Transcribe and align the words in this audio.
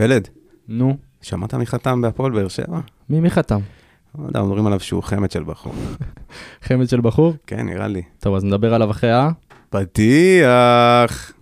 פלד, 0.00 0.28
נו, 0.68 0.96
שמעת 1.22 1.54
מי 1.54 1.66
חתם 1.66 2.00
בהפועל 2.00 2.32
באר 2.32 2.48
שבע? 2.48 2.80
מי 3.10 3.20
מי 3.20 3.30
חתם? 3.30 3.60
לא 4.18 4.26
יודע, 4.26 4.40
אומרים 4.40 4.66
עליו 4.66 4.80
שהוא 4.80 5.02
חמד 5.02 5.30
של 5.30 5.44
בחור. 5.44 5.72
חמד 6.66 6.88
של 6.88 7.00
בחור? 7.00 7.34
כן, 7.46 7.66
נראה 7.66 7.88
לי. 7.88 8.02
טוב, 8.20 8.34
אז 8.34 8.44
נדבר 8.44 8.74
עליו 8.74 8.90
אחרי 8.90 9.12
ה... 9.12 9.28
פתיח. 9.70 11.32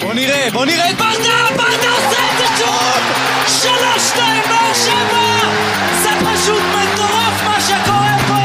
בוא 0.00 0.14
נראה, 0.14 0.48
בוא 0.52 0.64
נראה 0.64 0.90
את 0.90 0.96
ברדה, 0.96 1.56
ברדה 1.56 1.90
עושה 1.90 2.20
את 2.32 2.38
זה 2.38 2.46
שוב! 2.58 3.02
שלוש, 3.46 4.08
שתיים, 4.08 4.42
באר 4.48 4.74
שבע! 4.74 5.38
זה 6.02 6.08
פשוט 6.20 6.62
מטורף 6.62 7.44
מה 7.44 7.60
שקורה 7.60 8.16
פה! 8.28 8.42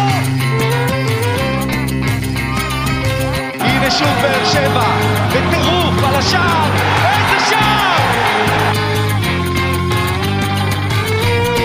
הנה 3.60 3.92
שוב 3.92 4.16
באר 4.22 4.46
שבע, 4.46 5.18
השער, 6.18 6.72
איזה 7.06 7.46
שער! 7.50 7.98
כן! 11.22 11.58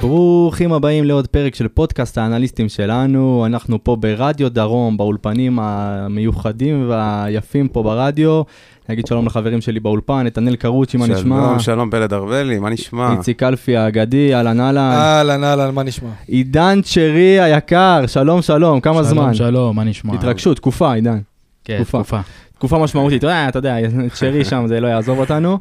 ברוכים 0.00 0.72
הבאים 0.72 1.04
לעוד 1.04 1.26
פרק 1.26 1.54
של 1.54 1.68
פודקאסט 1.68 2.18
האנליסטים 2.18 2.68
שלנו. 2.68 3.46
אנחנו 3.46 3.84
פה 3.84 3.96
ברדיו 3.96 4.48
דרום, 4.48 4.96
באולפנים 4.96 5.58
המיוחדים 5.58 6.86
והיפים 6.88 7.68
פה 7.68 7.82
ברדיו. 7.82 8.42
נגיד 8.90 9.06
שלום 9.06 9.26
לחברים 9.26 9.60
שלי 9.60 9.80
באולפן, 9.80 10.22
נתנאל 10.26 10.56
קרוצ'י, 10.56 10.96
מה 10.96 11.06
נשמע? 11.06 11.36
שלום, 11.36 11.58
שלום, 11.58 11.90
פלד 11.90 12.12
ארבלי, 12.12 12.58
מה 12.58 12.70
נשמע? 12.70 13.12
איציק 13.12 13.38
קלפי 13.38 13.76
האגדי, 13.76 14.34
אהלן 14.34 14.60
אהלן. 14.60 14.78
אהלן, 14.78 15.44
אהלן, 15.44 15.74
מה 15.74 15.82
נשמע? 15.82 16.08
עידן 16.26 16.80
צ'רי 16.82 17.40
היקר, 17.40 18.04
שלום 18.06 18.42
שלום, 18.42 18.80
כמה 18.80 19.02
זמן? 19.02 19.34
שלום, 19.34 19.50
שלום, 19.50 19.76
מה 19.76 19.84
נשמע? 19.84 20.14
התרגשות, 20.14 20.56
תקופה, 20.56 20.92
עידן. 20.92 21.18
כן, 21.64 21.76
תקופה. 21.76 21.98
תקופה. 21.98 22.20
תקופה 22.54 22.78
משמעותית, 22.78 23.24
אה, 23.24 23.48
אתה 23.48 23.58
יודע, 23.58 23.76
צ'רי 24.14 24.44
שם, 24.50 24.64
זה 24.66 24.80
לא 24.80 24.86
יעזוב 24.88 25.18
אותנו. 25.18 25.58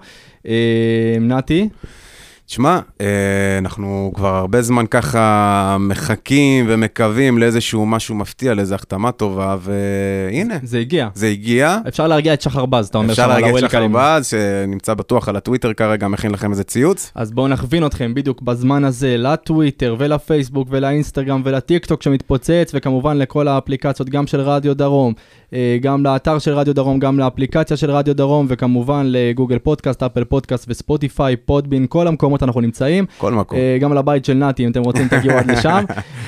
אה, 0.47 1.17
נתי, 1.21 1.69
תשמע, 2.49 2.79
אה, 3.01 3.57
אנחנו 3.57 4.11
כבר 4.15 4.35
הרבה 4.35 4.61
זמן 4.61 4.85
ככה 4.87 5.77
מחכים 5.79 6.65
ומקווים 6.67 7.37
לאיזשהו 7.37 7.85
משהו 7.85 8.15
מפתיע, 8.15 8.53
לאיזו 8.53 8.75
החתמה 8.75 9.11
טובה, 9.11 9.55
והנה, 9.59 10.55
זה 10.63 10.79
הגיע. 10.79 11.09
זה 11.13 11.27
הגיע. 11.27 11.77
אפשר 11.87 12.07
להרגיע 12.07 12.33
את 12.33 12.41
שחר 12.41 12.65
בז, 12.65 12.87
אתה 12.87 12.97
אומר 12.97 13.11
אפשר 13.11 13.23
שם 13.23 13.29
על 13.29 13.41
להגיד 13.41 13.57
שחר 13.57 13.77
הוולקאמים. 13.77 13.93
בז, 13.93 14.27
שנמצא 14.27 14.93
בטוח 14.93 15.29
על 15.29 15.35
הטוויטר 15.35 15.73
כרגע, 15.73 16.07
מכין 16.07 16.31
לכם 16.31 16.51
איזה 16.51 16.63
ציוץ. 16.63 17.11
אז 17.15 17.31
בואו 17.31 17.47
נכווין 17.47 17.85
אתכם 17.85 18.13
בדיוק 18.13 18.41
בזמן 18.41 18.83
הזה 18.83 19.17
לטוויטר 19.17 19.95
ולפייסבוק 19.99 20.67
ולאינסטגרם 20.71 21.41
ולטיקטוק 21.45 22.03
שמתפוצץ, 22.03 22.71
וכמובן 22.73 23.17
לכל 23.17 23.47
האפליקציות, 23.47 24.09
גם 24.09 24.27
של 24.27 24.41
רדיו 24.41 24.73
דרום, 24.73 25.13
אה, 25.53 25.77
גם 25.81 26.05
לאתר 26.05 26.39
של 26.39 26.53
רדיו 26.53 26.75
דרום, 26.75 26.99
גם 26.99 27.19
לאפליקציה 27.19 27.77
של 27.77 27.91
רדיו 27.91 28.15
דרום, 28.15 28.45
וכמובן 28.49 29.03
לגוגל 29.05 29.59
פודקאסט, 29.59 30.03
אפל 30.03 30.23
פודקאסט 30.23 30.65
וספוטיפיי, 30.69 31.35
פודבין, 31.35 31.85
כל 31.89 32.07
המקומות 32.07 32.38
אנחנו 32.43 32.61
נמצאים. 32.61 33.05
כל 33.17 33.33
מקום. 33.33 33.57
אה, 33.57 33.77
גם 33.81 33.93
לבית 33.93 34.25
של 34.25 34.33
נתי, 34.33 34.65
אם 34.65 34.71
אתם 34.71 34.81
רוצים 34.81 35.07
תגיעו 35.17 35.37
עד 35.37 35.51
לשם. 35.51 35.85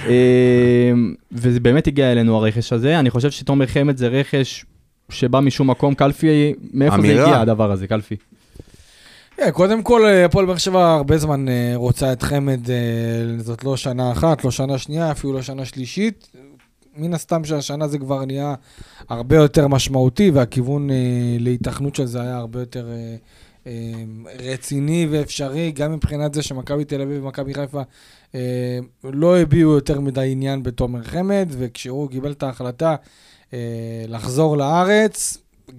אה, 0.07 0.91
וזה 1.31 1.59
באמת 1.59 1.87
הגיע 1.87 2.11
אלינו 2.11 2.37
הרכש 2.37 2.73
הזה. 2.73 2.99
אני 2.99 3.09
חושב 3.09 3.31
שתומר 3.31 3.67
חמד 3.67 3.97
זה 3.97 4.07
רכש 4.07 4.65
שבא 5.09 5.39
משום 5.39 5.69
מקום. 5.69 5.93
קלפי, 5.93 6.53
מאיפה 6.73 6.95
זה 6.95 7.01
אמירה. 7.01 7.25
הגיע 7.25 7.39
הדבר 7.39 7.71
הזה, 7.71 7.87
קלפי? 7.87 8.15
כן, 9.37 9.51
קודם 9.51 9.83
כל, 9.83 10.05
אה, 10.05 10.25
הפועל 10.25 10.45
באר 10.45 10.57
שבע 10.57 10.93
הרבה 10.93 11.17
זמן 11.17 11.49
אה, 11.49 11.71
רוצה 11.75 12.13
את 12.13 12.23
חמד, 12.23 12.69
אה, 12.69 12.75
זאת 13.37 13.63
לא 13.63 13.77
שנה 13.77 14.11
אחת, 14.11 14.43
לא 14.43 14.51
שנה 14.51 14.77
שנייה, 14.77 15.11
אפילו 15.11 15.33
לא 15.33 15.41
שנה 15.41 15.65
שלישית. 15.65 16.27
מן 16.97 17.13
הסתם 17.13 17.43
שהשנה 17.43 17.87
זה 17.87 17.97
כבר 17.97 18.25
נהיה 18.25 18.55
הרבה 19.09 19.35
יותר 19.35 19.67
משמעותי, 19.67 20.31
והכיוון 20.31 20.89
אה, 20.89 20.95
להיתכנות 21.39 21.95
של 21.95 22.05
זה 22.05 22.21
היה 22.21 22.37
הרבה 22.37 22.59
יותר 22.59 22.89
אה, 22.89 22.93
אה, 22.93 23.15
רציני 24.39 25.07
ואפשרי, 25.11 25.71
גם 25.71 25.93
מבחינת 25.93 26.33
זה 26.33 26.43
שמכבי 26.43 26.85
תל 26.85 27.01
אביב 27.01 27.23
ומכבי 27.23 27.53
חיפה 27.53 27.81
אה, 28.35 28.79
לא 29.03 29.39
הביעו 29.39 29.73
יותר 29.73 29.99
מדי 29.99 30.31
עניין 30.31 30.63
בתומר 30.63 31.03
חמד, 31.03 31.47
וכשהוא 31.49 32.09
קיבל 32.09 32.31
את 32.31 32.43
ההחלטה 32.43 32.95
אה, 33.53 34.05
לחזור 34.07 34.57
לארץ, 34.57 35.37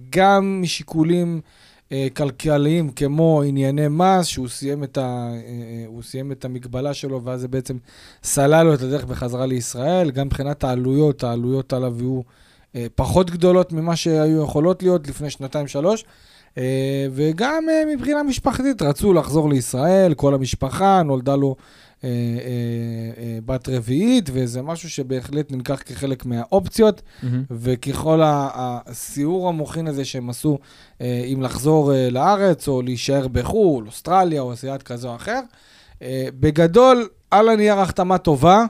גם 0.09 0.61
משיקולים 0.61 1.41
אה, 1.91 2.07
כלכליים 2.15 2.89
כמו 2.89 3.41
ענייני 3.45 3.87
מס, 3.87 4.25
שהוא 4.25 4.47
סיים 4.47 4.83
את, 4.83 4.97
ה, 4.97 5.31
אה, 5.33 6.01
סיים 6.01 6.31
את 6.31 6.45
המגבלה 6.45 6.93
שלו, 6.93 7.23
ואז 7.23 7.41
זה 7.41 7.47
בעצם 7.47 7.77
סלל 8.23 8.63
לו 8.63 8.73
את 8.73 8.81
הדרך 8.81 9.05
בחזרה 9.05 9.45
לישראל. 9.45 10.11
גם 10.11 10.25
מבחינת 10.25 10.63
העלויות, 10.63 11.23
העלויות 11.23 11.73
עליו 11.73 11.95
יהיו 11.99 12.21
פחות 12.95 13.31
גדולות 13.31 13.71
ממה 13.71 13.95
שהיו 13.95 14.43
יכולות 14.43 14.83
להיות 14.83 15.07
לפני 15.07 15.29
שנתיים-שלוש. 15.29 16.05
אה, 16.57 16.63
וגם 17.11 17.63
אה, 17.69 17.95
מבחינה 17.95 18.23
משפחתית, 18.23 18.81
רצו 18.81 19.13
לחזור 19.13 19.49
לישראל, 19.49 20.13
כל 20.13 20.33
המשפחה, 20.33 21.01
נולדה 21.03 21.35
לו 21.35 21.55
אה, 22.03 22.09
בת 23.45 23.69
רביעית, 23.69 24.29
וזה 24.33 24.61
משהו 24.61 24.89
שבהחלט 24.89 25.51
נלקח 25.51 25.81
כחלק 25.85 26.25
מהאופציות. 26.25 27.01
וככל 27.51 28.21
ה- 28.21 28.49
הסיור 28.85 29.49
המוחין 29.49 29.87
הזה 29.87 30.05
שהם 30.05 30.29
עשו, 30.29 30.57
אם 31.01 31.39
לחזור 31.41 31.91
לארץ 32.11 32.67
או 32.67 32.81
להישאר 32.81 33.27
בחו"ל, 33.27 33.87
אוסטרליה 33.87 34.41
או 34.41 34.51
עשיית 34.51 34.83
כזה 34.83 35.07
או 35.07 35.15
אחר, 35.15 35.39
בגדול, 36.39 37.07
על 37.31 37.49
הנייר 37.49 37.79
החתמה 37.79 38.17
טובה. 38.17 38.65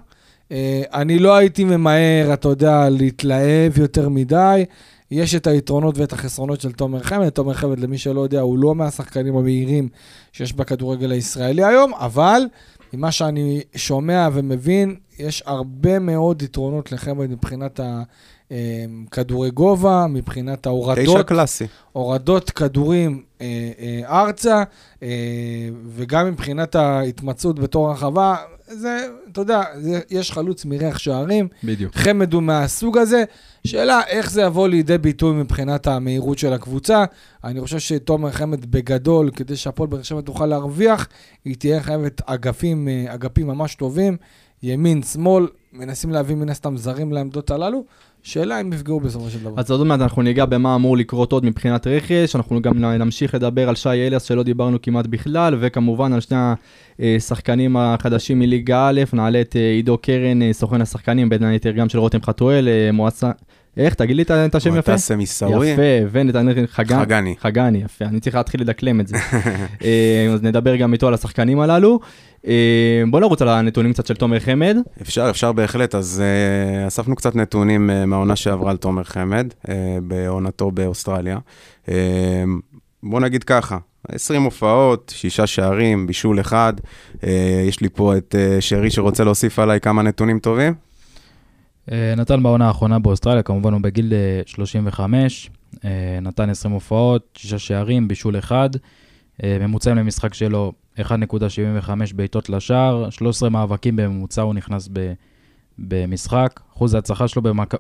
אני 0.94 1.20
לא 1.20 1.36
הייתי 1.36 1.64
ממהר, 1.64 2.34
אתה 2.34 2.48
יודע, 2.48 2.90
להתלהב 2.90 3.78
יותר 3.78 4.10
מדי. 4.10 4.66
יש 5.14 5.36
את 5.36 5.48
היתרונות 5.48 5.98
ואת 5.98 6.14
החסרונות 6.14 6.62
של 6.62 6.72
תומר 6.72 7.04
חמד. 7.04 7.30
תומר 7.30 7.54
חמד, 7.54 7.80
למי 7.80 7.98
שלא 7.98 8.22
יודע, 8.22 8.42
הוא 8.42 8.58
לא 8.58 8.76
מהשחקנים 8.76 9.36
המהירים 9.36 9.90
שיש 10.32 10.54
בכדורגל 10.54 11.12
הישראלי 11.12 11.64
היום, 11.64 11.94
אבל 11.94 12.42
ממה 12.94 13.12
שאני 13.12 13.62
שומע 13.76 14.30
ומבין, 14.34 14.96
יש 15.20 15.44
הרבה 15.46 16.00
מאוד 16.00 16.42
יתרונות 16.42 16.92
לחמד 16.92 17.30
מבחינת 17.30 17.80
הכדורי 18.52 19.52
גובה, 19.52 20.06
מבחינת 20.10 20.62
תשע 20.62 20.70
ההורדות, 20.70 21.28
קלאסי. 21.28 21.68
הורדות 21.92 22.50
כדורים 22.50 23.24
אה, 23.42 23.72
אה, 23.80 24.22
ארצה, 24.22 24.64
אה, 25.04 25.10
וגם 25.88 26.28
מבחינת 26.28 26.76
ההתמצאות 26.76 27.60
בתור 27.60 27.90
הרחבה, 27.90 28.36
זה, 28.76 29.08
אתה 29.32 29.42
יודע, 29.42 29.62
זה, 29.80 30.00
יש 30.10 30.32
חלוץ 30.32 30.66
מריח 30.66 30.98
שערים, 30.98 31.48
בדיוק. 31.64 31.96
חמד 31.96 32.34
הוא 32.34 32.44
מהסוג 32.44 32.98
הזה. 32.98 33.24
שאלה 33.68 34.02
איך 34.08 34.32
זה 34.32 34.42
יבוא 34.42 34.68
לידי 34.68 34.98
ביטוי 34.98 35.34
מבחינת 35.36 35.88
המהירות 35.88 36.38
של 36.38 36.54
הקבוצה. 36.54 37.06
אני 37.44 37.62
חושב 37.62 37.80
שתומר 37.80 38.32
חמד 38.32 38.66
בגדול, 38.72 39.32
כדי 39.36 39.56
שהפועל 39.56 39.90
באר 39.90 40.02
שבע 40.02 40.22
תוכל 40.22 40.46
להרוויח, 40.46 41.08
היא 41.46 41.56
תהיה 41.56 41.82
חייבת 41.82 42.22
אגפים, 42.26 42.88
אה, 42.88 43.14
אגפים 43.14 43.48
ממש 43.48 43.76
טובים, 43.76 44.18
ימין, 44.64 45.02
שמאל, 45.02 45.48
מנסים 45.74 46.12
להביא 46.12 46.36
מן 46.36 46.50
הסתם 46.50 46.78
זרים 46.78 47.14
לעמדות 47.14 47.52
הללו. 47.52 47.84
שאלה 48.24 48.62
אם 48.62 48.74
יפגעו 48.74 49.00
בסופו 49.00 49.30
של 49.30 49.40
דבר. 49.40 49.54
אז 49.58 49.72
עוד 49.72 49.88
מעט 49.88 50.00
אנחנו 50.00 50.22
ניגע 50.22 50.46
במה 50.46 50.76
אמור 50.76 50.98
לקרות 50.98 51.32
עוד 51.32 51.46
מבחינת 51.46 51.88
רכש, 51.88 52.36
אנחנו 52.36 52.62
גם 52.62 52.86
נמשיך 52.86 53.36
לדבר 53.36 53.70
על 53.70 53.76
שי 53.76 53.90
אליאס 53.90 54.24
שלא 54.24 54.44
דיברנו 54.44 54.82
כמעט 54.82 55.08
בכלל, 55.08 55.56
וכמובן 55.60 56.14
על 56.14 56.20
שני 56.20 56.38
השחקנים 57.00 57.78
החדשים 57.78 58.40
מליגה 58.40 58.90
א', 58.90 59.02
נעלה 59.14 59.42
את 59.42 59.56
אה, 59.56 59.72
עידו 59.72 59.98
קרן, 59.98 60.42
אה, 60.42 60.54
סוכן 60.54 60.82
השחקנים, 60.82 61.30
בין 61.30 61.44
היתר 61.44 61.72
גם 61.72 61.90
של 61.90 62.00
רותם 62.00 62.22
חתואל, 62.22 62.68
אה, 62.68 62.92
מועצה... 62.92 63.32
איך? 63.78 63.94
תגיד 63.94 64.16
לי 64.16 64.22
את 64.22 64.56
השם 64.56 64.70
יפה? 64.70 64.92
מועטסם 64.92 65.20
עיסאווי. 65.20 65.68
יפה, 65.68 65.82
ונתנאל 66.12 66.68
חגן. 66.68 67.00
חגני. 67.00 67.36
חגני, 67.40 67.78
יפה, 67.78 68.06
אני 68.06 68.20
צריך 68.20 68.36
להתחיל 68.36 68.62
לדקלם 68.62 69.00
את 69.00 69.08
זה. 69.08 69.18
אה, 69.84 70.28
אז 70.34 70.44
נדבר 70.44 70.76
גם 70.76 70.94
איתו 70.94 71.08
על 71.08 71.14
השחקנים 71.14 71.60
הללו. 71.60 72.00
אה, 72.48 73.04
בוא 73.10 73.20
נרוץ 73.20 73.42
על 73.42 73.50
הנתונים 73.50 73.94
קצת 73.94 74.06
של 74.06 74.16
תומר 74.16 74.40
חמד. 74.40 74.78
אפשר, 75.02 75.30
אפשר 75.30 75.52
בהחלט. 75.52 75.96
אז 75.96 76.24
uh, 76.24 76.88
אספנו 76.88 77.16
קצת 77.16 77.36
נתונים 77.36 77.90
uh, 77.90 78.06
מהעונה 78.06 78.36
שעברה 78.36 78.72
על 78.72 78.78
תומר 78.78 79.04
חמד, 79.04 79.48
uh, 79.66 79.70
בעונתו 80.04 80.72
באוסטרליה. 80.72 81.38
Uh, 81.86 81.90
בוא 83.04 83.20
נגיד 83.20 83.44
ככה, 83.44 83.78
20 84.10 84.44
הופעות, 84.44 85.14
שישה 85.16 85.48
שערים, 85.48 86.08
בישול 86.08 86.40
אחד. 86.40 86.74
Uh, 87.16 87.26
יש 87.68 87.82
לי 87.82 87.90
פה 87.90 88.18
את 88.18 88.36
uh, 88.36 88.62
שרי 88.62 88.92
שרוצה 88.92 89.24
להוסיף 89.24 89.60
עליי 89.60 89.80
כמה 89.80 90.02
נתונים 90.02 90.40
טובים. 90.40 90.74
אה, 91.92 92.14
נתן 92.18 92.44
בעונה 92.44 92.68
האחרונה 92.68 93.00
באוסטרליה, 93.00 93.44
כמובן 93.44 93.74
הוא 93.74 93.82
בגיל 93.82 94.14
אה, 94.14 94.42
35, 94.46 95.50
אה, 95.86 96.20
נתן 96.22 96.50
20 96.50 96.74
הופעות, 96.74 97.28
6 97.38 97.68
שערים, 97.68 98.08
בישול 98.08 98.38
אחד, 98.38 98.70
אה, 99.44 99.58
ממוצעים 99.62 99.96
למשחק 99.96 100.34
שלו 100.34 100.74
1.75 101.00 102.14
בעיטות 102.16 102.50
לשער, 102.50 103.10
13 103.10 103.50
מאבקים 103.50 103.96
בממוצע 103.96 104.42
הוא 104.42 104.54
נכנס 104.54 104.90
ב, 104.94 105.14
במשחק, 105.80 106.60
אחוז 106.74 106.94
ההצלחה 106.94 107.28
שלו 107.28 107.42
במק... 107.42 107.74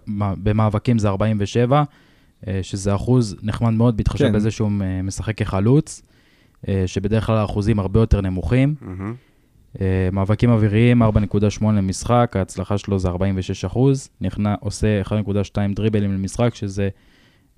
במאבקים 0.44 0.99
זה 0.99 1.09
47, 1.09 1.83
אה, 2.47 2.59
שזה 2.61 2.95
אחוז 2.95 3.35
נחמד 3.44 3.73
מאוד, 3.73 3.97
בהתחשב 3.97 4.25
כן. 4.25 4.33
בזה 4.33 4.51
שהוא 4.51 4.71
אה, 4.81 5.01
משחק 5.01 5.38
כחלוץ, 5.38 6.01
אה, 6.67 6.83
שבדרך 6.85 7.25
כלל 7.25 7.38
האחוזים 7.38 7.79
הרבה 7.79 7.99
יותר 7.99 8.21
נמוכים. 8.21 8.75
מהמם. 8.81 9.15
אה, 9.81 9.85
מאבקים 10.11 10.49
אוויריים, 10.49 11.03
4.8 11.03 11.07
למשחק, 11.63 12.33
ההצלחה 12.35 12.77
שלו 12.77 12.99
זה 12.99 13.07
46 13.09 13.65
אחוז, 13.65 14.09
נכנע, 14.21 14.55
עושה 14.59 15.01
1.2 15.01 15.15
דריבלים 15.75 16.13
למשחק, 16.13 16.55
שזה 16.55 16.89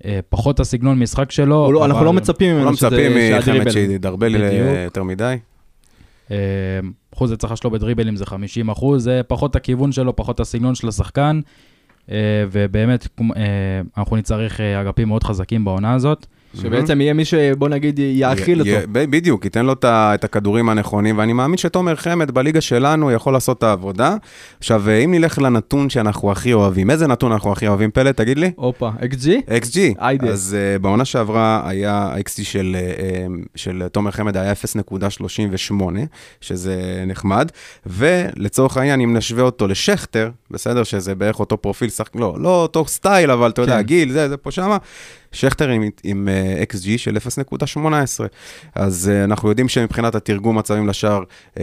אה, 0.04 0.20
פחות 0.28 0.60
הסגנון 0.60 0.98
משחק 0.98 1.30
שלו. 1.30 1.72
לא- 1.72 1.84
אנחנו 1.84 2.04
לא 2.04 2.12
מצפים 2.12 2.54
ממנו 2.54 2.64
לא 2.70 2.76
שזה- 2.76 2.86
מצפים 2.86 3.12
מחמד. 3.58 3.70
שידרבל 3.70 4.34
בדיוק. 4.48 4.76
יותר 4.84 5.02
מדי. 5.02 5.36
אה, 6.30 6.36
אחוז 7.14 7.32
הצלחה 7.32 7.56
שלו 7.56 7.70
בדריבלים 7.70 8.16
זה 8.16 8.26
50 8.26 8.68
אחוז, 8.68 9.04
זה 9.04 9.20
פחות 9.28 9.56
הכיוון 9.56 9.92
שלו, 9.92 10.16
פחות 10.16 10.40
הסגנון 10.40 10.74
של 10.74 10.88
השחקן, 10.88 11.40
אה, 12.10 12.16
ובאמת, 12.52 13.08
אה, 13.36 13.42
אנחנו 13.98 14.16
נצטרך 14.16 14.60
אה, 14.60 14.80
אגפים 14.80 15.08
מאוד 15.08 15.24
חזקים 15.24 15.64
בעונה 15.64 15.94
הזאת. 15.94 16.26
שבעצם 16.62 17.00
יהיה 17.00 17.12
מי 17.12 17.24
שבוא 17.24 17.68
נגיד 17.68 17.98
יאכיל 17.98 18.60
אותו. 18.60 18.70
בדיוק, 18.92 19.44
ייתן 19.44 19.66
לו 19.66 19.74
את 19.84 20.24
הכדורים 20.24 20.68
הנכונים, 20.68 21.18
ואני 21.18 21.32
מאמין 21.32 21.56
שתומר 21.56 21.96
חמד 21.96 22.30
בליגה 22.30 22.60
שלנו 22.60 23.12
יכול 23.12 23.32
לעשות 23.32 23.58
את 23.58 23.62
העבודה. 23.62 24.16
עכשיו, 24.58 24.88
אה, 24.88 24.98
אם 24.98 25.14
נלך 25.14 25.38
לנתון 25.38 25.90
שאנחנו 25.90 26.32
הכי 26.32 26.52
אוהבים, 26.52 26.90
איזה 26.90 27.06
נתון 27.06 27.32
אנחנו 27.32 27.52
הכי 27.52 27.68
אוהבים, 27.68 27.90
פלט, 27.90 28.16
תגיד 28.16 28.38
לי? 28.38 28.50
הופה, 28.56 28.90
XG? 29.00 29.50
XG. 29.64 29.78
אז 30.28 30.56
uh, 30.56 30.82
בעונה 30.82 31.04
שעברה 31.04 31.62
היה 31.64 31.92
ה-XG 31.92 32.44
של, 32.44 32.76
uh, 32.76 33.48
של 33.56 33.82
תומר 33.92 34.10
חמד 34.10 34.36
היה 34.36 34.52
0.38, 34.52 35.72
שזה 36.40 37.04
נחמד, 37.06 37.48
ולצורך 37.86 38.76
העניין, 38.76 39.00
אם 39.00 39.16
נשווה 39.16 39.42
אותו 39.42 39.66
לשכטר, 39.66 40.30
בסדר, 40.50 40.82
שזה 40.82 41.14
בערך 41.14 41.40
אותו 41.40 41.56
פרופיל. 41.56 41.90
לא, 42.14 42.36
לא 42.40 42.62
אותו 42.62 42.84
סטייל, 42.86 43.30
אבל 43.30 43.50
אתה 43.50 43.62
יודע, 43.62 43.76
כן. 43.76 43.82
גיל, 43.82 44.12
זה, 44.12 44.28
זה 44.28 44.36
פה 44.36 44.50
שמה, 44.50 44.76
שכטר 45.32 45.68
עם, 45.68 45.82
עם 46.04 46.28
uh, 46.28 46.74
XG 46.74 46.86
של 46.96 47.16
0.18. 47.76 47.80
אז 48.74 49.10
uh, 49.12 49.24
אנחנו 49.24 49.48
יודעים 49.48 49.68
שמבחינת 49.68 50.14
התרגום 50.14 50.58
מצבים 50.58 50.88
לשער 50.88 51.22
uh, 51.54 51.58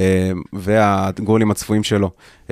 והגולים 0.53 1.51
הצפויים 1.51 1.83
שלו, 1.83 2.11
uh, 2.47 2.51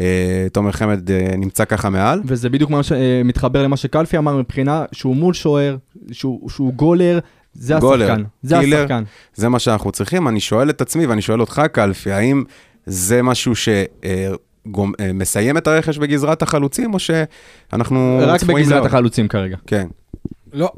תומר 0.53 0.71
חמד 0.71 1.09
uh, 1.09 1.13
נמצא 1.37 1.65
ככה 1.65 1.89
מעל. 1.89 2.21
וזה 2.25 2.49
בדיוק 2.49 2.69
מה 2.69 2.83
שמתחבר 2.83 3.63
למה 3.63 3.77
שקלפי 3.77 4.17
אמר 4.17 4.37
מבחינה 4.37 4.85
שהוא 4.91 5.15
מול 5.15 5.33
שוער, 5.33 5.77
שהוא 6.11 6.49
שהוא 6.49 6.73
גולר, 6.73 7.19
זה 7.53 7.75
גולר, 7.79 8.05
השחקן. 8.05 8.23
זה 8.43 8.57
קילר. 8.59 8.77
השחקן. 8.77 9.03
זה 9.35 9.49
מה 9.49 9.59
שאנחנו 9.59 9.91
צריכים. 9.91 10.27
אני 10.27 10.39
שואל 10.39 10.69
את 10.69 10.81
עצמי 10.81 11.05
ואני 11.05 11.21
שואל 11.21 11.41
אותך, 11.41 11.61
קלפי, 11.71 12.11
האם 12.11 12.43
זה 12.85 13.21
משהו 13.21 13.53
שמסיים 13.55 15.57
את 15.57 15.67
הרכש 15.67 15.97
בגזרת 15.97 16.41
החלוצים, 16.41 16.93
או 16.93 16.99
שאנחנו 16.99 18.19
רק 18.21 18.39
צפויים 18.39 18.57
בגזרת 18.57 18.77
לעוד? 18.77 18.87
החלוצים 18.87 19.27
כרגע. 19.27 19.57
כן. 19.67 19.87
לא, 20.53 20.71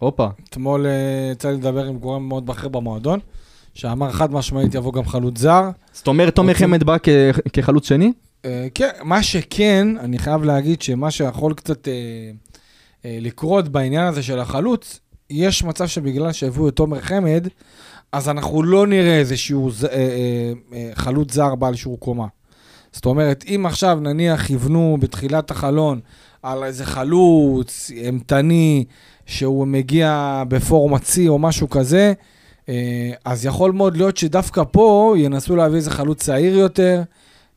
הופה. 0.00 0.28
אתמול 0.48 0.86
אה, 0.86 1.30
יצא 1.32 1.50
לי 1.50 1.56
לדבר 1.56 1.84
עם 1.84 1.98
גורם 1.98 2.28
מאוד 2.28 2.46
בכיר 2.46 2.68
במועדון, 2.68 3.20
שאמר 3.74 4.12
חד 4.12 4.32
משמעית 4.32 4.74
יבוא 4.74 4.92
גם 4.92 5.04
חלוץ 5.04 5.38
זר. 5.38 5.70
זאת 5.92 6.06
אומרת, 6.06 6.34
תומר 6.34 6.54
חמד 6.54 6.84
בא 6.84 6.96
כחלוץ 7.52 7.88
שני? 7.88 8.12
אה, 8.44 8.66
כן, 8.74 8.90
מה 9.02 9.22
שכן, 9.22 9.88
אני 10.00 10.18
חייב 10.18 10.42
להגיד 10.44 10.82
שמה 10.82 11.10
שיכול 11.10 11.54
קצת 11.54 11.88
אה, 11.88 12.32
לקרות 13.20 13.68
בעניין 13.68 14.06
הזה 14.06 14.22
של 14.22 14.38
החלוץ, 14.38 15.00
יש 15.30 15.64
מצב 15.64 15.86
שבגלל 15.86 16.32
שהביאו 16.32 16.68
את 16.68 16.76
תומר 16.76 17.00
חמד, 17.00 17.48
אז 18.12 18.28
אנחנו 18.28 18.62
לא 18.62 18.86
נראה 18.86 19.18
איזשהו 19.18 19.68
אה, 19.68 19.88
אה, 19.92 20.52
אה, 20.72 20.90
חלוץ 20.94 21.32
זר 21.32 21.54
בעל 21.54 21.74
שיעור 21.74 22.00
קומה. 22.00 22.26
זאת 22.92 23.06
אומרת, 23.06 23.44
אם 23.48 23.66
עכשיו 23.66 23.98
נניח 24.00 24.50
יבנו 24.50 24.96
בתחילת 25.00 25.50
החלון 25.50 26.00
על 26.42 26.64
איזה 26.64 26.86
חלוץ 26.86 27.90
אימתני, 27.90 28.84
שהוא 29.30 29.66
מגיע 29.66 30.42
בפורום 30.48 30.94
הצי 30.94 31.28
או 31.28 31.38
משהו 31.38 31.70
כזה, 31.70 32.12
אה, 32.68 33.10
אז 33.24 33.46
יכול 33.46 33.72
מאוד 33.72 33.96
להיות 33.96 34.16
שדווקא 34.16 34.62
פה 34.70 35.14
ינסו 35.16 35.56
להביא 35.56 35.76
איזה 35.76 35.90
חלוץ 35.90 36.22
צעיר 36.22 36.58
יותר, 36.58 37.02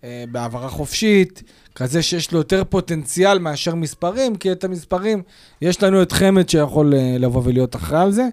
אה, 0.04 0.24
בהעברה 0.32 0.70
חופשית, 0.70 1.44
כזה 1.76 2.02
שיש 2.02 2.32
לו 2.32 2.38
יותר 2.38 2.64
פוטנציאל 2.70 3.40
מאשר 3.40 3.76
מספרים, 3.76 4.36
כי 4.36 4.52
את 4.52 4.64
המספרים, 4.64 5.22
יש 5.62 5.84
לנו 5.84 6.02
את 6.02 6.12
חמד 6.12 6.50
שיכול 6.50 6.94
אה, 6.94 7.16
לבוא 7.20 7.42
ולהיות 7.46 7.76
אחראי 7.76 8.02
על 8.02 8.12
זה. 8.12 8.28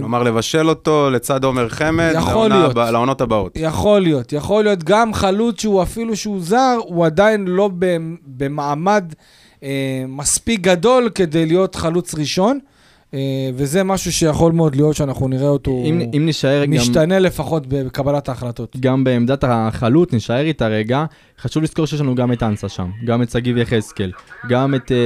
כלומר, 0.00 0.22
לבשל 0.22 0.68
אותו 0.68 1.10
לצד 1.10 1.44
עומר 1.44 1.68
חמד, 1.68 2.12
יכול 2.16 2.48
לעונה 2.48 2.58
להיות. 2.58 2.76
לעונות 2.76 3.20
הבאות. 3.20 3.52
יכול 3.56 4.00
להיות, 4.00 4.32
יכול 4.32 4.64
להיות 4.64 4.84
גם 4.84 5.14
חלוץ 5.14 5.60
שהוא 5.60 5.82
אפילו 5.82 6.16
שהוא 6.16 6.40
זר, 6.40 6.76
הוא 6.84 7.06
עדיין 7.06 7.46
לא 7.46 7.70
במעמד 8.26 9.12
מספיק 10.08 10.60
גדול 10.60 11.10
כדי 11.14 11.46
להיות 11.46 11.74
חלוץ 11.74 12.14
ראשון, 12.14 12.58
אה, 13.14 13.50
וזה 13.54 13.84
משהו 13.84 14.12
שיכול 14.12 14.52
מאוד 14.52 14.76
להיות 14.76 14.96
שאנחנו 14.96 15.28
נראה 15.28 15.48
אותו 15.48 15.82
אם 15.84 16.00
אם 16.16 16.26
נישאר 16.26 16.64
גם... 16.64 16.70
משתנה 16.70 17.18
לפחות 17.18 17.66
בקבלת 17.66 18.28
ההחלטות. 18.28 18.76
גם 18.80 19.04
בעמדת 19.04 19.44
החלוץ, 19.48 20.12
נישאר 20.12 20.40
איתה 20.40 20.66
רגע, 20.66 21.04
חשוב 21.40 21.62
לזכור 21.62 21.86
שיש 21.86 22.00
לנו 22.00 22.14
גם 22.14 22.32
את 22.32 22.42
אנסה 22.42 22.68
שם, 22.68 22.90
גם 23.04 23.22
את 23.22 23.30
שגיב 23.30 23.56
יחזקאל, 23.56 24.12
גם 24.48 24.74
את 24.74 24.92
אה, 24.92 24.96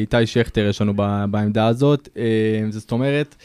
איתי 0.00 0.26
שכטר 0.26 0.66
יש 0.68 0.80
לנו 0.80 0.94
בעמדה 1.30 1.66
הזאת, 1.66 2.08
אה, 2.16 2.22
זאת 2.70 2.92
אומרת, 2.92 3.36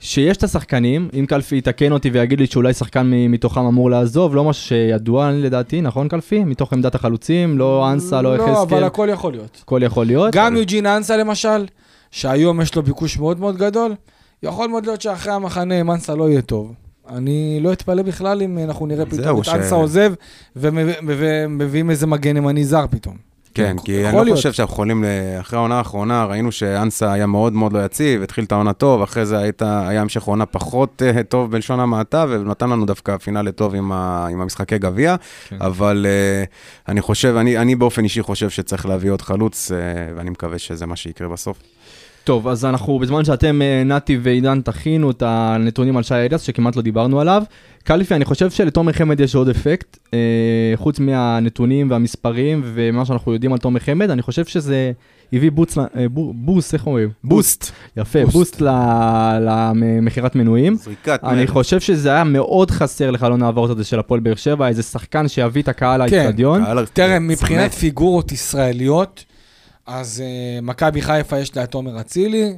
שיש 0.00 0.36
את 0.36 0.42
השחקנים, 0.44 1.08
אם 1.18 1.26
קלפי 1.26 1.56
יתקן 1.58 1.92
אותי 1.92 2.10
ויגיד 2.10 2.40
לי 2.40 2.46
שאולי 2.46 2.72
שחקן 2.72 3.10
מתוכם 3.28 3.60
אמור 3.60 3.90
לעזוב, 3.90 4.34
לא 4.36 4.44
משהו 4.44 4.62
שידוע 4.66 5.30
לדעתי, 5.32 5.80
נכון 5.80 6.08
קלפי? 6.08 6.44
מתוך 6.44 6.72
עמדת 6.72 6.94
החלוצים, 6.94 7.58
לא 7.58 7.92
אנסה, 7.92 8.22
לא 8.22 8.36
לא, 8.36 8.44
אבל 8.44 8.52
יחזקאל, 8.52 8.84
הכל 8.84 9.08
יכול 9.12 9.32
להיות. 9.32 9.58
הכל 9.62 9.80
יכול 9.84 10.06
להיות. 10.06 10.34
גם 10.34 10.56
יוג'ין 10.56 10.86
אנסה 10.86 11.16
למשל, 11.16 11.66
שהיום 12.10 12.60
יש 12.60 12.74
לו 12.74 12.82
ביקוש 12.82 13.18
מאוד 13.18 13.40
מאוד 13.40 13.56
גדול, 13.56 13.94
יכול 14.42 14.68
מאוד 14.68 14.86
להיות 14.86 15.02
שאחרי 15.02 15.32
המחנה 15.32 15.80
אם 15.80 15.90
אנסה 15.90 16.14
לא 16.14 16.28
יהיה 16.30 16.42
טוב. 16.42 16.72
אני 17.08 17.58
לא 17.62 17.72
אתפלא 17.72 18.02
בכלל 18.02 18.42
אם 18.42 18.58
אנחנו 18.58 18.86
נראה 18.86 19.06
פתאום 19.06 19.38
את 19.40 19.44
ש- 19.44 19.48
אנסה 19.48 19.74
עוזב 19.74 20.12
ומב- 20.56 20.96
ומביאים 21.06 21.90
איזה 21.90 22.06
מגן 22.06 22.36
ימני 22.36 22.64
זר 22.64 22.84
פתאום. 22.90 23.16
כן, 23.56 23.76
כי 23.84 23.92
יכול 23.92 24.20
אני 24.20 24.30
לא. 24.30 24.36
חושב 24.36 24.52
שאנחנו 24.52 24.72
יכולים, 24.72 25.04
אחרי 25.40 25.56
העונה 25.58 25.78
האחרונה, 25.78 26.24
ראינו 26.24 26.52
שאנסה 26.52 27.12
היה 27.12 27.26
מאוד 27.26 27.52
מאוד 27.52 27.72
לא 27.72 27.84
יציב, 27.84 28.22
התחיל 28.22 28.44
את 28.44 28.52
העונה 28.52 28.72
טוב, 28.72 29.02
אחרי 29.02 29.26
זה 29.26 29.38
היית, 29.38 29.62
היה 29.62 30.00
המשך 30.00 30.22
עונה 30.22 30.46
פחות 30.46 31.02
אה, 31.02 31.22
טוב 31.22 31.50
בלשון 31.50 31.80
המעטה, 31.80 32.26
ונתן 32.28 32.70
לנו 32.70 32.86
דווקא 32.86 33.16
פינאלי 33.16 33.52
טוב 33.52 33.74
עם, 33.74 33.92
ה, 33.92 34.26
עם 34.30 34.40
המשחקי 34.40 34.78
גביע, 34.78 35.16
כן. 35.48 35.56
אבל 35.60 36.06
אה, 36.08 36.44
אני 36.88 37.00
חושב, 37.00 37.36
אני, 37.36 37.58
אני 37.58 37.74
באופן 37.74 38.04
אישי 38.04 38.22
חושב 38.22 38.50
שצריך 38.50 38.86
להביא 38.86 39.10
עוד 39.10 39.22
חלוץ, 39.22 39.72
אה, 39.72 39.78
ואני 40.16 40.30
מקווה 40.30 40.58
שזה 40.58 40.86
מה 40.86 40.96
שיקרה 40.96 41.28
בסוף. 41.28 41.58
טוב, 42.26 42.48
אז 42.48 42.64
אנחנו, 42.64 42.98
בזמן 42.98 43.24
שאתם, 43.24 43.62
אה, 43.62 43.82
נתי 43.84 44.18
ועידן, 44.22 44.60
תכינו 44.60 45.10
את 45.10 45.22
הנתונים 45.26 45.96
על 45.96 46.02
שי 46.02 46.14
אליאס, 46.14 46.42
שכמעט 46.42 46.76
לא 46.76 46.82
דיברנו 46.82 47.20
עליו. 47.20 47.42
קלפי, 47.84 48.14
אני 48.14 48.24
חושב 48.24 48.50
שלתומר 48.50 48.92
חמד 48.92 49.20
יש 49.20 49.34
עוד 49.34 49.48
אפקט, 49.48 49.96
אה, 50.14 50.18
חוץ 50.76 50.98
מהנתונים 51.00 51.90
והמספרים 51.90 52.62
ומה 52.64 53.04
שאנחנו 53.04 53.32
יודעים 53.32 53.52
על 53.52 53.58
תומר 53.58 53.80
חמד, 53.80 54.10
אני 54.10 54.22
חושב 54.22 54.44
שזה 54.44 54.92
הביא 55.32 55.50
בוץ, 55.50 55.78
אה, 55.78 55.84
בו- 56.10 56.32
בוס, 56.34 56.74
איך 56.74 56.86
אומרים? 56.86 57.08
בוסט. 57.24 57.70
יפה, 57.96 58.22
בוסט. 58.24 58.32
בוסט 58.36 58.60
ל- 58.60 59.38
למכירת 59.40 60.34
מנויים. 60.34 60.74
זריקת 60.74 61.20
אני 61.24 61.40
מלך. 61.40 61.50
חושב 61.50 61.80
שזה 61.80 62.12
היה 62.12 62.24
מאוד 62.24 62.70
חסר 62.70 63.10
לחלון 63.10 63.42
העברות 63.42 63.70
הזה 63.70 63.84
של 63.84 63.98
הפועל 63.98 64.20
באר 64.20 64.34
שבע, 64.34 64.68
איזה 64.68 64.82
שחקן 64.82 65.28
שיביא 65.28 65.62
את 65.62 65.68
הקהל 65.68 66.08
כן, 66.10 66.16
לאצטדיון. 66.24 66.64
קהל- 66.64 66.86
תראה, 66.92 67.18
מבחינת. 67.18 67.72
פיגורות 67.74 68.32
ישראליות, 68.32 69.24
אז 69.86 70.22
uh, 70.22 70.64
מכבי 70.64 71.02
חיפה 71.02 71.38
יש 71.38 71.56
לה 71.56 71.64
את 71.64 71.70
תומר 71.70 72.00
אצילי, 72.00 72.56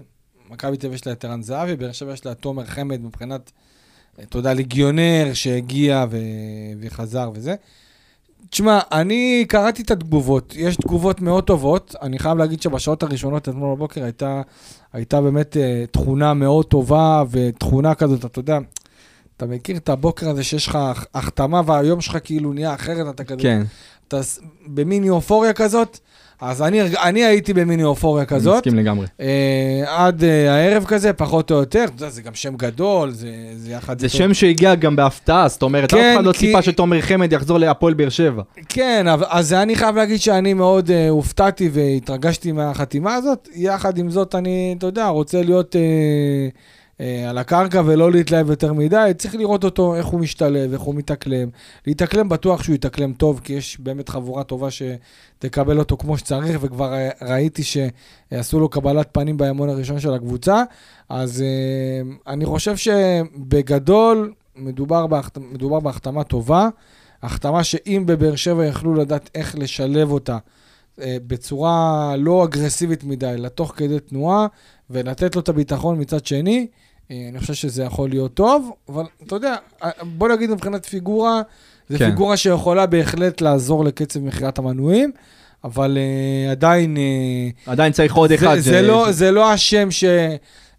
מכבי 0.50 0.76
תל 0.76 0.86
אביב 0.86 0.94
יש 0.94 1.06
לה 1.06 1.12
את 1.12 1.24
ערן 1.24 1.42
זהבי, 1.42 1.76
באר 1.76 1.92
שבע 1.92 2.12
יש 2.12 2.26
לה 2.26 2.32
את 2.32 2.38
תומר 2.38 2.64
חמד 2.64 3.00
מבחינת, 3.00 3.52
אה, 4.18 4.24
אתה 4.24 4.38
יודע, 4.38 4.54
ליגיונר 4.54 5.30
שהגיע 5.34 6.06
ו... 6.10 6.18
וחזר 6.80 7.30
וזה. 7.34 7.54
תשמע, 8.50 8.80
אני 8.92 9.44
קראתי 9.48 9.82
את 9.82 9.90
התגובות, 9.90 10.54
יש 10.56 10.76
תגובות 10.76 11.20
מאוד 11.20 11.44
טובות, 11.44 11.94
אני 12.02 12.18
חייב 12.18 12.38
להגיד 12.38 12.62
שבשעות 12.62 13.02
הראשונות 13.02 13.48
אתמול 13.48 13.74
בבוקר 13.74 14.04
הייתה, 14.04 14.42
הייתה 14.92 15.20
באמת 15.20 15.56
uh, 15.56 15.90
תכונה 15.90 16.34
מאוד 16.34 16.66
טובה, 16.66 17.22
ותכונה 17.30 17.94
כזאת, 17.94 18.24
אתה 18.24 18.38
יודע, 18.38 18.58
אתה 19.36 19.46
מכיר 19.46 19.76
את 19.76 19.88
הבוקר 19.88 20.28
הזה 20.28 20.44
שיש 20.44 20.66
לך 20.66 20.78
החתמה 21.14 21.60
והיום 21.66 22.00
שלך 22.00 22.18
כאילו 22.24 22.52
נהיה 22.52 22.74
אחרת, 22.74 23.14
אתה 23.14 23.24
כזה... 23.24 23.42
כן, 23.42 23.62
אתה 24.08 24.20
במיני 24.66 25.10
אופוריה 25.10 25.52
כזאת, 25.52 25.98
אז 26.40 26.62
אני, 26.62 26.80
אני 26.82 27.24
הייתי 27.24 27.52
במיני 27.54 27.84
אופוריה 27.84 28.22
אני 28.22 28.28
כזאת, 28.28 28.56
מסכים 28.66 28.78
לגמרי. 28.78 29.06
אה, 29.20 29.26
עד 29.86 30.24
אה, 30.24 30.54
הערב 30.54 30.84
כזה, 30.84 31.12
פחות 31.12 31.50
או 31.50 31.56
יותר, 31.56 31.84
אתה 31.84 32.02
יודע, 32.02 32.08
זה 32.10 32.22
גם 32.22 32.34
שם 32.34 32.56
גדול, 32.56 33.10
זה, 33.10 33.28
זה 33.56 33.70
יחד 33.72 33.98
זה 34.00 34.08
שם 34.08 34.34
שהגיע 34.34 34.74
גם 34.74 34.96
בהפתעה, 34.96 35.48
זאת 35.48 35.62
אומרת, 35.62 35.92
אף 35.94 35.98
כן, 36.00 36.12
אחד 36.16 36.24
לא 36.24 36.32
כי- 36.32 36.38
ציפה 36.38 36.62
שתומר 36.62 37.00
חמד 37.00 37.32
יחזור 37.32 37.58
להפועל 37.58 37.94
באר 37.94 38.08
שבע. 38.08 38.42
כן, 38.68 39.06
אז 39.28 39.52
אני 39.52 39.76
חייב 39.76 39.96
להגיד 39.96 40.20
שאני 40.20 40.54
מאוד 40.54 40.90
אה, 40.90 41.08
הופתעתי 41.08 41.70
והתרגשתי 41.72 42.52
מהחתימה 42.52 43.14
הזאת, 43.14 43.48
יחד 43.54 43.98
עם 43.98 44.10
זאת 44.10 44.34
אני, 44.34 44.74
אתה 44.78 44.86
יודע, 44.86 45.06
רוצה 45.06 45.42
להיות... 45.42 45.76
אה, 45.76 46.48
על 47.28 47.38
הקרקע 47.38 47.82
ולא 47.86 48.12
להתלהב 48.12 48.50
יותר 48.50 48.72
מדי, 48.72 49.12
צריך 49.18 49.34
לראות 49.34 49.64
אותו, 49.64 49.94
איך 49.96 50.06
הוא 50.06 50.20
משתלב, 50.20 50.72
איך 50.72 50.80
הוא 50.80 50.94
מתאקלם. 50.94 51.48
להתאקלם 51.86 52.28
בטוח 52.28 52.62
שהוא 52.62 52.74
יתאקלם 52.74 53.12
טוב, 53.12 53.40
כי 53.44 53.52
יש 53.52 53.80
באמת 53.80 54.08
חבורה 54.08 54.44
טובה 54.44 54.68
שתקבל 54.70 55.78
אותו 55.78 55.96
כמו 55.96 56.18
שצריך, 56.18 56.58
וכבר 56.60 56.94
אה, 56.94 57.08
ראיתי 57.22 57.62
שעשו 57.62 58.60
לו 58.60 58.68
קבלת 58.68 59.08
פנים 59.12 59.36
באמון 59.36 59.68
הראשון 59.68 60.00
של 60.00 60.14
הקבוצה. 60.14 60.62
אז 61.08 61.42
אה, 61.42 62.32
אני 62.32 62.46
חושב 62.46 62.76
שבגדול 62.76 64.32
מדובר, 64.56 65.06
בהחת... 65.06 65.38
מדובר 65.38 65.80
בהחתמה 65.80 66.24
טובה, 66.24 66.68
החתמה 67.22 67.64
שאם 67.64 68.02
בבאר 68.06 68.36
שבע 68.36 68.64
יכלו 68.66 68.94
לדעת 68.94 69.30
איך 69.34 69.58
לשלב 69.58 70.10
אותה 70.10 70.38
אה, 71.00 71.16
בצורה 71.26 72.14
לא 72.18 72.44
אגרסיבית 72.44 73.04
מדי, 73.04 73.26
אלא 73.26 73.48
תוך 73.48 73.72
כדי 73.76 74.00
תנועה, 74.00 74.46
ולתת 74.90 75.34
לו 75.34 75.40
את 75.40 75.48
הביטחון 75.48 76.00
מצד 76.00 76.26
שני, 76.26 76.66
אה, 76.70 76.87
אני 77.10 77.38
חושב 77.38 77.54
שזה 77.54 77.82
יכול 77.82 78.08
להיות 78.08 78.34
טוב, 78.34 78.70
אבל 78.88 79.04
אתה 79.26 79.36
יודע, 79.36 79.56
אה, 79.84 79.90
בוא 80.02 80.28
נגיד 80.28 80.50
מבחינת 80.50 80.86
פיגורה, 80.86 81.42
זו 81.88 81.98
כן. 81.98 82.10
פיגורה 82.10 82.36
שיכולה 82.36 82.86
בהחלט 82.86 83.40
לעזור 83.40 83.84
לקצב 83.84 84.20
מכירת 84.20 84.58
המנויים, 84.58 85.10
אבל 85.64 85.98
uh, 85.98 86.50
עדיין... 86.50 86.96
Uh, 86.96 87.70
עדיין 87.70 87.92
צריך 87.92 88.14
עוד 88.14 88.32
אחד. 88.32 88.56
זה, 88.56 88.62
ש- 88.62 88.64
זה, 88.64 88.82
לא, 88.82 89.12
זה 89.12 89.30
לא 89.30 89.52
השם 89.52 89.90
ש, 89.90 90.04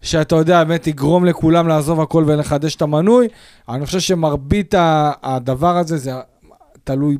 שאתה 0.02 0.36
יודע, 0.36 0.64
באמת 0.64 0.86
יגרום 0.86 1.24
לכולם 1.24 1.68
לעזוב 1.68 2.00
הכל 2.00 2.24
ולחדש 2.26 2.76
את 2.76 2.82
המנוי. 2.82 3.28
אני 3.68 3.86
חושב 3.86 4.00
שמרבית 4.00 4.74
הדבר 5.22 5.76
הזה, 5.76 5.96
זה 5.96 6.12
תלוי 6.84 7.16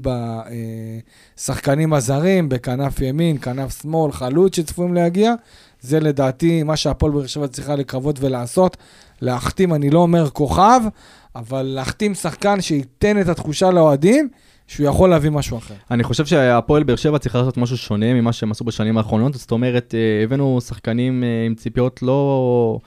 בשחקנים 1.37 1.93
הזרים, 1.93 2.49
בכנף 2.49 3.01
ימין, 3.01 3.39
כנף 3.39 3.83
שמאל, 3.83 4.13
חלוץ 4.13 4.57
שצפויים 4.57 4.95
להגיע. 4.95 5.35
זה 5.81 6.01
לדעתי 6.01 6.63
מה 6.63 6.77
שהפועל 6.77 7.13
באר 7.13 7.27
שבע 7.27 7.47
צריכה 7.47 7.77
לקוות 7.77 8.17
ולעשות. 8.21 8.77
להחתים, 9.23 9.75
אני 9.75 9.91
לא 9.91 9.99
אומר 9.99 10.31
כוכב, 10.31 10.81
אבל 11.37 11.63
להחתים 11.63 12.15
שחקן 12.15 12.61
שייתן 12.61 13.21
את 13.21 13.29
התחושה 13.29 13.71
לאוהדים 13.71 14.29
שהוא 14.67 14.87
יכול 14.87 15.11
להביא 15.11 15.31
משהו 15.31 15.59
אחר. 15.59 15.75
אני 15.91 16.05
חושב 16.05 16.27
שהפועל 16.27 16.83
באר 16.83 16.97
שבע 16.97 17.19
צריכה 17.19 17.39
לעשות 17.39 17.57
משהו 17.57 17.77
שונה 17.77 18.15
ממה 18.15 18.33
שהם 18.33 18.51
עשו 18.51 18.65
בשנים 18.65 18.99
האחרונות, 18.99 19.35
זאת 19.35 19.51
אומרת, 19.51 19.95
אה, 19.95 20.25
הבאנו 20.25 20.61
שחקנים 20.61 21.25
אה, 21.25 21.47
עם 21.47 21.55
ציפיות 21.55 22.03
לא... 22.03 22.79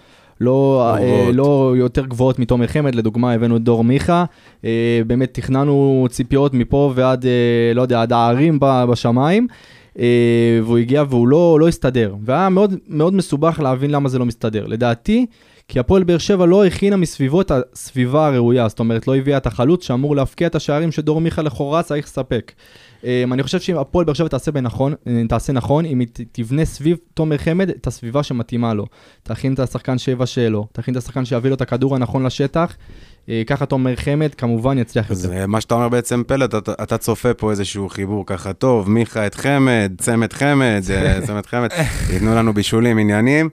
לא, 0.42 0.94
אה, 0.94 1.00
גבוהות. 1.00 1.36
לא 1.36 1.74
יותר 1.78 2.06
גבוהות 2.06 2.40
מתומר 2.40 2.68
חמד, 2.68 2.96
לדוגמה 2.96 3.34
הבאנו 3.34 3.58
את 3.58 3.64
דור 3.64 3.84
מיכה, 3.84 4.26
אה, 4.66 5.02
באמת 5.08 5.34
תכננו 5.34 6.08
ציפיות 6.10 6.54
מפה 6.54 6.92
ועד, 6.96 7.26
אה, 7.26 7.72
לא 7.76 7.82
יודע, 7.82 8.02
עד 8.02 8.14
הערים 8.14 8.58
בשמיים, 8.62 9.48
אה, 9.50 9.56
והוא 9.96 10.78
הגיע 10.78 11.04
והוא 11.10 11.28
לא, 11.28 11.58
לא 11.60 11.68
הסתדר, 11.68 12.16
והיה 12.26 12.50
מאוד, 12.50 12.74
מאוד 12.88 13.14
מסובך 13.14 13.60
להבין 13.60 13.92
למה 13.92 14.10
זה 14.10 14.20
לא 14.20 14.26
מסתדר. 14.26 14.68
לדעתי, 14.68 15.26
כי 15.68 15.80
הפועל 15.80 16.04
באר 16.04 16.18
שבע 16.18 16.46
לא 16.46 16.66
הכינה 16.66 16.98
מסביבו 16.98 17.42
את 17.42 17.52
הסביבה 17.52 18.28
הראויה, 18.28 18.68
זאת 18.68 18.80
אומרת, 18.80 19.08
לא 19.08 19.16
הביאה 19.16 19.38
את 19.38 19.48
החלוץ 19.48 19.86
שאמור 19.86 20.16
להבקיע 20.16 20.48
את 20.48 20.56
השערים 20.56 20.92
שדור 20.92 21.22
מיכה 21.22 21.42
לכאורה 21.42 21.84
צריך 21.84 22.06
לספק. 22.06 22.52
Um, 23.02 23.06
אני 23.34 23.44
חושב 23.44 23.60
שאם 23.60 23.78
הפועל 23.78 24.06
באר 24.06 24.14
שבע 24.14 24.28
תעשה 24.28 24.52
בנכון, 24.52 24.94
אה, 25.08 25.22
תעשה 25.30 25.54
נכון, 25.54 25.86
אם 25.86 26.00
היא 26.00 26.08
תבנה 26.32 26.66
סביב 26.66 26.98
תומר 27.14 27.38
חמד 27.38 27.70
את 27.70 27.88
הסביבה 27.88 28.24
שמתאימה 28.24 28.74
לו. 28.74 28.86
תכין 29.24 29.54
את 29.54 29.60
השחקן 29.60 29.98
שבע 29.98 30.26
שלו, 30.26 30.68
תכין 30.72 30.94
את 30.94 30.98
השחקן 30.98 31.26
שיביא 31.26 31.50
לו 31.50 31.56
את 31.56 31.62
הכדור 31.62 31.96
הנכון 31.96 32.26
לשטח, 32.26 32.60
אה, 32.72 32.76
ככה 33.48 33.66
תומר 33.66 33.96
חמד 33.96 34.34
כמובן 34.36 34.78
יצליח 34.78 35.10
יותר. 35.10 35.34
אה, 35.34 35.48
מה 35.48 35.62
שאתה 35.62 35.74
אומר 35.76 35.90
בעצם, 35.90 36.24
פלט, 36.28 36.56
אתה, 36.56 36.74
אתה 36.84 36.98
צופה 36.98 37.34
פה 37.34 37.52
איזשהו 37.52 37.90
חיבור 37.90 38.26
ככה 38.26 38.54
טוב, 38.54 38.90
מיכה 38.90 39.28
את 39.28 39.36
חמד, 39.36 39.92
צמד 39.98 40.34
חמד, 40.34 40.82
אה, 40.90 41.20
צמד 41.28 41.46
חמד, 41.46 41.70
ייתנו 42.10 42.36
לנו 42.36 42.54
בישולים, 42.54 42.98
עניינים. 42.98 43.50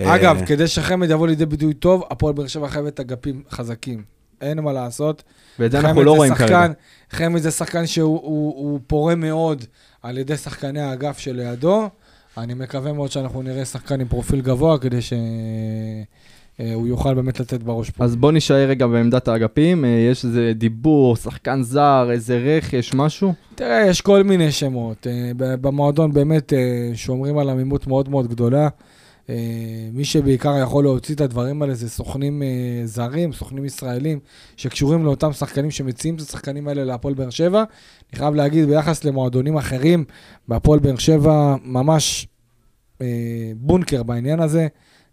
אגב, 0.00 0.36
אה, 0.40 0.46
כדי 0.46 0.68
שחמד 0.68 1.10
יבוא 1.10 1.28
לידי 1.28 1.46
ביטוי 1.46 1.74
טוב, 1.74 2.02
הפועל 2.10 2.34
באר 2.34 2.46
שבע 2.46 2.68
חייבת 2.68 3.00
אגפים 3.00 3.42
חזקים. 3.50 4.02
אין 4.40 4.60
מה 4.60 4.72
לעשות. 4.72 5.22
ואת 5.58 5.70
זה 5.70 5.78
אנחנו 5.78 6.02
לא 6.02 6.16
רואים 6.16 6.32
שחקן- 6.34 6.46
כרגע. 6.46 6.72
חמד 7.10 7.40
זה 7.40 7.50
שחקן 7.50 7.86
שהוא 7.86 8.20
הוא, 8.22 8.54
הוא 8.56 8.80
פורה 8.86 9.14
מאוד 9.14 9.64
על 10.02 10.18
ידי 10.18 10.36
שחקני 10.36 10.80
האגף 10.80 11.18
שלידו. 11.18 11.88
אני 12.38 12.54
מקווה 12.54 12.92
מאוד 12.92 13.10
שאנחנו 13.10 13.42
נראה 13.42 13.64
שחקן 13.64 14.00
עם 14.00 14.08
פרופיל 14.08 14.40
גבוה, 14.40 14.78
כדי 14.78 14.98
שהוא 16.68 16.88
יוכל 16.88 17.14
באמת 17.14 17.40
לתת 17.40 17.62
בראש 17.62 17.90
פה. 17.90 18.04
אז 18.04 18.16
בוא 18.16 18.32
נישאר 18.32 18.68
רגע 18.68 18.86
בעמדת 18.86 19.28
האגפים, 19.28 19.84
אה, 19.84 19.90
יש 20.10 20.24
איזה 20.24 20.52
דיבור, 20.54 21.16
שחקן 21.16 21.62
זר, 21.62 22.08
איזה 22.12 22.38
רכש, 22.38 22.94
משהו? 22.94 23.32
תראה, 23.54 23.86
יש 23.86 24.00
כל 24.00 24.22
מיני 24.22 24.52
שמות. 24.52 25.06
אה, 25.06 25.30
במועדון 25.36 26.12
באמת 26.12 26.52
אה, 26.52 26.90
שומרים 26.94 27.38
על 27.38 27.50
עמימות 27.50 27.86
מאוד 27.86 28.08
מאוד 28.08 28.28
גדולה. 28.28 28.68
אה, 29.30 29.88
מי 29.92 30.04
שבעיקר 30.04 30.58
יכול 30.62 30.84
להוציא 30.84 31.14
את 31.14 31.20
הדברים 31.20 31.62
האלה 31.62 31.74
זה 31.74 31.90
סוכנים 31.90 32.42
אה, 32.42 32.48
זרים, 32.84 33.32
סוכנים 33.32 33.64
ישראלים, 33.64 34.18
שקשורים 34.56 35.04
לאותם 35.04 35.32
שחקנים 35.32 35.70
שמציעים 35.70 36.14
את 36.14 36.20
השחקנים 36.20 36.68
האלה 36.68 36.84
להפועל 36.84 37.14
באר 37.14 37.30
שבע. 37.30 37.64
אני 38.12 38.18
חייב 38.18 38.34
להגיד, 38.34 38.68
ביחס 38.68 39.04
למועדונים 39.04 39.56
אחרים, 39.56 40.04
בהפועל 40.48 40.78
באר 40.80 40.96
שבע 40.96 41.56
ממש 41.64 42.26
אה, 43.00 43.06
בונקר 43.56 44.02
בעניין 44.02 44.40
הזה. 44.40 44.68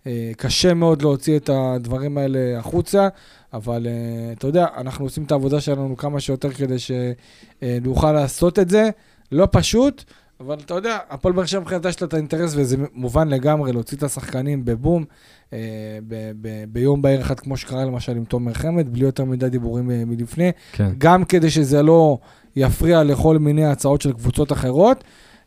אה, 0.07 0.31
קשה 0.37 0.73
מאוד 0.73 1.01
להוציא 1.01 1.37
את 1.37 1.49
הדברים 1.53 2.17
האלה 2.17 2.59
החוצה, 2.59 3.07
אבל 3.53 3.87
אה, 3.87 4.33
אתה 4.33 4.47
יודע, 4.47 4.65
אנחנו 4.77 5.05
עושים 5.05 5.23
את 5.23 5.31
העבודה 5.31 5.61
שלנו 5.61 5.97
כמה 5.97 6.19
שיותר 6.19 6.49
כדי 6.49 6.75
שנוכל 6.79 8.11
לעשות 8.11 8.59
את 8.59 8.69
זה. 8.69 8.89
לא 9.31 9.47
פשוט, 9.51 10.03
אבל 10.39 10.57
אתה 10.65 10.73
יודע, 10.73 10.97
הפועל 11.09 11.33
באר 11.33 11.45
שבע 11.45 11.59
מבחינתה 11.61 11.89
יש 11.89 12.01
לה 12.01 12.07
את 12.07 12.13
האינטרס, 12.13 12.53
וזה 12.55 12.77
מובן 12.93 13.27
לגמרי 13.27 13.71
להוציא 13.71 13.97
את 13.97 14.03
השחקנים 14.03 14.65
בבום, 14.65 15.05
אה, 15.53 15.59
ב- 16.07 16.31
ב- 16.41 16.63
ביום 16.69 17.01
בהיר 17.01 17.21
אחד, 17.21 17.39
כמו 17.39 17.57
שקרה 17.57 17.85
למשל 17.85 18.11
עם 18.11 18.25
תומר 18.25 18.53
חמד, 18.53 18.93
בלי 18.93 19.05
יותר 19.05 19.25
מדי 19.25 19.49
דיבורים 19.49 19.91
אה, 19.91 20.03
מלפני. 20.05 20.51
כן. 20.71 20.89
גם 20.97 21.25
כדי 21.25 21.49
שזה 21.49 21.83
לא 21.83 22.17
יפריע 22.55 23.03
לכל 23.03 23.37
מיני 23.37 23.65
הצעות 23.65 24.01
של 24.01 24.13
קבוצות 24.13 24.51
אחרות. 24.51 25.03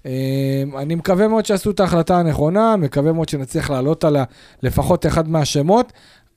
אה, 0.06 0.62
אני 0.78 0.94
מקווה 0.94 1.28
מאוד 1.28 1.46
שעשו 1.46 1.70
את 1.70 1.80
ההחלטה 1.80 2.18
הנכונה, 2.18 2.76
מקווה 2.76 3.12
מאוד 3.12 3.28
שנצליח 3.28 3.70
להעלות 3.70 4.04
עליה 4.04 4.24
לפחות 4.62 5.06
אחד 5.06 5.28
מהשמות. 5.28 5.92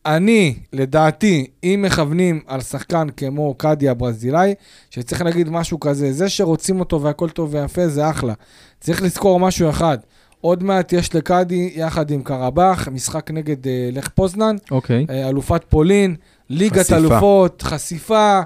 אני, 0.06 0.56
לדעתי, 0.74 1.48
אם 1.64 1.86
מכוונים 1.86 2.42
על 2.48 2.62
שחקן 2.62 3.08
כמו 3.18 3.54
קאדי 3.54 3.90
הברזילאי, 3.90 4.54
שצריך 4.90 5.22
להגיד 5.22 5.50
משהו 5.50 5.80
כזה, 5.80 6.14
זה 6.14 6.30
שרוצים 6.30 6.80
אותו 6.80 7.02
והכל 7.02 7.30
טוב 7.30 7.54
ויפה, 7.54 7.88
זה 7.88 8.10
אחלה. 8.10 8.34
צריך 8.80 9.02
לזכור 9.02 9.40
משהו 9.40 9.70
אחד, 9.70 9.98
עוד 10.42 10.64
מעט 10.64 10.94
יש 10.94 11.16
לקאדי, 11.16 11.72
יחד 11.76 12.12
עם 12.12 12.24
קרבאח, 12.24 12.88
משחק 12.88 13.32
נגד 13.32 13.68
אה, 13.68 13.90
לך 13.92 14.08
פוזנן, 14.08 14.56
אוקיי. 14.72 15.06
אה, 15.10 15.30
אלופת 15.30 15.64
פולין, 15.70 16.16
ליגת 16.50 16.80
חשיפה. 16.80 16.98
אלופות, 16.98 17.62
חשיפה, 17.62 18.42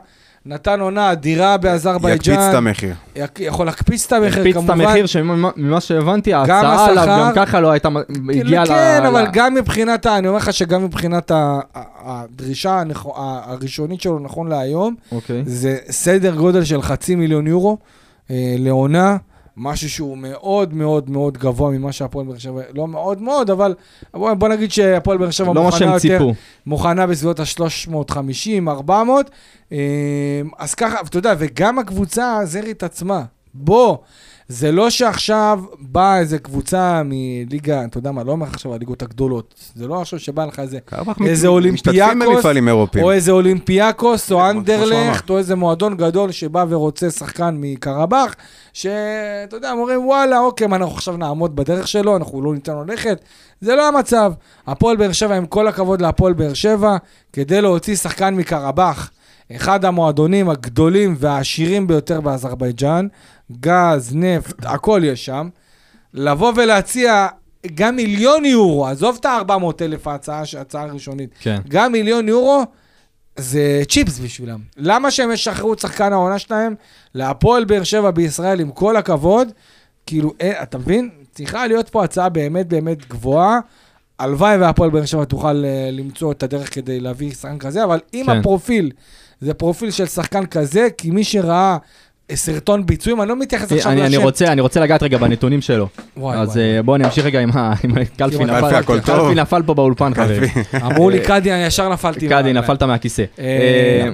נתן 0.47 0.79
עונה 0.79 1.11
אדירה 1.11 1.45
יקפיץ 1.55 1.57
את 1.57 1.61
באזרבייג'אן, 1.71 2.55
המחיר. 2.55 2.93
יק- 3.15 3.39
יכול 3.39 3.65
להקפיץ 3.65 4.05
את 4.05 4.11
המחיר, 4.13 4.29
הקפיץ 4.39 4.55
את 4.57 4.61
כמובן. 4.63 4.81
המחיר 4.81 5.05
שממה 5.05 5.49
ממה 5.55 5.81
שהבנתי, 5.81 6.33
ההצעה 6.33 6.85
עליו 6.85 7.05
גם 7.07 7.31
ככה 7.35 7.59
לא 7.59 7.71
הייתה, 7.71 7.89
כאילו, 8.29 8.45
הגיעה 8.47 8.63
ל... 8.63 8.67
כן, 8.67 9.03
אבל 9.07 9.23
ל- 9.23 9.27
גם 9.33 9.53
מבחינת, 9.53 10.05
ה- 10.05 10.17
אני 10.17 10.27
אומר 10.27 10.37
לך 10.37 10.53
שגם 10.53 10.83
מבחינת 10.83 11.31
הדרישה 12.05 12.79
הנכו- 12.81 13.13
ה- 13.17 13.41
הראשונית 13.51 14.01
שלו 14.01 14.19
נכון 14.19 14.47
להיום, 14.47 14.95
אוקיי. 15.11 15.43
זה 15.45 15.77
סדר 15.89 16.35
גודל 16.35 16.63
של 16.63 16.81
חצי 16.81 17.15
מיליון 17.15 17.47
יורו 17.47 17.77
אה, 18.31 18.35
לעונה, 18.59 19.17
משהו 19.57 19.89
שהוא 19.89 20.17
מאוד 20.17 20.73
מאוד 20.73 21.09
מאוד 21.09 21.37
גבוה 21.37 21.71
ממה 21.71 21.91
שהפועל 21.91 22.25
באר 22.25 22.37
שבע, 22.37 22.61
לא 22.73 22.87
מאוד 22.87 23.21
מאוד, 23.21 23.49
אבל 23.49 23.75
בוא, 24.13 24.33
בוא 24.33 24.47
נגיד 24.47 24.71
שהפועל 24.71 25.17
באר 25.17 25.31
שבע 25.31 25.53
לא 25.53 25.63
מוכנה 25.63 25.85
יותר, 25.85 25.99
ציפו. 25.99 26.33
מוכנה 26.65 27.07
בסביבות 27.07 27.39
ה-350, 27.39 28.67
400. 28.67 29.31
אה, 29.71 29.77
אז 30.57 30.75
ככה, 30.75 31.01
אתה 31.01 31.17
יודע, 31.17 31.33
וגם 31.37 31.79
הקבוצה 31.79 32.37
הזרית 32.37 32.83
עצמה, 32.83 33.23
בוא, 33.53 33.97
זה 34.49 34.71
לא 34.71 34.89
שעכשיו 34.89 35.59
באה 35.79 36.19
איזה 36.19 36.39
קבוצה 36.39 37.01
מליגה, 37.05 37.85
אתה 37.85 37.97
יודע 37.97 38.11
מה, 38.11 38.23
לא 38.23 38.31
אומר 38.31 38.45
עכשיו 38.45 38.73
הליגות 38.73 39.01
הגדולות, 39.01 39.53
זה 39.75 39.87
לא 39.87 40.01
עכשיו 40.01 40.19
שבא 40.19 40.45
לך 40.45 40.59
איזה, 40.59 40.77
איזה 41.25 41.47
אולימפיאקוס. 41.47 42.15
או 43.03 43.11
איזה 43.11 43.31
אולימפיאקוס, 43.31 44.31
או 44.31 44.49
אנדרלכט, 44.49 45.29
או 45.29 45.37
איזה 45.37 45.55
מועדון 45.55 45.97
גדול 45.97 46.31
שבא 46.31 46.65
ורוצה 46.69 47.09
שחקן 47.09 47.57
מקרבח, 47.59 48.35
שאתה 48.73 49.55
יודע, 49.55 49.69
הם 49.69 49.77
אומרים, 49.77 50.05
וואלה, 50.07 50.39
אוקיי, 50.39 50.67
מה, 50.67 50.75
אנחנו 50.75 50.95
עכשיו 50.95 51.17
נעמוד 51.17 51.55
בדרך 51.55 51.87
שלו, 51.87 52.17
אנחנו 52.17 52.41
לא 52.41 52.53
ניתן 52.53 52.73
לו 52.73 52.83
ללכת. 52.83 53.21
זה 53.61 53.75
לא 53.75 53.87
המצב. 53.87 54.33
הפועל 54.67 54.97
באר 54.97 55.11
שבע, 55.11 55.35
עם 55.35 55.45
כל 55.45 55.67
הכבוד 55.67 56.01
להפועל 56.01 56.33
באר 56.33 56.53
שבע, 56.53 56.97
כדי 57.33 57.61
להוציא 57.61 57.95
שחקן 57.95 58.35
מקרבח, 58.35 59.09
אחד 59.55 59.85
המועדונים 59.85 60.49
הגדולים 60.49 61.15
והעשירים 61.19 61.87
ביותר 61.87 62.21
באזרבייג'אן, 62.21 63.07
גז, 63.51 64.15
נפט, 64.15 64.65
הכל 64.65 65.01
יש 65.03 65.25
שם, 65.25 65.49
לבוא 66.13 66.53
ולהציע 66.55 67.27
גם 67.73 67.95
מיליון 67.95 68.45
יורו, 68.45 68.87
עזוב 68.87 69.17
את 69.19 69.25
ה-400 69.25 69.81
אלף 69.81 70.07
ההצעה, 70.07 70.43
ההצעה 70.57 70.83
הראשונית, 70.83 71.29
כן. 71.39 71.61
גם 71.69 71.91
מיליון 71.91 72.27
יורו 72.27 72.63
זה 73.37 73.83
צ'יפס 73.89 74.19
בשבילם. 74.19 74.59
למה 74.77 75.11
שהם 75.11 75.31
ישחררו 75.31 75.73
את 75.73 75.79
שחקן 75.79 76.13
העונה 76.13 76.39
שלהם 76.39 76.75
להפועל 77.13 77.65
באר 77.65 77.83
שבע 77.83 78.11
בישראל, 78.11 78.59
עם 78.59 78.71
כל 78.71 78.95
הכבוד? 78.97 79.47
כאילו, 80.05 80.33
אה, 80.41 80.63
אתה 80.63 80.77
מבין? 80.77 81.09
צריכה 81.31 81.67
להיות 81.67 81.89
פה 81.89 82.03
הצעה 82.03 82.29
באמת 82.29 82.67
באמת 82.67 83.09
גבוהה. 83.09 83.59
הלוואי 84.19 84.57
והפועל 84.57 84.89
באר 84.89 85.05
שבע 85.05 85.25
תוכל 85.25 85.65
אה, 85.65 85.89
למצוא 85.91 86.31
את 86.31 86.43
הדרך 86.43 86.73
כדי 86.73 86.99
להביא 86.99 87.31
שחקן 87.31 87.57
כזה, 87.57 87.83
אבל 87.83 87.99
אם 88.13 88.23
כן. 88.25 88.39
הפרופיל 88.39 88.91
זה 89.41 89.53
פרופיל 89.53 89.91
של 89.91 90.05
שחקן 90.05 90.45
כזה, 90.45 90.87
כי 90.97 91.11
מי 91.11 91.23
שראה 91.23 91.71
אה, 91.71 91.77
סרטון 92.35 92.85
ביצועים, 92.85 93.21
אני 93.21 93.29
לא 93.29 93.35
מתייחס 93.35 93.71
עכשיו 93.71 93.91
אני, 93.91 94.01
אני, 94.01 94.09
לשם. 94.09 94.21
רוצה, 94.21 94.51
אני 94.51 94.61
רוצה 94.61 94.79
לגעת 94.79 95.03
רגע 95.03 95.17
בנתונים 95.17 95.61
שלו. 95.61 95.87
אז. 96.33 96.57
אה, 96.57 96.83
בואו 96.83 96.97
נמשיך 96.97 97.25
רגע 97.25 97.39
עם 97.39 97.51
קלפי 98.17 98.45
נפל. 98.45 98.81
קלפי 99.01 99.35
נפל 99.35 99.61
פה 99.65 99.73
באולפן, 99.73 100.13
חברים. 100.13 100.49
אמרו 100.75 101.09
לי 101.09 101.19
קאדי, 101.19 101.51
אני 101.53 101.65
ישר 101.65 101.89
נפלתי. 101.89 102.29
קאדי, 102.29 102.53
נפלת 102.53 102.83
מהכיסא. 102.83 103.23
אה, 103.39 103.45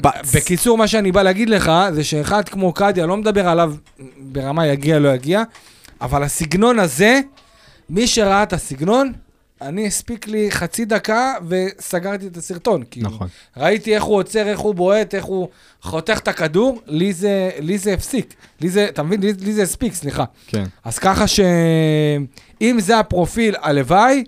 אה. 0.05 0.11
בקיצור, 0.35 0.77
מה 0.77 0.87
שאני 0.87 1.11
בא 1.11 1.21
להגיד 1.21 1.49
לך, 1.49 1.71
זה 1.91 2.03
שאחד 2.03 2.49
כמו 2.49 2.73
קאדי, 2.73 3.01
אני 3.01 3.09
לא 3.09 3.17
מדבר 3.17 3.47
עליו 3.47 3.73
ברמה 4.19 4.67
יגיע, 4.67 4.99
לא 4.99 5.09
יגיע, 5.09 5.43
אבל 6.01 6.23
הסגנון 6.23 6.79
הזה, 6.79 7.19
מי 7.89 8.07
שראה 8.07 8.43
את 8.43 8.53
הסגנון, 8.53 9.11
אני 9.63 9.87
הספיק 9.87 10.27
לי 10.27 10.51
חצי 10.51 10.85
דקה 10.85 11.33
וסגרתי 11.47 12.27
את 12.27 12.37
הסרטון. 12.37 12.83
כאילו. 12.91 13.09
נכון. 13.09 13.27
ראיתי 13.57 13.95
איך 13.95 14.03
הוא 14.03 14.15
עוצר, 14.17 14.47
איך 14.47 14.59
הוא 14.59 14.75
בועט, 14.75 15.15
איך 15.15 15.25
הוא 15.25 15.47
חותך 15.81 16.19
את 16.23 16.27
הכדור, 16.27 16.81
לי 16.87 17.13
זה, 17.13 17.49
לי 17.59 17.77
זה 17.77 17.93
הפסיק. 17.93 18.33
לי 18.61 18.69
זה, 18.69 18.85
אתה 18.89 19.03
מבין? 19.03 19.21
לי, 19.21 19.33
לי 19.39 19.53
זה 19.53 19.61
הספיק, 19.63 19.93
סליחה. 19.93 20.23
כן. 20.47 20.63
אז 20.83 20.99
ככה 20.99 21.25
שאם 21.27 22.79
זה 22.79 22.99
הפרופיל, 22.99 23.55
הלוואי, 23.61 24.23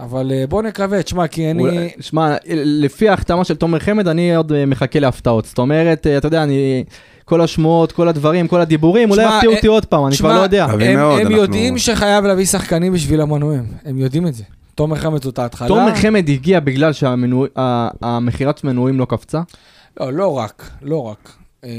אבל 0.00 0.32
אה, 0.34 0.46
בוא 0.46 0.62
נקווה, 0.62 1.02
תשמע, 1.02 1.26
כי 1.28 1.50
אני... 1.50 1.62
אולי- 1.62 1.90
שמע, 2.00 2.36
לפי 2.54 3.08
ההחתמה 3.08 3.44
של 3.44 3.56
תומר 3.56 3.78
חמד, 3.78 4.08
אני 4.08 4.36
עוד 4.36 4.52
אה, 4.52 4.66
מחכה 4.66 4.98
להפתעות. 5.00 5.44
זאת 5.44 5.58
אומרת, 5.58 6.06
אה, 6.06 6.16
אתה 6.18 6.26
יודע, 6.26 6.42
אני... 6.42 6.84
כל 7.24 7.40
השמועות, 7.40 7.92
כל 7.92 8.08
הדברים, 8.08 8.48
כל 8.48 8.60
הדיבורים, 8.60 9.10
אולי 9.10 9.22
שמע, 9.24 9.34
יפתיעו 9.34 9.52
אה, 9.52 9.56
אותי 9.56 9.66
עוד 9.66 9.86
פעם, 9.86 10.06
אני 10.06 10.14
שמע, 10.14 10.28
כבר 10.28 10.38
לא 10.38 10.42
יודע. 10.42 10.64
הם, 10.64 10.96
מאוד, 10.96 11.20
הם 11.20 11.26
אנחנו- 11.26 11.36
יודעים 11.42 11.78
שחייב 11.78 12.24
להביא 12.24 12.44
שחקנים 12.44 12.92
בשביל 12.92 13.20
המנויים, 13.20 13.64
הם 13.84 13.98
יודעים 13.98 14.26
את 14.26 14.34
זה. 14.34 14.44
תומר 14.74 14.96
חמד 14.96 15.22
זאת 15.22 15.38
ההתחלה. 15.38 15.68
תומר 15.68 15.94
חמד 15.94 16.28
הגיע 16.28 16.60
בגלל 16.60 16.92
שהמכירת 16.92 18.64
מנויים 18.64 18.98
לא 18.98 19.04
קפצה? 19.04 19.40
לא, 20.00 20.12
לא 20.12 20.38
רק, 20.38 20.70
לא 20.82 21.02
רק. 21.06 21.32
אה, 21.64 21.70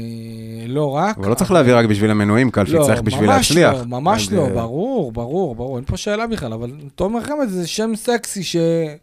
לא 0.68 0.90
רק. 0.96 1.18
אבל 1.18 1.28
לא 1.28 1.34
צריך 1.34 1.50
להביא 1.50 1.74
רק 1.74 1.86
בשביל 1.86 2.10
המנויים, 2.10 2.50
קלפי, 2.50 2.72
לא, 2.72 2.84
צריך 2.84 3.02
בשביל 3.02 3.26
ממש 3.30 3.50
להצליח. 3.50 3.74
לא, 3.74 3.84
ממש 3.86 4.32
לא, 4.32 4.44
אה, 4.44 4.48
ברור, 4.54 5.12
ברור, 5.12 5.54
ברור, 5.54 5.76
אין 5.76 5.84
פה 5.84 5.96
שאלה 5.96 6.26
בכלל, 6.26 6.52
אבל 6.52 6.70
תומר 6.94 7.20
חמד 7.20 7.48
זה 7.48 7.66
שם 7.66 7.92
סקסי 7.96 8.42
ש... 8.42 8.56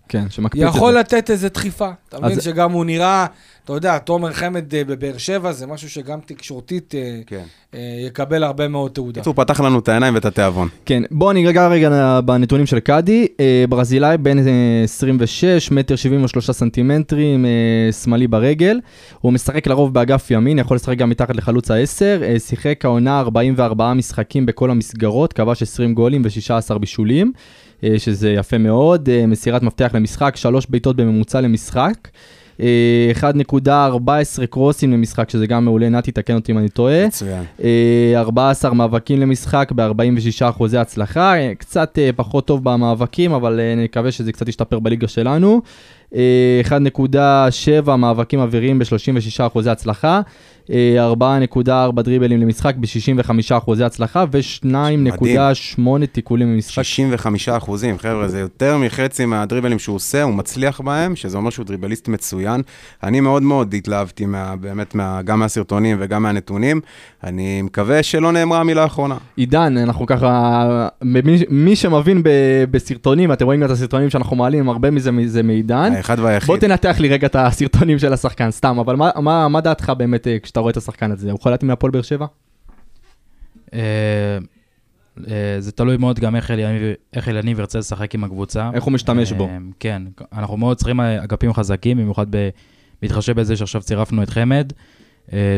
כן, 0.10 0.30
שמקפיץ 0.30 0.64
את 0.64 0.68
יכול 0.70 0.94
זה. 0.94 1.00
לתת 1.00 1.30
איזה 1.30 1.50
דחיפה. 1.50 1.90
אתה 2.10 2.20
מבין 2.20 2.42
שגם 2.42 2.72
הוא 2.72 2.86
נראה, 2.86 3.26
אתה 3.70 3.78
יודע, 3.78 3.98
תומר 3.98 4.34
חמד 4.34 4.76
אה, 4.76 4.84
בבאר 4.84 5.18
שבע 5.18 5.52
זה 5.52 5.68
משהו 5.68 5.90
שגם 5.90 6.20
תקשורתית 6.26 6.96
אה, 6.96 7.20
כן. 7.28 7.44
אה, 7.74 7.80
יקבל 8.08 8.44
הרבה 8.44 8.68
מאוד 8.68 8.92
תעודה. 8.92 9.12
בקיצור, 9.12 9.34
פתח 9.34 9.60
לנו 9.60 9.80
את 9.80 9.90
העיניים 9.90 10.16
ואת 10.16 10.26
התיאבון. 10.26 10.68
כן, 10.86 11.04
בואו 11.12 11.34
ניגע 11.34 11.68
רגע 11.68 12.20
בנתונים 12.26 12.66
של 12.66 12.80
קאדי. 12.80 13.28
ברזילאי 13.70 14.18
בן 14.18 14.38
אה, 14.40 14.44
26, 14.84 15.72
מטר 15.72 15.96
73 15.96 16.52
סנטימטרים, 16.52 17.46
אה, 17.46 17.92
שמאלי 17.92 18.28
ברגל. 18.28 18.80
הוא 19.22 19.34
משחק 19.34 19.68
לרוב 19.68 19.94
באגף 19.94 20.32
ימין, 20.32 20.60
יכול 20.60 20.76
לשחק 20.76 20.98
גם 20.98 21.10
מתחת 21.10 21.36
לחלוץ 21.36 21.72
העשר. 21.72 22.22
שיחק 22.38 22.86
העונה 22.86 23.20
44 23.20 23.94
משחקים 23.94 24.46
בכל 24.46 24.72
המסגרות, 24.72 25.34
כבש 25.34 25.62
20 25.62 25.94
גולים 25.94 26.22
ו-16 26.26 26.78
בישולים, 26.78 27.32
שזה 27.98 28.32
יפה 28.32 28.58
מאוד. 28.58 29.10
מסירת 29.28 29.64
מפתח 29.64 29.92
למשחק, 29.94 30.36
שלוש 30.36 30.66
בעיטות 30.70 30.96
בממוצע 30.96 31.42
למשחק. 31.42 31.94
אה, 32.62 33.12
1.14 33.66 34.46
קרוסים 34.50 34.94
למשחק, 34.94 35.30
שזה 35.30 35.48
גם 35.48 35.66
מעולה, 35.66 35.90
נתי, 35.90 36.12
תקן 36.12 36.36
אותי 36.36 36.52
אם 36.52 36.58
אני 36.58 36.70
טועה. 36.70 37.08
מצוין. 37.08 37.44
אה, 37.64 38.14
14 38.16 38.74
מאבקים 38.74 39.20
למשחק 39.20 39.72
ב-46 39.76 40.50
אחוזי 40.50 40.78
הצלחה, 40.78 41.38
אה, 41.38 41.52
קצת 41.58 42.00
אה, 42.00 42.10
פחות 42.16 42.48
טוב 42.48 42.64
במאבקים, 42.64 43.32
אבל 43.32 43.60
אה, 43.60 43.76
נקווה 43.76 44.12
שזה 44.12 44.32
קצת 44.32 44.48
ישתפר 44.48 44.80
בליגה 44.80 45.08
שלנו. 45.08 45.62
אה, 46.16 46.62
1.7 46.66 47.96
מאבקים 47.96 48.40
אוויריים 48.40 48.80
ב-36 48.80 49.48
אחוזי 49.48 49.70
הצלחה, 49.70 50.16
אה, 50.16 50.22
4.4 50.70 52.02
דריבלים 52.02 52.42
למשחק 52.42 52.76
ב-65 52.76 53.58
אחוזי 53.58 53.84
הצלחה, 53.84 54.26
ו-2.8 54.32 56.06
תיקולים 56.12 56.54
למשחק. 56.54 56.84
65 56.84 57.50
אחוזים, 57.50 57.98
חבר'ה, 57.98 58.28
זה 58.28 58.40
יותר 58.40 58.78
מחצי 58.78 59.26
מהדריבלים 59.26 59.80
שהוא 59.80 59.96
עושה, 59.96 60.24
הוא 60.24 60.34
מצליח 60.34 60.82
בהם, 60.82 61.16
שזה 61.16 61.38
אומר 61.38 61.50
שהוא 61.50 61.66
דריבליסט 61.66 62.08
מצוין. 62.08 62.62
אני 63.04 63.20
מאוד 63.20 63.44
מאוד 63.44 63.74
התלהבתי 63.74 64.26
מה, 64.26 64.56
באמת, 64.56 64.96
מה, 64.96 65.22
גם 65.22 65.40
מהסרטונים 65.40 65.98
וגם 66.00 66.24
מהנתונים. 66.24 66.82
אני 67.24 67.62
מקווה 67.62 68.04
שלא 68.04 68.32
נאמרה 68.32 68.60
המילה 68.60 68.84
האחרונה. 68.84 69.16
עידן, 69.36 69.78
אנחנו 69.78 70.06
ככה, 70.06 70.88
מי, 71.02 71.22
מי 71.50 71.76
שמבין 71.76 72.24
ב, 72.24 72.30
בסרטונים, 72.72 73.32
אתם 73.32 73.46
רואים 73.46 73.64
את 73.64 73.70
הסרטונים 73.70 74.10
שאנחנו 74.10 74.36
מעלים, 74.36 74.70
הרבה 74.70 74.92
מזה 74.92 75.12
זה 75.26 75.44
מעידן. 75.44 75.94
האחד 75.96 76.20
והיחיד. 76.20 76.48
בוא 76.48 76.58
תנתח 76.58 77.00
לי 77.00 77.10
רגע 77.10 77.28
את 77.28 77.36
הסרטונים 77.36 78.00
של 78.00 78.14
השחקן, 78.14 78.52
סתם, 78.52 78.80
אבל 78.80 78.96
מה, 78.96 79.10
מה, 79.16 79.48
מה 79.48 79.62
דעתך 79.62 79.94
באמת 79.98 80.28
אה, 80.28 80.38
כשאתה 80.60 80.64
רואה 80.64 80.72
את 80.72 80.78
השחקן 80.78 81.12
הזה? 81.12 81.32
הוא 81.32 81.40
יכול 81.40 81.52
להתאים 81.52 81.70
להפועל 81.70 81.92
באר 81.92 82.02
שבע? 82.02 82.26
אה, 83.74 83.80
אה, 85.28 85.56
זה 85.60 85.72
תלוי 85.72 85.98
מאוד 85.98 86.20
גם 86.20 86.36
איך 86.36 87.28
אליניב 87.28 87.60
ירצה 87.60 87.80
לשחק 87.80 88.16
עם 88.16 88.24
הקבוצה. 88.24 88.72
איך 88.74 88.84
הוא 88.84 88.94
משתמש 88.94 89.32
בו? 89.32 89.48
אה, 89.48 89.58
כן, 89.80 90.02
אנחנו 90.34 90.58
מאוד 90.58 90.78
צריכים 90.78 91.00
אגפים 91.00 91.54
חזקים, 91.54 91.98
במיוחד 91.98 92.26
בהתחשב 93.02 93.40
בזה 93.40 93.56
שעכשיו 93.56 93.82
צירפנו 93.82 94.24
את 94.24 94.30
חמד, 94.30 94.74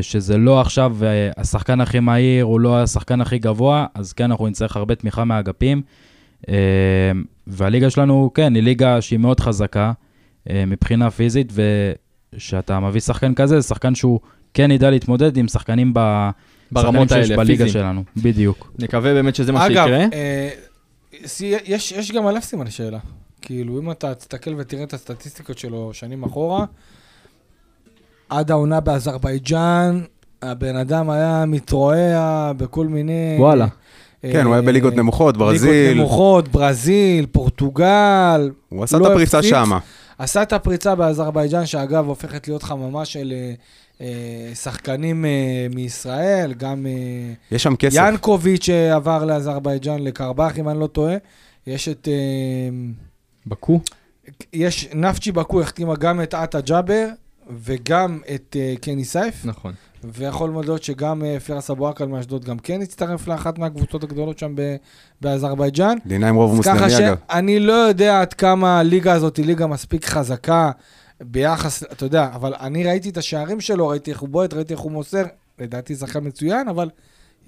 שזה 0.01 0.37
לא 0.37 0.61
עכשיו 0.61 0.97
השחקן 1.37 1.81
הכי 1.81 1.99
מהיר, 1.99 2.45
הוא 2.45 2.59
לא 2.59 2.81
השחקן 2.83 3.21
הכי 3.21 3.39
גבוה, 3.39 3.85
אז 3.93 4.13
כן, 4.13 4.31
אנחנו 4.31 4.47
נצטרך 4.47 4.77
הרבה 4.77 4.95
תמיכה 4.95 5.23
מהאגפים. 5.23 5.81
והליגה 7.47 7.89
שלנו, 7.89 8.31
כן, 8.33 8.55
היא 8.55 8.63
ליגה 8.63 9.01
שהיא 9.01 9.19
מאוד 9.19 9.39
חזקה 9.39 9.91
מבחינה 10.49 11.09
פיזית, 11.09 11.53
וכשאתה 12.33 12.79
מביא 12.79 13.01
שחקן 13.01 13.33
כזה, 13.33 13.59
זה 13.59 13.67
שחקן 13.67 13.95
שהוא 13.95 14.19
כן 14.53 14.71
ידע 14.71 14.89
להתמודד 14.89 15.37
עם 15.37 15.47
שחקנים 15.47 15.91
ב... 15.93 16.29
ברמות 16.71 17.11
האלה, 17.11 17.37
בליגה. 17.37 17.69
שלנו, 17.69 18.03
בדיוק. 18.17 18.71
נקווה 18.79 19.13
באמת 19.13 19.35
שזה 19.35 19.51
מה 19.51 19.65
אגב, 19.67 19.85
שיקרה. 19.85 20.05
אה, 20.13 20.49
סי- 21.25 21.55
יש, 21.65 21.91
יש 21.91 22.11
גם 22.11 22.27
עליו 22.27 22.41
סימן 22.41 22.69
שאלה. 22.69 22.99
כאילו, 23.41 23.79
אם 23.79 23.91
אתה 23.91 24.15
תסתכל 24.15 24.51
ותראה 24.57 24.83
את 24.83 24.93
הסטטיסטיקות 24.93 25.57
שלו 25.57 25.93
שנים 25.93 26.23
אחורה, 26.23 26.65
עד 28.29 28.51
העונה 28.51 28.79
באזרבייג'אן, 28.79 30.01
הבן 30.41 30.75
אדם 30.75 31.09
היה 31.09 31.43
מתרועע 31.47 32.51
בכל 32.57 32.87
מיני... 32.87 33.35
וואלה. 33.39 33.67
כן, 34.21 34.45
הוא 34.45 34.53
היה 34.53 34.61
בליגות 34.61 34.93
נמוכות, 34.95 35.35
ליגות 35.35 35.47
ברזיל. 35.47 35.97
נמוכות, 35.97 36.47
ברזיל, 36.47 37.25
פורטוגל. 37.25 38.51
הוא 38.69 38.83
עשה 38.83 38.97
לא 38.97 39.05
את 39.05 39.11
הפריצה 39.11 39.37
הפציץ. 39.37 39.51
שמה. 39.51 39.79
עשה 40.17 40.41
את 40.43 40.53
הפריצה 40.53 40.95
באזרבייג'אן, 40.95 41.65
שאגב 41.65 42.07
הופכת 42.07 42.47
להיות 42.47 42.63
חממה 42.63 43.05
של 43.05 43.33
אה, 43.35 43.37
אה, 43.37 43.53
שחקנים 44.53 45.25
אה, 45.25 45.67
מישראל, 45.75 46.53
גם 46.53 46.85
אה, 46.85 47.33
יש 47.51 47.63
שם 47.63 47.75
כסף. 47.75 48.01
ינקוביץ' 48.07 48.63
שעבר 48.63 49.25
לאזרבייג'אן, 49.25 49.99
לקרבח, 49.99 50.53
אם 50.57 50.69
אני 50.69 50.79
לא 50.79 50.87
טועה. 50.87 51.15
יש 51.67 51.89
את... 51.89 52.07
אה, 52.07 52.69
בקו? 53.47 53.79
יש, 54.53 54.89
נפצ'י 54.93 55.31
בקו 55.31 55.61
החתימה 55.61 55.95
גם 55.95 56.21
את 56.21 56.33
עטה 56.33 56.61
ג'אבר 56.61 57.07
וגם 57.63 58.19
את 58.35 58.55
אה, 58.59 58.73
קני 58.81 59.05
סייף, 59.05 59.45
נכון. 59.45 59.73
ויכול 60.03 60.49
מאוד 60.49 60.65
להיות 60.65 60.83
שגם 60.83 61.23
אה, 61.23 61.39
פירס 61.39 61.69
אבו 61.69 61.87
עקל 61.87 62.05
מאשדוד 62.05 62.45
גם 62.45 62.59
כן 62.59 62.81
הצטרף 62.81 63.27
לאחת 63.27 63.57
מהקבוצות 63.57 64.03
הגדולות 64.03 64.39
שם 64.39 64.55
באזרבייג'אן. 65.21 65.97
מדינה 66.05 66.29
עם 66.29 66.35
רוב 66.35 66.63
ככה 66.63 66.73
מוסלמי, 66.73 67.07
אגב. 67.07 67.17
שאני 67.31 67.59
לא 67.59 67.73
יודע 67.73 68.21
עד 68.21 68.33
כמה 68.33 68.79
הליגה 68.79 69.13
הזאת 69.13 69.37
היא 69.37 69.45
ליגה 69.45 69.67
מספיק 69.67 70.05
חזקה 70.05 70.71
ביחס, 71.21 71.83
אתה 71.83 72.05
יודע, 72.05 72.29
אבל 72.33 72.53
אני 72.59 72.83
ראיתי 72.83 73.09
את 73.09 73.17
השערים 73.17 73.61
שלו, 73.61 73.87
ראיתי 73.87 74.11
איך 74.11 74.19
הוא 74.19 74.29
בועט, 74.29 74.53
ראיתי 74.53 74.73
איך 74.73 74.81
הוא 74.81 74.91
מוסר, 74.91 75.23
לדעתי 75.59 75.95
שחקן 75.95 76.19
מצוין, 76.23 76.67
אבל 76.67 76.89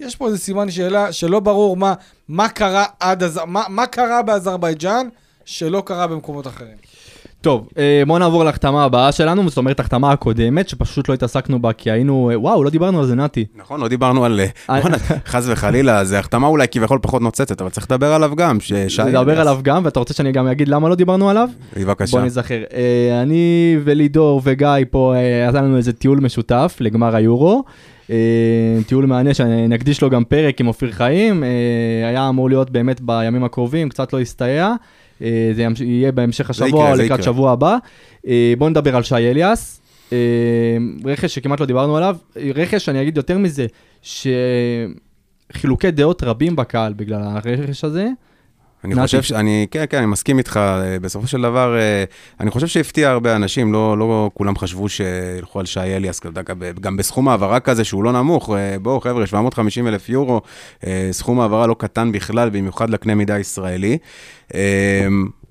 יש 0.00 0.16
פה 0.16 0.26
איזה 0.26 0.38
סימן 0.38 0.70
שאלה 0.70 1.12
שלא 1.12 1.40
ברור 1.40 1.76
מה, 1.76 1.94
מה 2.28 2.48
קרה 2.48 2.84
עד 3.00 3.22
אז, 3.22 3.40
מה, 3.46 3.62
מה 3.68 3.86
קרה 3.86 4.22
באזרבייג'אן 4.22 5.08
שלא 5.44 5.82
קרה 5.86 6.06
במקומות 6.06 6.46
אחרים. 6.46 6.76
טוב, 7.44 7.68
אה, 7.78 8.02
בואו 8.06 8.18
נעבור 8.18 8.44
להחתמה 8.44 8.84
הבאה 8.84 9.12
שלנו, 9.12 9.48
זאת 9.48 9.58
אומרת 9.58 9.80
החתמה 9.80 10.12
הקודמת, 10.12 10.68
שפשוט 10.68 11.08
לא 11.08 11.14
התעסקנו 11.14 11.62
בה 11.62 11.72
כי 11.72 11.90
היינו, 11.90 12.30
אה, 12.30 12.40
וואו, 12.40 12.64
לא 12.64 12.70
דיברנו 12.70 13.00
על 13.00 13.06
זה, 13.06 13.14
נתי. 13.14 13.44
נכון, 13.56 13.80
לא 13.80 13.88
דיברנו 13.88 14.24
על... 14.24 14.40
אה, 14.70 14.80
חס 15.32 15.44
וחלילה, 15.48 16.04
זה 16.04 16.18
החתמה 16.18 16.46
אולי 16.46 16.68
כביכול 16.68 16.98
פחות 17.02 17.22
נוצצת, 17.22 17.60
אבל 17.60 17.70
צריך 17.70 17.86
לדבר 17.90 18.12
עליו 18.12 18.36
גם, 18.36 18.60
ששי... 18.60 19.02
נדבר 19.02 19.40
עליו 19.40 19.58
גם, 19.62 19.84
ואתה 19.84 19.98
רוצה 19.98 20.14
שאני 20.14 20.32
גם 20.32 20.46
אגיד 20.46 20.68
למה 20.68 20.88
לא 20.88 20.94
דיברנו 20.94 21.30
עליו? 21.30 21.48
בבקשה. 21.76 22.16
בוא 22.16 22.26
נזכר. 22.26 22.62
אני 23.22 23.76
ולידור 23.84 24.40
וגיא 24.44 24.68
פה, 24.90 25.14
עשה 25.48 25.60
לנו 25.60 25.76
איזה 25.76 25.92
טיול 25.92 26.20
משותף 26.20 26.76
לגמר 26.80 27.16
היורו. 27.16 27.64
טיול 28.86 29.06
מענה 29.06 29.34
שנקדיש 29.34 30.02
לו 30.02 30.10
גם 30.10 30.24
פרק 30.24 30.60
עם 30.60 30.66
אופיר 30.66 30.92
חיים. 30.92 31.42
היה 32.04 32.28
אמור 32.28 32.48
להיות 32.48 32.70
באמת 32.70 33.00
בימים 33.00 33.44
הקרובים, 33.44 33.88
קצת 33.88 34.12
לא 34.12 34.20
הסתייע. 34.20 34.74
אה, 35.22 35.52
זה 35.54 35.66
יהיה 35.84 36.12
בהמשך 36.12 36.50
השבוע 36.50 36.90
או 36.90 36.96
לקראת. 36.96 37.22
שבוע 37.22 37.52
הבא. 37.52 37.76
אה, 38.26 38.54
בואו 38.58 38.70
נדבר 38.70 38.96
על 38.96 39.02
שי 39.02 39.14
אליאס. 39.14 39.80
אה, 40.12 40.18
רכש 41.04 41.34
שכמעט 41.34 41.60
לא 41.60 41.66
דיברנו 41.66 41.96
עליו. 41.96 42.16
רכש, 42.54 42.88
אני 42.88 43.02
אגיד 43.02 43.16
יותר 43.16 43.38
מזה, 43.38 43.66
שחילוקי 45.52 45.90
דעות 45.90 46.22
רבים 46.22 46.56
בקהל 46.56 46.92
בגלל 46.92 47.22
הרכש 47.22 47.84
הזה. 47.84 48.08
אני. 48.84 48.94
חושב 49.02 49.22
ש... 49.22 49.32
אני, 49.32 49.66
כן, 49.70 49.84
כן, 49.90 49.98
אני 49.98 50.06
מסכים 50.06 50.38
איתך. 50.38 50.56
אה, 50.56 50.98
בסופו 50.98 51.26
של 51.26 51.42
דבר, 51.42 51.76
אה, 51.76 52.04
אני 52.40 52.50
חושב 52.50 52.66
שהפתיע 52.66 53.10
הרבה 53.10 53.36
אנשים, 53.36 53.72
לא, 53.72 53.98
לא 53.98 54.30
כולם 54.34 54.58
חשבו 54.58 54.88
שילכו 54.88 55.60
על 55.60 55.66
שי 55.66 55.80
אליאס, 55.80 56.20
גם- 56.80 56.96
בסכום 56.96 57.28
העברה 57.28 57.60
כזה 57.60 57.84
שהוא 57.84 58.04
לא 58.04 58.12
נמוך. 58.12 58.50
אה, 58.50 58.76
בואו, 58.82 59.00
חבר'ה, 59.00 59.26
750 59.26 59.88
אלף 59.88 60.08
יורו, 60.08 60.40
סכום 61.10 61.40
העברה 61.40 61.66
לא 61.66 61.76
קטן 61.78 62.12
בכלל, 62.12 62.50
במיוחד 62.50 62.90
לקנה 62.90 63.14
מידה 63.14 63.38
ישראלי. 63.38 63.98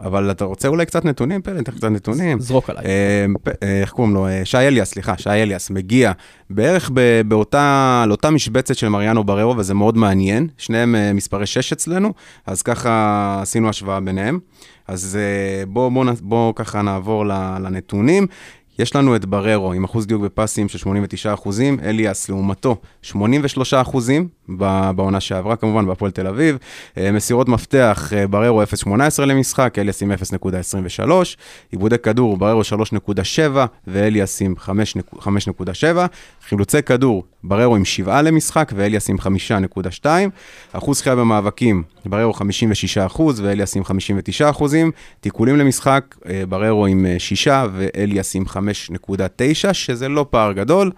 אבל 0.03 0.31
אתה 0.31 0.45
רוצה 0.45 0.67
אולי 0.67 0.85
קצת 0.85 1.05
נתונים, 1.05 1.41
פרן? 1.41 1.57
ניתן 1.57 1.71
קצת 1.71 1.83
נתונים. 1.83 2.39
זרוק 2.39 2.69
עליי. 2.69 2.85
אה, 2.85 3.25
אה, 3.63 3.81
איך 3.81 3.91
קוראים 3.91 4.13
לו? 4.13 4.27
אה, 4.27 4.41
שי 4.45 4.57
אליאס, 4.57 4.89
סליחה, 4.89 5.17
שי 5.17 5.29
אליאס, 5.29 5.69
מגיע 5.69 6.11
בערך 6.49 6.91
באותה, 7.27 8.05
לאותה 8.07 8.29
משבצת 8.29 8.75
של 8.75 8.89
מריאנו 8.89 9.23
בררו, 9.23 9.57
וזה 9.57 9.73
מאוד 9.73 9.97
מעניין. 9.97 10.47
שניהם 10.57 10.95
מספרי 11.13 11.45
6 11.45 11.73
אצלנו, 11.73 12.13
אז 12.45 12.61
ככה 12.61 13.39
עשינו 13.41 13.69
השוואה 13.69 13.99
ביניהם. 13.99 14.39
אז 14.87 15.17
בואו 15.67 15.91
בוא, 15.91 16.05
בוא 16.21 16.53
ככה 16.55 16.81
נעבור 16.81 17.25
לנתונים. 17.59 18.27
יש 18.79 18.95
לנו 18.95 19.15
את 19.15 19.25
בררו 19.25 19.73
עם 19.73 19.83
אחוז 19.83 20.07
דיוק 20.07 20.21
בפסים 20.21 20.69
של 20.69 20.77
89 20.77 21.33
אחוזים, 21.33 21.79
אליאס 21.83 22.29
לעומתו 22.29 22.77
83 23.01 23.73
אחוזים 23.73 24.27
בעונה 24.95 25.19
שעברה, 25.19 25.55
כמובן 25.55 25.85
בהפועל 25.85 26.11
תל 26.11 26.27
אביב. 26.27 26.57
אה, 26.97 27.11
מסירות 27.11 27.49
מפתח, 27.49 28.13
אה, 28.15 28.27
בררו 28.27 28.63
0.18 28.63 29.25
למשחק, 29.25 29.79
אליאס 29.79 30.03
עם 30.03 30.11
0.23. 30.11 31.35
עיבודי 31.71 31.97
כדור, 31.97 32.37
בררו 32.37 32.61
3.7 32.63 33.65
ואליאס 33.87 34.41
עם 34.41 34.55
5.7. 34.59 36.05
חילוצי 36.47 36.81
כדור, 36.81 37.23
בררו 37.43 37.75
עם 37.75 37.85
7 37.85 38.21
למשחק 38.21 38.71
ואליאס 38.75 39.09
עם 39.09 39.17
5.2. 39.19 40.05
אחוז 40.71 40.97
זכייה 40.97 41.15
במאבקים, 41.15 41.83
בררו 42.05 42.33
56 42.33 42.97
אחוז 42.97 43.39
ואליאס 43.39 43.75
עם 43.75 43.83
59 43.83 44.49
אחוזים. 44.49 44.91
תיקולים 45.21 45.57
למשחק, 45.57 46.15
אה, 46.29 46.43
בררו 46.49 46.85
עם 46.85 47.05
6 47.17 47.47
ואליאס 47.73 48.35
עם 48.35 48.43
5.9, 48.47 49.73
שזה 49.73 50.09
לא 50.09 50.25
פער 50.29 50.53
גדול. 50.53 50.91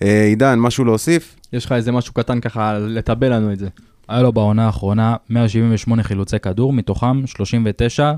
עידן, 0.00 0.58
משהו 0.58 0.84
להוסיף? 0.84 1.36
יש 1.52 1.64
לך 1.64 1.72
איזה 1.72 1.92
משהו 1.92 2.14
קטן 2.14 2.40
ככה 2.40 2.78
לטבל 2.78 3.32
לנו 3.32 3.52
את 3.52 3.58
זה. 3.58 3.68
היה 4.08 4.22
לו 4.22 4.32
בעונה 4.32 4.66
האחרונה 4.66 5.16
178 5.30 6.02
חילוצי 6.02 6.38
כדור, 6.38 6.72
מתוכם 6.72 7.26
39. 7.26 8.12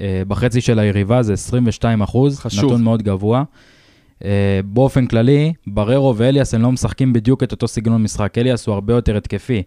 אה, 0.00 0.22
בחצי 0.28 0.60
של 0.60 0.78
היריבה 0.78 1.22
זה 1.22 1.32
22 1.32 2.02
אחוז, 2.02 2.38
חשוב. 2.38 2.64
נתון 2.64 2.82
מאוד 2.82 3.02
גבוה. 3.02 3.42
אה, 4.24 4.60
באופן 4.64 5.06
כללי, 5.06 5.52
בררו 5.66 6.16
ואליאס 6.16 6.54
הם 6.54 6.62
לא 6.62 6.72
משחקים 6.72 7.12
בדיוק 7.12 7.42
את 7.42 7.52
אותו 7.52 7.68
סגנון 7.68 8.02
משחק. 8.02 8.38
אליאס 8.38 8.66
הוא 8.66 8.74
הרבה 8.74 8.94
יותר 8.94 9.16
התקפי. 9.16 9.62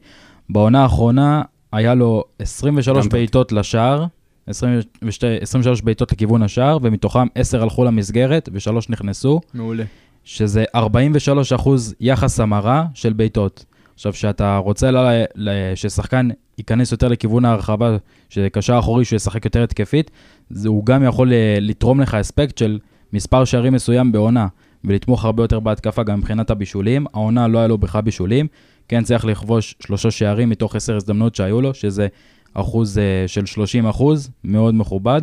בעונה 0.49 0.83
האחרונה 0.83 1.41
היה 1.71 1.95
לו 1.95 2.23
23 2.39 2.97
גם 2.97 3.03
טוב. 3.03 3.11
בעיטות 3.11 3.51
לשער, 3.51 4.05
22, 4.47 5.37
23 5.41 5.81
בעיטות 5.81 6.11
לכיוון 6.11 6.43
השער, 6.43 6.77
ומתוכם 6.81 7.27
10 7.35 7.61
הלכו 7.61 7.83
למסגרת 7.83 8.49
ושלוש 8.53 8.89
נכנסו. 8.89 9.41
מעולה. 9.53 9.83
שזה 10.23 10.63
43 10.75 11.53
אחוז 11.53 11.95
יחס 11.99 12.39
המרה 12.39 12.85
של 12.93 13.13
בעיטות. 13.13 13.65
עכשיו, 13.93 14.13
כשאתה 14.13 14.57
רוצה 14.57 14.91
ל- 14.91 15.23
ל- 15.35 15.75
ששחקן 15.75 16.29
ייכנס 16.57 16.91
יותר 16.91 17.07
לכיוון 17.07 17.45
ההרחבה, 17.45 17.97
שקשר 18.29 18.79
אחורי 18.79 19.05
שהוא 19.05 19.17
ישחק 19.17 19.45
יותר 19.45 19.63
התקפית, 19.63 20.11
זה, 20.49 20.69
הוא 20.69 20.85
גם 20.85 21.03
יכול 21.03 21.33
אה, 21.33 21.57
לתרום 21.61 22.01
לך 22.01 22.13
אספקט 22.13 22.57
של 22.57 22.79
מספר 23.13 23.45
שערים 23.45 23.73
מסוים 23.73 24.11
בעונה, 24.11 24.47
ולתמוך 24.83 25.25
הרבה 25.25 25.43
יותר 25.43 25.59
בהתקפה 25.59 26.03
גם 26.03 26.19
מבחינת 26.19 26.49
הבישולים. 26.49 27.05
העונה 27.13 27.47
לא 27.47 27.57
היה 27.57 27.67
לו 27.67 27.77
בכלל 27.77 28.01
בישולים, 28.01 28.47
כן 28.87 29.03
צריך 29.03 29.25
לכבוש 29.25 29.75
שלושה 29.79 30.11
שערים 30.11 30.49
מתוך 30.49 30.75
עשר 30.75 30.95
הזדמנויות 30.95 31.35
שהיו 31.35 31.61
לו, 31.61 31.73
שזה 31.73 32.07
אחוז 32.53 32.97
אה, 32.97 33.27
של 33.27 33.45
30 33.45 33.87
אחוז, 33.87 34.31
מאוד 34.43 34.75
מכובד. 34.75 35.21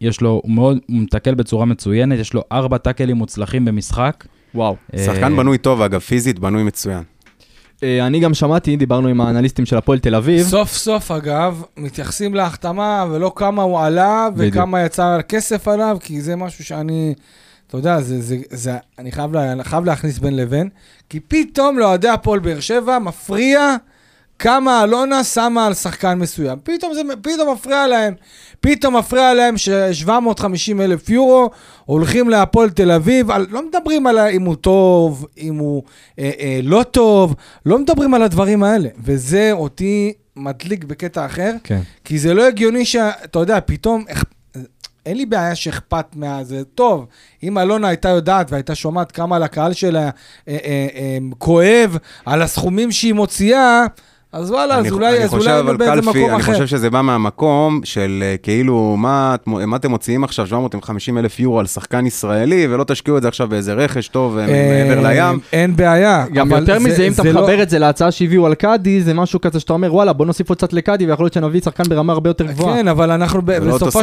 יש 0.00 0.20
לו, 0.20 0.40
הוא 0.44 0.50
מאוד, 0.50 0.78
הוא 0.88 0.96
מתקל 0.96 1.34
בצורה 1.34 1.64
מצוינת, 1.64 2.18
יש 2.18 2.34
לו 2.34 2.42
ארבע 2.52 2.78
טאקלים 2.78 3.16
מוצלחים 3.16 3.64
במשחק. 3.64 4.24
וואו. 4.54 4.76
שחקן 4.96 5.32
אה, 5.32 5.36
בנוי 5.36 5.58
טוב, 5.58 5.82
אגב, 5.82 6.00
פיזית 6.00 6.38
בנוי 6.38 6.62
מצוין. 6.62 7.02
אה, 7.82 8.06
אני 8.06 8.20
גם 8.20 8.34
שמעתי, 8.34 8.76
דיברנו 8.76 9.08
עם 9.08 9.20
האנליסטים 9.20 9.66
של 9.66 9.76
הפועל 9.76 9.98
תל 9.98 10.14
אביב. 10.14 10.46
סוף 10.46 10.72
סוף, 10.72 11.10
אגב, 11.10 11.62
מתייחסים 11.76 12.34
להחתמה 12.34 13.06
ולא 13.10 13.32
כמה 13.36 13.62
הוא 13.62 13.80
עלה 13.80 14.28
בדיוק. 14.34 14.54
וכמה 14.54 14.82
יצא 14.82 15.18
כסף 15.28 15.68
עליו, 15.68 15.96
כי 16.00 16.20
זה 16.20 16.36
משהו 16.36 16.64
שאני, 16.64 17.14
אתה 17.66 17.76
יודע, 17.76 18.00
זה, 18.00 18.22
זה, 18.22 18.36
זה, 18.50 18.72
אני 18.98 19.12
חייב, 19.12 19.32
לה, 19.32 19.64
חייב 19.64 19.84
להכניס 19.84 20.18
בין 20.18 20.36
לבין, 20.36 20.68
כי 21.08 21.20
פתאום 21.20 21.78
לאוהדי 21.78 22.08
הפועל 22.08 22.40
באר 22.40 22.60
שבע 22.60 22.98
מפריע 22.98 23.76
כמה 24.38 24.84
אלונה 24.84 25.24
שמה 25.24 25.66
על 25.66 25.74
שחקן 25.74 26.18
מסוים. 26.18 26.58
פתאום 26.62 26.94
זה 26.94 27.00
פתאום 27.22 27.52
מפריע 27.52 27.86
להם. 27.86 28.14
פתאום 28.60 28.96
מפריע 28.96 29.34
להם 29.34 29.56
ש-750 29.56 30.80
אלף 30.80 31.10
יורו 31.10 31.50
הולכים 31.84 32.28
להפועל 32.28 32.70
תל 32.70 32.90
אביב, 32.90 33.30
על, 33.30 33.46
לא 33.50 33.68
מדברים 33.68 34.06
על 34.06 34.18
אם 34.18 34.42
הוא 34.42 34.56
טוב, 34.56 35.26
אם 35.38 35.58
הוא 35.58 35.82
אה, 36.18 36.30
אה, 36.40 36.60
לא 36.62 36.82
טוב, 36.82 37.34
לא 37.66 37.78
מדברים 37.78 38.14
על 38.14 38.22
הדברים 38.22 38.62
האלה. 38.62 38.88
וזה 39.04 39.52
אותי 39.52 40.12
מדליק 40.36 40.84
בקטע 40.84 41.26
אחר, 41.26 41.52
כן. 41.64 41.80
כי 42.04 42.18
זה 42.18 42.34
לא 42.34 42.46
הגיוני 42.46 42.84
שאתה 42.84 43.38
יודע, 43.38 43.58
פתאום, 43.66 44.04
אין 45.06 45.16
לי 45.16 45.26
בעיה 45.26 45.54
שאכפת 45.54 46.06
מה... 46.14 46.44
זה 46.44 46.64
טוב, 46.64 47.06
אם 47.42 47.58
אלונה 47.58 47.88
הייתה 47.88 48.08
יודעת 48.08 48.50
והייתה 48.50 48.74
שומעת 48.74 49.12
כמה 49.12 49.38
לקהל 49.38 49.72
שלה 49.72 50.00
אה, 50.00 50.08
אה, 50.48 50.86
אה, 50.94 51.18
כואב 51.38 51.98
על 52.26 52.42
הסכומים 52.42 52.92
שהיא 52.92 53.12
מוציאה, 53.12 53.84
אז 54.36 54.50
וואלה, 54.50 54.78
אני 54.78 54.88
אז 54.88 54.92
אולי, 54.92 55.16
אני 55.16 55.24
אז 55.24 55.30
חושב, 55.30 55.48
אולי 55.50 55.60
אבל 55.60 55.76
באיזה 55.76 55.92
קלפי, 55.94 56.08
מקום 56.18 56.30
אני 56.34 56.40
אחר. 56.42 56.52
חושב 56.52 56.66
שזה 56.66 56.90
בא 56.90 57.00
מהמקום 57.02 57.80
של 57.84 58.22
אה, 58.26 58.36
כאילו, 58.42 58.94
מה, 58.98 59.34
אתם 59.76 59.90
מוציאים 59.90 60.24
עכשיו 60.24 60.46
750 60.46 61.18
אלף 61.18 61.40
יורו 61.40 61.60
על 61.60 61.66
שחקן 61.66 62.06
ישראלי, 62.06 62.66
ולא 62.70 62.84
תשקיעו 62.84 63.16
את 63.16 63.22
זה 63.22 63.28
עכשיו 63.28 63.48
באיזה 63.48 63.74
רכש 63.74 64.08
טוב 64.08 64.38
אה, 64.38 64.46
מעבר 64.46 65.06
אה, 65.06 65.12
לים. 65.30 65.40
אין 65.52 65.76
בעיה. 65.76 66.24
גם 66.34 66.50
יותר 66.50 66.78
זה- 66.78 66.84
מזה, 66.88 67.02
אם 67.06 67.12
אתה 67.12 67.22
זה 67.22 67.32
לא- 67.32 67.40
מחבר 67.42 67.62
את 67.62 67.70
זה 67.70 67.78
להצעה 67.78 68.10
שהביאו 68.10 68.46
על 68.46 68.54
קאדי, 68.54 69.02
זה 69.02 69.14
משהו 69.14 69.40
כזה 69.40 69.60
שאתה 69.60 69.72
אומר, 69.72 69.94
וואלה, 69.94 70.12
בוא 70.12 70.26
נוסיף 70.26 70.48
עוד 70.48 70.58
קצת 70.58 70.72
לקאדי, 70.72 71.06
ויכול 71.06 71.24
להיות 71.24 71.32
שנביא 71.34 71.60
שחקן 71.60 71.84
ברמה 71.88 72.12
הרבה 72.12 72.30
יותר 72.30 72.44
גבוהה. 72.46 72.76
כן, 72.76 72.88
אבל 72.88 73.10
אנחנו 73.10 73.40
לא 73.46 73.60
בסופו, 73.74 73.98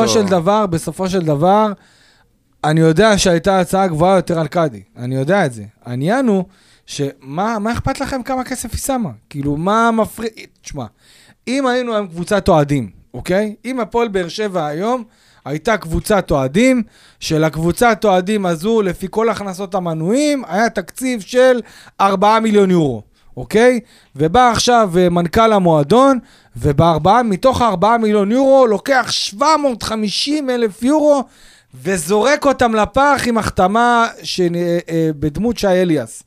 לא 0.00 0.06
של 0.06 0.22
דבר, 0.26 0.66
בסופו 0.66 1.08
של 1.08 1.22
דבר, 1.22 1.72
אני 2.64 2.80
יודע 2.80 3.18
שהייתה 3.18 3.60
הצעה 3.60 3.86
גבוהה 3.86 4.16
יותר 4.16 4.38
על 4.40 4.46
קאדי. 4.46 4.80
אני 4.98 5.14
יודע 5.14 5.46
את 5.46 5.52
זה. 5.52 5.62
העניין 5.86 6.26
הוא, 6.28 6.44
שמה 6.86 7.58
מה 7.58 7.72
אכפת 7.72 8.00
לכם 8.00 8.22
כמה 8.22 8.44
כסף 8.44 8.72
היא 8.72 8.80
שמה? 8.80 9.10
כאילו, 9.30 9.56
מה 9.56 9.90
מפריע... 9.90 10.30
תשמע, 10.62 10.84
אם 11.48 11.66
היינו 11.66 11.94
היום 11.94 12.06
קבוצת 12.06 12.48
אוהדים, 12.48 12.90
אוקיי? 13.14 13.54
אם 13.64 13.80
הפועל 13.80 14.08
באר 14.08 14.28
שבע 14.28 14.66
היום 14.66 15.04
הייתה 15.44 15.76
קבוצת 15.76 16.30
אוהדים, 16.30 16.82
שלקבוצת 17.20 18.04
אוהדים 18.04 18.46
הזו, 18.46 18.82
לפי 18.82 19.06
כל 19.10 19.28
הכנסות 19.28 19.74
המנויים, 19.74 20.42
היה 20.48 20.70
תקציב 20.70 21.20
של 21.20 21.60
4 22.00 22.40
מיליון 22.40 22.70
יורו. 22.70 23.02
אוקיי? 23.36 23.80
ובא 24.16 24.50
עכשיו 24.50 24.90
אה, 24.98 25.08
מנכ"ל 25.08 25.52
המועדון, 25.52 26.18
ובארבעה, 26.56 27.22
מתוך 27.22 27.62
הארבעה 27.62 27.98
מיליון 27.98 28.32
יורו, 28.32 28.66
לוקח 28.66 29.06
750 29.10 30.50
אלף 30.50 30.82
יורו, 30.82 31.24
וזורק 31.82 32.46
אותם 32.46 32.74
לפח 32.74 33.22
עם 33.26 33.38
החתמה 33.38 34.06
של, 34.22 34.48
אה, 34.54 34.78
אה, 34.88 35.10
בדמות 35.18 35.58
שי 35.58 35.66
אליאס. 35.66 36.22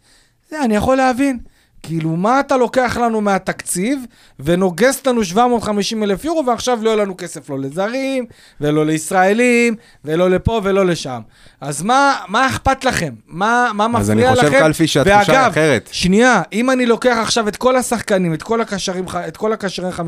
זה 0.50 0.64
אני 0.64 0.76
יכול 0.76 0.98
להבין. 0.98 1.40
כאילו, 1.84 2.10
מה 2.10 2.40
אתה 2.40 2.58
לוקח 2.58 2.98
לנו 3.02 3.22
מהתקציב 3.22 4.06
ונוגס 4.40 5.08
לנו 5.08 5.24
750 5.24 6.04
אלף 6.04 6.26
יורו, 6.26 6.46
ועכשיו 6.46 6.80
לא 6.82 6.90
יהיה 6.90 7.04
לנו 7.04 7.18
כסף 7.18 7.50
לא 7.50 7.60
לזרים, 7.60 8.26
ולא 8.62 8.86
לישראלים, 8.86 9.76
ולא 10.06 10.30
לפה 10.30 10.62
ולא 10.64 10.86
לשם. 10.86 11.22
אז 11.62 11.82
מה, 11.82 12.16
מה 12.28 12.48
אכפת 12.48 12.86
לכם? 12.86 13.14
מה, 13.28 13.72
מה 13.74 13.88
מפריע 13.88 14.32
אז 14.32 14.38
לכם? 14.38 14.48
אני 14.48 14.56
חושב, 14.56 14.60
קלפי, 14.60 14.88
שהתחושה 14.88 15.20
היא 15.20 15.40
ואגב, 15.40 15.52
אחרת. 15.52 15.90
שנייה, 15.92 16.42
אם 16.54 16.72
אני 16.72 16.86
לוקח 16.86 17.18
עכשיו 17.22 17.48
את 17.48 17.56
כל 17.56 17.76
השחקנים, 17.76 18.34
את 18.34 18.44
כל 18.44 18.62
הקשרים, 18.62 19.06
את 19.28 19.38
כל 19.38 19.54
הקשרי 19.54 19.90
50-50 19.92 20.02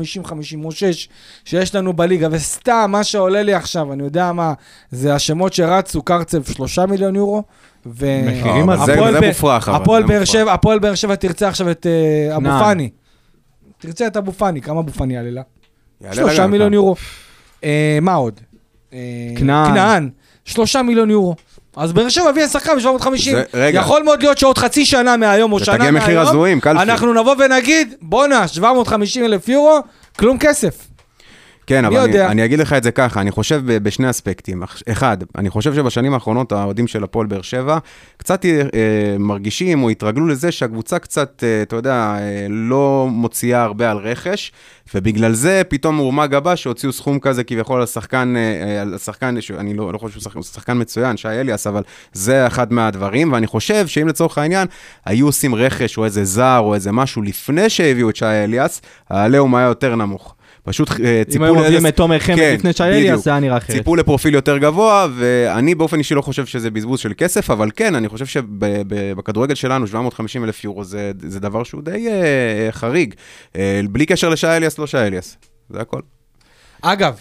או 0.64 0.72
6 0.72 1.08
שיש 1.44 1.74
לנו 1.74 1.92
בליגה, 1.92 2.28
וסתם, 2.30 2.88
מה 2.88 3.04
שעולה 3.04 3.42
לי 3.42 3.54
עכשיו, 3.54 3.92
אני 3.92 4.02
יודע 4.02 4.32
מה, 4.32 4.52
זה 4.90 5.14
השמות 5.14 5.52
שרצו, 5.52 6.02
קרצב 6.02 6.44
3 6.44 6.78
מיליון 6.78 7.16
יורו, 7.16 7.42
ו... 7.94 8.20
מחירים 8.26 8.70
אה, 8.70 8.74
אבל 8.74 8.86
זה- 8.86 9.20
זה 9.20 9.26
מופרך, 9.26 9.68
הפועל 9.68 10.02
באר. 10.02 10.24
שבע, 10.24 10.52
הפועל 10.52 10.78
באר 10.78 10.94
שבע 10.94 11.14
תרצה 11.14 11.48
עכשיו 11.48 11.70
את 11.70 11.86
אה, 12.30 12.36
אבו. 12.36 12.48
פאני. 12.48 12.90
תרצה 13.78 14.06
את 14.06 14.16
אבו 14.16 14.32
פאני, 14.32 14.60
כמה 14.62 14.80
אבו 14.80 14.92
פאני 14.92 15.14
יעלה 15.14 15.30
לה? 15.30 15.42
שלושה. 16.12 16.46
מיליון 16.46 16.72
יורו. 16.74 16.96
אה, 17.64 17.98
מה 18.02 18.14
עוד? 18.14 18.40
כנען. 19.38 20.08
שלושה 20.44 20.82
מיליון 20.82 21.10
יורו. 21.10 21.34
אז 21.76 21.92
באר 21.92 22.08
שבע 22.08 22.28
הביאה 22.28 22.48
שחקן 22.48 22.72
ב-750. 22.78 23.18
זה- 23.30 23.42
רגע. 23.54 23.80
יכול 23.80 24.02
מאוד 24.02 24.22
להיות 24.22 24.38
שעוד 24.38 24.58
חצי 24.58 24.84
שנה 24.84 25.16
מהיום 25.16 25.52
או 25.52 25.58
שנה 25.64 25.90
מחיר 25.90 26.06
מהיום, 26.14 26.26
הזויים. 26.28 26.60
אנחנו 26.66 27.12
נבוא 27.14 27.34
ונגיד, 27.44 27.94
בואנה, 28.02 28.48
750 28.48 29.24
אלף 29.24 29.48
יורו, 29.48 29.78
כלום 30.18 30.38
כסף. 30.38 30.88
כן, 31.68 31.84
אבל 31.84 31.96
אני? 31.98 32.32
אני 32.32 32.44
אגיד 32.44 32.58
לך 32.58 32.72
את 32.72 32.82
זה 32.82 32.90
ככה, 32.90 33.20
אני 33.20 33.30
חושב 33.30 33.62
ב- 33.66 33.78
בשני 33.82 34.10
אספקטים. 34.10 34.62
אח- 34.62 34.82
אחד, 34.88 35.16
אני 35.38 35.50
חושב 35.50 35.74
שבשנים 35.74 36.14
האחרונות 36.14 36.52
האוהדים 36.52 36.86
של 36.86 37.04
הפועל 37.04 37.26
באר 37.26 37.42
שבע 37.42 37.78
קצת 38.16 38.44
אה, 38.44 38.50
מרגישים 39.18 39.82
או 39.82 39.90
התרגלו 39.90 40.26
לזה 40.26 40.52
שהקבוצה 40.52 40.98
קצת, 40.98 41.44
אה, 41.46 41.62
אתה 41.62 41.76
יודע, 41.76 41.94
אה, 42.18 42.46
לא 42.50 43.08
מוציאה 43.10 43.62
הרבה 43.62 43.90
על 43.90 43.96
רכש, 43.96 44.52
ובגלל 44.94 45.32
זה 45.32 45.62
פתאום 45.68 45.96
הורמה 45.96 46.26
גבה 46.26 46.56
שהוציאו 46.56 46.92
סכום 46.92 47.18
כזה 47.18 47.44
כביכול 47.44 47.80
על 47.80 47.86
שחקן, 47.86 48.34
אה, 48.36 48.42
אה, 48.76 48.82
על 48.82 48.98
שחקן, 48.98 49.40
ש- 49.40 49.50
אני 49.50 49.74
לא, 49.74 49.92
לא 49.92 49.98
חושב 49.98 50.12
שהוא 50.12 50.22
שחקן, 50.22 50.42
שחקן 50.42 50.80
מצוין, 50.80 51.16
שי 51.16 51.28
אליאס, 51.28 51.66
אבל 51.66 51.82
זה 52.12 52.46
אחד 52.46 52.72
מהדברים, 52.72 53.32
ואני 53.32 53.46
חושב 53.46 53.86
שאם 53.86 54.08
לצורך 54.08 54.38
העניין 54.38 54.66
היו 55.04 55.26
עושים 55.26 55.54
רכש 55.54 55.98
או 55.98 56.04
איזה 56.04 56.24
זר 56.24 56.58
או 56.58 56.74
איזה 56.74 56.92
משהו 56.92 57.22
לפני 57.22 57.70
שהביאו 57.70 58.10
את 58.10 58.16
שי 58.16 58.24
אליאס, 58.24 58.80
העליהום 59.10 59.54
היה 59.54 59.66
יותר 59.66 59.94
נמוך. 59.96 60.34
פשוט 60.68 60.90
אה, 60.90 61.18
אם 61.18 61.24
ציפו 61.24 61.44
היו 61.44 61.54
מביאים 61.54 61.86
את 61.86 61.96
תומר 61.96 62.18
חמד 62.18 62.36
כן, 62.36 62.54
לפני 62.54 62.72
שי 62.72 62.82
בדיוק. 62.82 62.96
אליאס, 62.96 63.24
זה 63.24 63.30
היה 63.30 63.40
נראה 63.40 63.56
אחרת. 63.56 63.76
ציפו 63.76 63.96
לפרופיל 63.96 64.34
יותר 64.34 64.58
גבוה, 64.58 65.06
ואני 65.16 65.74
באופן 65.74 65.98
אישי 65.98 66.14
לא 66.14 66.22
חושב 66.22 66.46
שזה 66.46 66.70
בזבוז 66.70 67.00
של 67.00 67.12
כסף, 67.16 67.50
אבל 67.50 67.70
כן, 67.76 67.94
אני 67.94 68.08
חושב 68.08 68.26
שבכדורגל 68.26 69.54
שלנו 69.54 69.86
750 69.86 70.44
אלף 70.44 70.64
יורו 70.64 70.84
זה, 70.84 71.12
זה 71.18 71.40
דבר 71.40 71.64
שהוא 71.64 71.82
די 71.82 72.08
אה, 72.08 72.68
חריג. 72.72 73.14
אה, 73.56 73.80
בלי 73.90 74.06
קשר 74.06 74.28
לשי 74.28 74.46
אליאס, 74.46 74.78
לא 74.78 74.86
שי 74.86 74.98
אליאס. 74.98 75.36
זה 75.70 75.80
הכל. 75.80 76.00
אגב, 76.82 77.20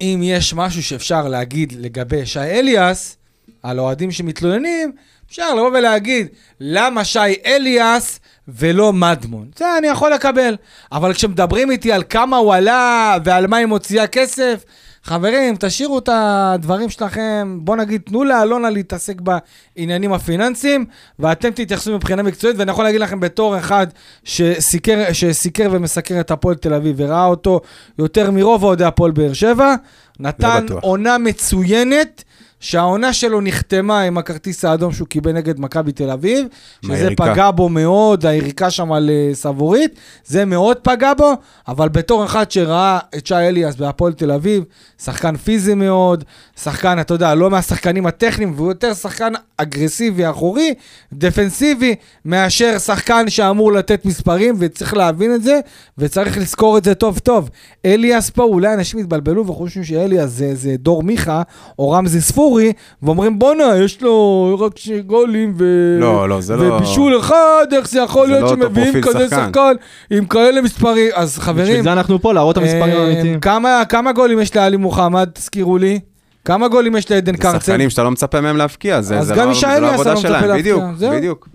אם 0.00 0.20
יש 0.22 0.54
משהו 0.54 0.82
שאפשר 0.82 1.28
להגיד 1.28 1.72
לגבי 1.78 2.26
שי 2.26 2.40
אליאס, 2.40 3.16
על 3.62 3.80
אוהדים 3.80 4.10
שמתלוננים, 4.10 4.92
אפשר 5.26 5.54
לבוא 5.54 5.70
ולהגיד, 5.78 6.26
למה 6.60 7.04
שי 7.04 7.18
אליאס 7.46 8.20
ולא 8.48 8.92
מדמון? 8.92 9.46
זה 9.56 9.78
אני 9.78 9.86
יכול 9.86 10.12
לקבל. 10.12 10.56
אבל 10.92 11.12
כשמדברים 11.12 11.70
איתי 11.70 11.92
על 11.92 12.02
כמה 12.08 12.36
הוא 12.36 12.54
עלה 12.54 13.16
ועל 13.24 13.46
מה 13.46 13.56
היא 13.56 13.66
מוציאה 13.66 14.06
כסף, 14.06 14.64
חברים, 15.04 15.56
תשאירו 15.60 15.98
את 15.98 16.08
הדברים 16.12 16.90
שלכם, 16.90 17.58
בוא 17.62 17.76
נגיד, 17.76 18.00
תנו 18.04 18.24
לאלונה 18.24 18.70
להתעסק 18.70 19.14
בעניינים 19.20 20.12
הפיננסיים, 20.12 20.84
ואתם 21.18 21.50
תתייחסו 21.50 21.94
מבחינה 21.94 22.22
מקצועית, 22.22 22.56
ואני 22.58 22.70
יכול 22.70 22.84
להגיד 22.84 23.00
לכם 23.00 23.20
בתור 23.20 23.58
אחד 23.58 23.86
שסיקר, 24.24 25.12
שסיקר 25.12 25.68
ומסקר 25.72 26.20
את 26.20 26.30
הפועל 26.30 26.54
תל 26.54 26.74
אביב, 26.74 26.94
וראה 26.98 27.24
אותו 27.24 27.60
יותר 27.98 28.30
מרוב 28.30 28.64
אוהדי 28.64 28.84
הפועל 28.84 29.10
באר 29.10 29.32
שבע, 29.32 29.74
נתן 30.20 30.64
בטוח. 30.64 30.82
עונה 30.82 31.18
מצוינת. 31.18 32.24
שהעונה 32.64 33.12
שלו 33.12 33.40
נחתמה 33.40 34.00
עם 34.00 34.18
הכרטיס 34.18 34.64
האדום 34.64 34.92
שהוא 34.92 35.08
קיבל 35.08 35.32
נגד 35.32 35.60
מכבי 35.60 35.92
תל 35.92 36.10
אביב, 36.10 36.46
שזה 36.82 36.92
מהיריקה. 36.92 37.32
פגע 37.32 37.50
בו 37.50 37.68
מאוד, 37.68 38.26
היריקה 38.26 38.70
שם 38.70 38.92
על 38.92 39.10
אה, 39.10 39.34
סבורית, 39.34 39.94
זה 40.24 40.44
מאוד 40.44 40.76
פגע 40.76 41.14
בו, 41.14 41.32
אבל 41.68 41.88
בתור 41.88 42.24
אחד 42.24 42.50
שראה 42.50 42.98
את 43.16 43.26
שי 43.26 43.34
אליאס 43.34 43.74
בהפועל 43.74 44.12
תל 44.12 44.30
אביב, 44.30 44.64
שחקן 45.02 45.36
פיזי 45.36 45.74
מאוד, 45.74 46.24
שחקן, 46.62 47.00
אתה 47.00 47.14
יודע, 47.14 47.34
לא 47.34 47.50
מהשחקנים 47.50 48.06
הטכניים, 48.06 48.52
והוא 48.56 48.68
יותר 48.68 48.94
שחקן 48.94 49.32
אגרסיבי 49.56 50.30
אחורי, 50.30 50.74
דפנסיבי, 51.12 51.94
מאשר 52.24 52.78
שחקן 52.78 53.24
שאמור 53.28 53.72
לתת 53.72 54.04
מספרים, 54.04 54.54
וצריך 54.58 54.94
להבין 54.94 55.34
את 55.34 55.42
זה, 55.42 55.60
וצריך 55.98 56.38
לזכור 56.38 56.78
את 56.78 56.84
זה 56.84 56.94
טוב 56.94 57.18
טוב. 57.18 57.50
אליאס 57.86 58.30
פה, 58.30 58.42
אולי 58.42 58.74
אנשים 58.74 59.00
התבלבלו 59.00 59.46
וחושבים 59.46 59.84
שאליאס 59.84 60.30
זה, 60.30 60.54
זה 60.54 60.74
דור 60.78 61.02
מיכה, 61.02 61.42
או 61.78 61.90
רמזי 61.90 62.20
ספורי, 62.20 62.72
ואומרים 63.02 63.38
בואנה, 63.38 63.76
יש 63.84 64.02
לו 64.02 64.56
רק 64.60 64.78
שני 64.78 65.02
גולים 65.02 65.54
ו... 65.58 65.64
לא, 66.00 66.28
לא, 66.28 66.40
זה 66.40 66.56
לא- 66.56 66.74
ובישול 66.74 67.20
אחד, 67.20 67.66
איך 67.72 67.88
זה 67.88 68.00
יכול 68.00 68.26
זה 68.26 68.32
להיות 68.32 68.58
לא 68.58 68.66
שמביאים 68.66 69.02
כזה 69.02 69.28
שחקן. 69.28 69.44
שחקן 69.46 69.72
עם 70.10 70.26
כאלה 70.26 70.62
מספרים? 70.62 71.10
אז 71.14 71.38
חברים, 71.38 71.64
בשביל 71.66 71.82
זה 71.82 71.92
אנחנו 71.92 72.22
פה, 72.22 72.32
להראות 72.32 72.58
את 72.58 72.62
המספרים 72.62 72.96
אה, 72.96 73.02
האמיתיים. 73.02 73.40
כמה, 73.40 73.82
כמה 73.88 74.12
גולים 74.12 74.40
יש 74.40 74.56
לעלי 74.56 74.76
מוחמד, 74.76 75.28
תזכירו 75.34 75.78
לי? 75.78 76.00
כמה 76.44 76.68
גולים 76.68 76.96
יש 76.96 77.10
לעדן 77.10 77.36
זה 77.36 77.42
קרצב? 77.42 77.58
שחקנים 77.60 77.90
שאתה 77.90 78.02
לא 78.02 78.10
מצפה 78.10 78.40
מהם 78.40 78.56
להבקיע, 78.56 79.00
זה, 79.00 79.18
אז 79.18 79.26
זה, 79.26 79.34
גם 79.34 79.46
לא, 79.46 79.52
ישי 79.52 79.66
זה 79.74 79.80
לא 79.80 79.86
לא 79.86 79.94
מצפה 79.94 80.16
שלהם. 80.16 80.32
להבקיע, 80.32 80.58
בדיוק, 80.58 80.82
זהו. 80.96 81.12
בדיוק. 81.12 81.48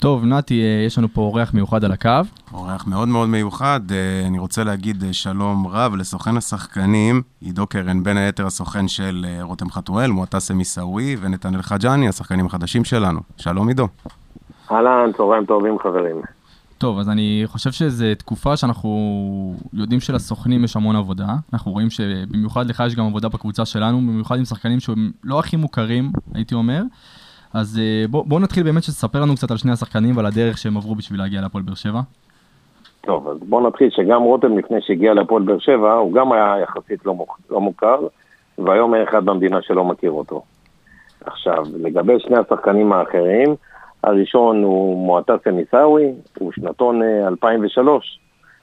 טוב, 0.00 0.24
נתי, 0.24 0.62
אה, 0.62 0.84
יש 0.86 0.98
לנו 0.98 1.08
פה 1.12 1.20
אורח 1.20 1.54
מיוחד 1.54 1.84
על 1.84 1.92
הקו. 1.92 2.10
אורח 2.52 2.86
מאוד 2.86 3.08
מאוד 3.08 3.28
מיוחד, 3.28 3.80
אה, 3.90 4.26
אני 4.26 4.38
רוצה 4.38 4.64
להגיד 4.64 5.04
אה, 5.04 5.12
שלום 5.12 5.66
רב 5.66 5.96
לסוכן 5.96 6.36
השחקנים, 6.36 7.22
עידו 7.40 7.66
קרן, 7.66 8.02
בין 8.02 8.16
היתר 8.16 8.46
הסוכן 8.46 8.88
של 8.88 9.26
רותם 9.42 9.70
חתואל, 9.70 10.10
מועטסם 10.10 10.58
עיסאווי 10.58 11.16
ונתנאל 11.20 11.62
חג'אני, 11.62 12.08
השחקנים 12.08 12.46
החדשים 12.46 12.84
שלנו. 12.84 13.20
שלום 13.36 13.68
עידו. 13.68 13.88
אהלן, 14.72 15.10
צהריים 15.16 15.44
טובים 15.44 15.78
חברים. 15.78 16.22
טוב, 16.82 16.98
אז 16.98 17.08
אני 17.08 17.42
חושב 17.46 17.70
שזו 17.70 18.04
תקופה 18.18 18.56
שאנחנו 18.56 18.90
יודעים 19.72 20.00
שלסוכנים 20.00 20.64
יש 20.64 20.76
המון 20.76 20.96
עבודה. 20.96 21.26
אנחנו 21.52 21.72
רואים 21.72 21.90
שבמיוחד 21.90 22.66
לך 22.66 22.82
יש 22.86 22.96
גם 22.96 23.04
עבודה 23.04 23.28
בקבוצה 23.28 23.64
שלנו, 23.64 23.98
במיוחד 23.98 24.38
עם 24.38 24.44
שחקנים 24.44 24.80
שהם 24.80 25.10
לא 25.24 25.38
הכי 25.38 25.56
מוכרים, 25.56 26.04
הייתי 26.34 26.54
אומר. 26.54 26.82
אז 27.54 27.80
אה, 27.82 28.08
בוא, 28.10 28.24
בוא 28.26 28.40
נתחיל 28.40 28.62
באמת 28.62 28.82
שתספר 28.82 29.20
לנו 29.20 29.34
קצת 29.34 29.50
על 29.50 29.56
שני 29.56 29.72
השחקנים 29.72 30.16
ועל 30.16 30.26
הדרך 30.26 30.58
שהם 30.58 30.76
עברו 30.76 30.94
בשביל 30.94 31.20
להגיע 31.20 31.40
להפועל 31.40 31.64
באר 31.64 31.74
שבע. 31.74 32.00
טוב, 33.00 33.28
אז 33.28 33.36
בואו 33.48 33.66
נתחיל 33.66 33.90
שגם 33.90 34.22
רותם 34.22 34.58
לפני 34.58 34.78
שהגיע 34.80 35.14
להפועל 35.14 35.42
באר 35.42 35.58
שבע, 35.58 35.92
הוא 35.92 36.12
גם 36.12 36.32
היה 36.32 36.54
יחסית 36.62 37.06
לא, 37.06 37.14
מוכ... 37.14 37.38
לא 37.50 37.60
מוכר, 37.60 37.98
והיום 38.58 38.94
אין 38.94 39.02
אחד 39.02 39.24
במדינה 39.24 39.62
שלא 39.62 39.84
מכיר 39.84 40.10
אותו. 40.10 40.42
עכשיו, 41.24 41.64
לגבי 41.82 42.20
שני 42.20 42.36
השחקנים 42.38 42.92
האחרים, 42.92 43.54
הראשון 44.02 44.62
הוא 44.62 45.06
מועטסם 45.06 45.56
עיסאווי, 45.56 46.12
הוא 46.38 46.52
שנתון 46.52 47.02
אה, 47.02 47.28
2003. 47.28 48.18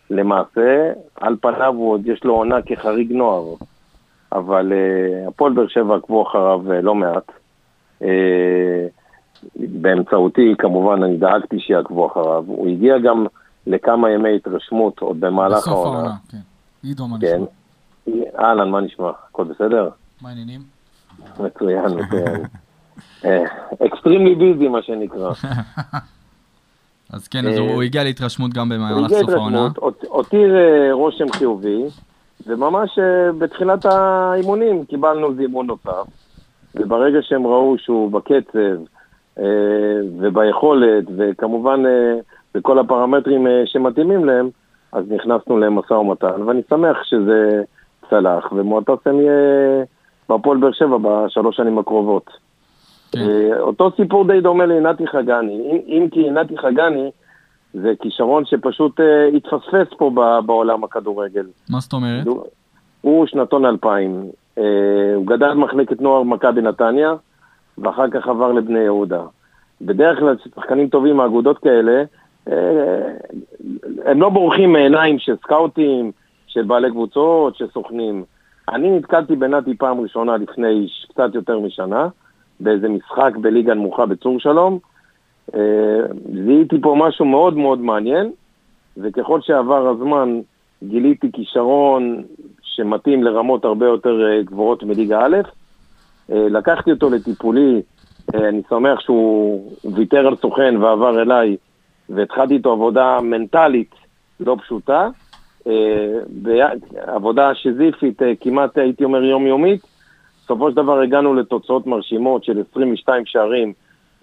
למעשה, 0.09 0.91
על 1.15 1.35
פניו 1.41 1.73
הוא 1.75 1.93
עוד 1.93 2.07
יש 2.07 2.23
לו 2.23 2.33
עונה 2.33 2.61
כחריג 2.61 3.11
נוער, 3.11 3.53
אבל 4.31 4.73
אה, 4.73 5.27
הפועל 5.27 5.53
באר 5.53 5.67
שבע 5.67 5.95
עקבו 5.95 6.27
אחריו 6.27 6.71
אה, 6.71 6.81
לא 6.81 6.95
מעט. 6.95 7.31
אה, 8.01 8.87
באמצעותי, 9.55 10.55
כמובן, 10.57 11.03
אני 11.03 11.17
דאגתי 11.17 11.59
שיעקבו 11.59 12.07
אחריו. 12.07 12.43
הוא 12.47 12.67
הגיע 12.67 12.97
גם 12.97 13.25
לכמה 13.67 14.11
ימי 14.11 14.35
התרשמות 14.35 14.99
עוד 14.99 15.19
במהלך 15.19 15.57
בסוף 15.57 15.73
העונה. 15.73 15.97
העונה, 15.97 16.13
כן. 16.31 16.37
עידו, 16.83 17.07
מה 17.07 17.17
כן. 17.21 17.41
נשמע? 18.07 18.23
אהלן, 18.39 18.69
מה 18.69 18.81
נשמע? 18.81 19.11
הכל 19.29 19.43
בסדר? 19.43 19.89
מה 20.21 20.29
העניינים? 20.29 20.61
מצוין, 21.39 21.85
מצוין. 21.85 22.43
extremely 23.85 24.35
busy, 24.35 24.67
מה 24.67 24.81
שנקרא. 24.81 25.31
אז 27.13 27.27
כן, 27.27 27.47
אז 27.47 27.57
אה, 27.57 27.73
הוא 27.73 27.83
הגיע 27.83 28.03
להתרשמות 28.03 28.53
גם 28.53 28.71
הוא 28.71 28.77
במהלך 28.77 29.05
הגיע 29.05 29.19
סוף 29.19 29.29
העונה. 29.29 29.65
התרשמות, 29.65 29.77
הות- 29.77 30.03
הותיר 30.09 30.55
אה, 30.55 30.89
רושם 30.93 31.31
חיובי, 31.31 31.83
וממש 32.47 32.99
אה, 32.99 33.31
בתחילת 33.31 33.85
האימונים 33.85 34.85
קיבלנו 34.85 35.33
זימון 35.35 35.67
נוסף, 35.67 36.07
וברגע 36.75 37.19
שהם 37.21 37.47
ראו 37.47 37.75
שהוא 37.77 38.11
בקצב 38.11 38.59
אה, 39.39 39.43
וביכולת, 40.19 41.03
וכמובן 41.17 41.85
אה, 41.85 42.15
בכל 42.55 42.79
הפרמטרים 42.79 43.47
אה, 43.47 43.61
שמתאימים 43.65 44.25
להם, 44.25 44.49
אז 44.91 45.03
נכנסנו 45.11 45.57
למשא 45.57 45.93
ומתן, 45.93 46.41
ואני 46.41 46.61
שמח 46.69 46.97
שזה 47.03 47.63
צלח, 48.09 48.51
ומועטסם 48.51 49.19
יהיה 49.19 49.83
בהפועל 50.29 50.57
באר 50.57 50.71
שבע 50.71 50.97
בשלוש 50.97 51.55
שנים 51.57 51.77
הקרובות. 51.79 52.48
כן. 53.11 53.19
אותו 53.59 53.91
סיפור 53.95 54.27
די 54.27 54.41
דומה 54.41 54.65
לנתי 54.65 55.07
חגני, 55.07 55.61
אם, 55.71 55.77
אם 55.87 56.07
כי 56.11 56.29
נתי 56.29 56.57
חגני 56.57 57.11
זה 57.73 57.93
כישרון 58.01 58.45
שפשוט 58.45 58.99
אה, 58.99 59.27
התפספס 59.27 59.97
פה 59.97 60.11
ב, 60.15 60.45
בעולם 60.45 60.83
הכדורגל. 60.83 61.45
מה 61.69 61.79
זאת 61.79 61.93
אומרת? 61.93 62.27
הוא, 62.27 62.43
הוא 63.01 63.25
שנתון 63.25 63.65
2000, 63.65 64.25
אה, 64.57 64.63
הוא 65.15 65.25
גדל 65.25 65.53
במחלקת 65.53 66.01
נוער 66.01 66.23
מכבי 66.23 66.61
נתניה, 66.61 67.13
ואחר 67.77 68.09
כך 68.09 68.27
עבר 68.27 68.51
לבני 68.51 68.79
יהודה. 68.79 69.21
בדרך 69.81 70.19
כלל 70.19 70.35
שחקנים 70.55 70.87
טובים 70.87 71.17
מאגודות 71.17 71.57
כאלה, 71.57 72.03
אה, 72.47 72.53
הם 74.05 74.21
לא 74.21 74.29
בורחים 74.29 74.73
מעיניים 74.73 75.19
של 75.19 75.35
סקאוטים, 75.43 76.11
של 76.47 76.63
בעלי 76.63 76.91
קבוצות, 76.91 77.55
של 77.55 77.67
סוכנים. 77.73 78.23
אני 78.69 78.97
נתקלתי 78.97 79.35
בנתי 79.35 79.77
פעם 79.77 79.99
ראשונה 79.99 80.37
לפני 80.37 80.87
קצת 81.09 81.35
יותר 81.35 81.59
משנה, 81.59 82.07
באיזה 82.59 82.89
משחק 82.89 83.31
בליגה 83.41 83.73
נמוכה 83.73 84.05
בצור 84.05 84.39
שלום. 84.39 84.79
אה, 85.55 85.99
זיהיתי 86.45 86.75
פה 86.81 86.95
משהו 86.97 87.25
מאוד 87.25 87.57
מאוד 87.57 87.79
מעניין, 87.79 88.31
וככל 88.97 89.41
שעבר 89.41 89.87
הזמן 89.87 90.39
גיליתי 90.83 91.31
כישרון 91.33 92.23
שמתאים 92.61 93.23
לרמות 93.23 93.65
הרבה 93.65 93.85
יותר 93.85 94.25
אה, 94.25 94.43
גבוהות 94.43 94.83
מליגה 94.83 95.19
א'. 95.25 95.37
אה, 96.31 96.47
לקחתי 96.49 96.91
אותו 96.91 97.09
לטיפולי, 97.09 97.81
אני 98.33 98.61
שמח 98.69 98.99
שהוא 98.99 99.71
ויתר 99.95 100.27
על 100.27 100.35
סוכן 100.35 100.77
ועבר 100.77 101.21
אליי, 101.21 101.57
והתחלתי 102.09 102.53
איתו 102.53 102.71
עבודה 102.71 103.21
מנטלית 103.21 103.95
לא 104.39 104.57
פשוטה, 104.61 105.09
עבודה 107.07 107.55
שזיפית, 107.55 108.21
כמעט 108.41 108.77
הייתי 108.77 109.03
אומר 109.03 109.23
יומיומית. 109.23 109.98
בסופו 110.49 110.69
של 110.69 110.75
דבר 110.75 110.99
הגענו 110.99 111.33
לתוצאות 111.33 111.87
מרשימות 111.87 112.43
של 112.43 112.63
22 112.71 113.25
שערים 113.25 113.73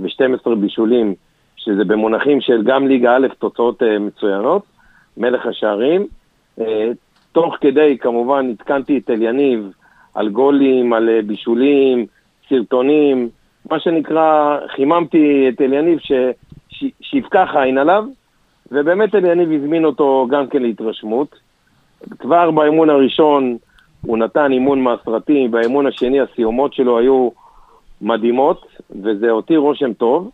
ו-12 0.00 0.54
בישולים, 0.60 1.14
שזה 1.56 1.84
במונחים 1.84 2.40
של 2.40 2.62
גם 2.62 2.86
ליגה 2.86 3.16
א' 3.16 3.26
תוצאות 3.38 3.82
אה, 3.82 3.98
מצוינות, 3.98 4.62
מלך 5.16 5.46
השערים. 5.46 6.06
אה, 6.60 6.90
תוך 7.32 7.56
כדי, 7.60 7.98
כמובן, 7.98 8.50
עדכנתי 8.50 8.98
את 8.98 9.10
אליניב 9.10 9.70
על 10.14 10.28
גולים, 10.28 10.92
על 10.92 11.08
אה, 11.08 11.22
בישולים, 11.22 12.06
סרטונים, 12.48 13.28
מה 13.70 13.80
שנקרא, 13.80 14.58
חיממתי 14.68 15.48
את 15.48 15.60
אליניב 15.60 15.98
ש... 15.98 16.12
שיפקח 17.00 17.48
עין 17.54 17.78
עליו, 17.78 18.04
ובאמת 18.72 19.14
אליניב 19.14 19.52
הזמין 19.52 19.84
אותו 19.84 20.26
גם 20.30 20.46
כן 20.46 20.62
להתרשמות. 20.62 21.38
כבר 22.18 22.50
באימון 22.50 22.90
הראשון 22.90 23.56
הוא 24.02 24.18
נתן 24.18 24.52
אימון 24.52 24.80
מהסרטים, 24.82 25.50
באימון 25.50 25.86
השני 25.86 26.20
הסיומות 26.20 26.74
שלו 26.74 26.98
היו 26.98 27.28
מדהימות, 28.00 28.66
וזה 29.02 29.30
הותיר 29.30 29.58
רושם 29.58 29.92
טוב, 29.92 30.30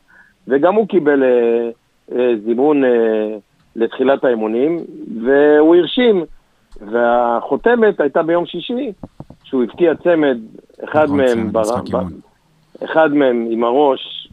וגם 0.48 0.74
הוא 0.74 0.88
קיבל 0.88 1.22
אה, 1.22 1.70
אה, 2.12 2.32
זימון 2.44 2.84
אה, 2.84 3.36
לתחילת 3.76 4.24
האימונים, 4.24 4.78
והוא 5.22 5.76
הרשים, 5.76 6.24
והחותמת 6.80 8.00
הייתה 8.00 8.22
ביום 8.22 8.46
שישי, 8.46 8.92
שהוא 9.44 9.62
הבקיע 9.62 9.94
צמד, 9.94 10.38
אחד 10.84 11.04
נכון, 11.04 11.16
מהם, 11.16 11.52
בר... 11.52 11.62
בר... 11.90 12.02
אחד 12.84 13.14
מהם 13.14 13.48
עם 13.50 13.64
הראש 13.64 14.28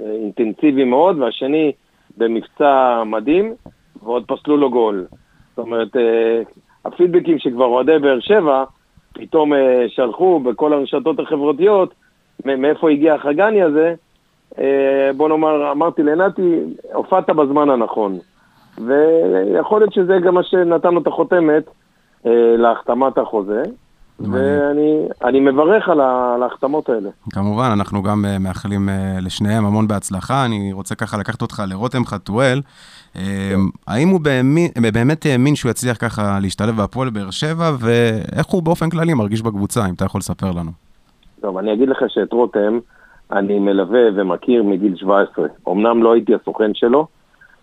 אה, 0.00 0.12
אינטנסיבי 0.12 0.84
מאוד, 0.84 1.18
והשני 1.18 1.72
במבצע 2.16 3.02
מדהים, 3.06 3.54
ועוד 4.02 4.24
פסלו 4.26 4.56
לו 4.56 4.70
גול. 4.70 5.06
זאת 5.50 5.58
אומרת, 5.58 5.96
אה, 5.96 6.42
הפידבקים 6.84 7.38
שכבר 7.38 7.64
אוהדי 7.64 7.98
באר 7.98 8.20
שבע, 8.20 8.64
פתאום 9.12 9.54
אה, 9.54 9.84
שלחו 9.88 10.40
בכל 10.40 10.72
הרשתות 10.72 11.18
החברתיות, 11.20 11.94
מאיפה 12.44 12.90
הגיע 12.90 13.14
החגני 13.14 13.62
הזה, 13.62 13.94
אה, 14.58 15.10
בוא 15.16 15.28
נאמר, 15.28 15.72
אמרתי 15.72 16.02
לנתי, 16.02 16.60
הופעת 16.92 17.30
בזמן 17.30 17.70
הנכון. 17.70 18.18
ויכול 18.78 19.80
להיות 19.80 19.92
שזה 19.92 20.18
גם 20.18 20.34
מה 20.34 20.42
שנתן 20.42 20.94
לו 20.94 21.00
את 21.00 21.06
החותמת 21.06 21.64
אה, 22.26 22.54
להחתמת 22.56 23.18
החוזה, 23.18 23.62
ואני 24.20 25.08
אני 25.24 25.40
מברך 25.40 25.88
על 25.88 26.00
ההחתמות 26.42 26.88
האלה. 26.88 27.10
כמובן, 27.32 27.68
אנחנו 27.72 28.02
גם 28.02 28.24
אה, 28.24 28.38
מאחלים 28.38 28.88
אה, 28.88 29.18
לשניהם 29.22 29.64
המון 29.64 29.88
בהצלחה. 29.88 30.44
אני 30.44 30.72
רוצה 30.72 30.94
ככה 30.94 31.18
לקחת 31.18 31.42
אותך 31.42 31.62
לרותם 31.68 32.04
חתואל. 32.04 32.60
אה, 33.16 33.54
האם 33.86 34.08
הוא 34.08 34.20
באמת, 34.92 35.26
האמין 35.26 35.54
שהוא 35.54 35.70
יצליח 35.70 35.96
ככה 36.00 36.38
להשתלב 36.42 36.76
בהפועל 36.76 37.10
באר 37.10 37.30
שבע, 37.30 37.70
ואיך 37.80 38.46
הוא 38.46 38.62
באופן 38.62 38.90
כללי 38.90 39.14
מרגיש 39.14 39.42
בקבוצה, 39.42 39.86
אם 39.88 39.94
אתה 39.94 40.04
יכול 40.04 40.18
לספר 40.18 40.50
לנו? 40.50 40.70
טוב, 41.40 41.58
אני 41.58 41.72
אגיד 41.72 41.88
לך 41.88 41.98
שאת 42.08 42.32
רותם 42.32 42.78
אני 43.32 43.58
מלווה 43.58 44.00
ומכיר 44.14 44.62
מגיל 44.62 44.96
17. 44.96 45.46
אמנם 45.68 46.02
לא 46.02 46.12
הייתי 46.12 46.34
הסוכן 46.34 46.74
שלו, 46.74 47.06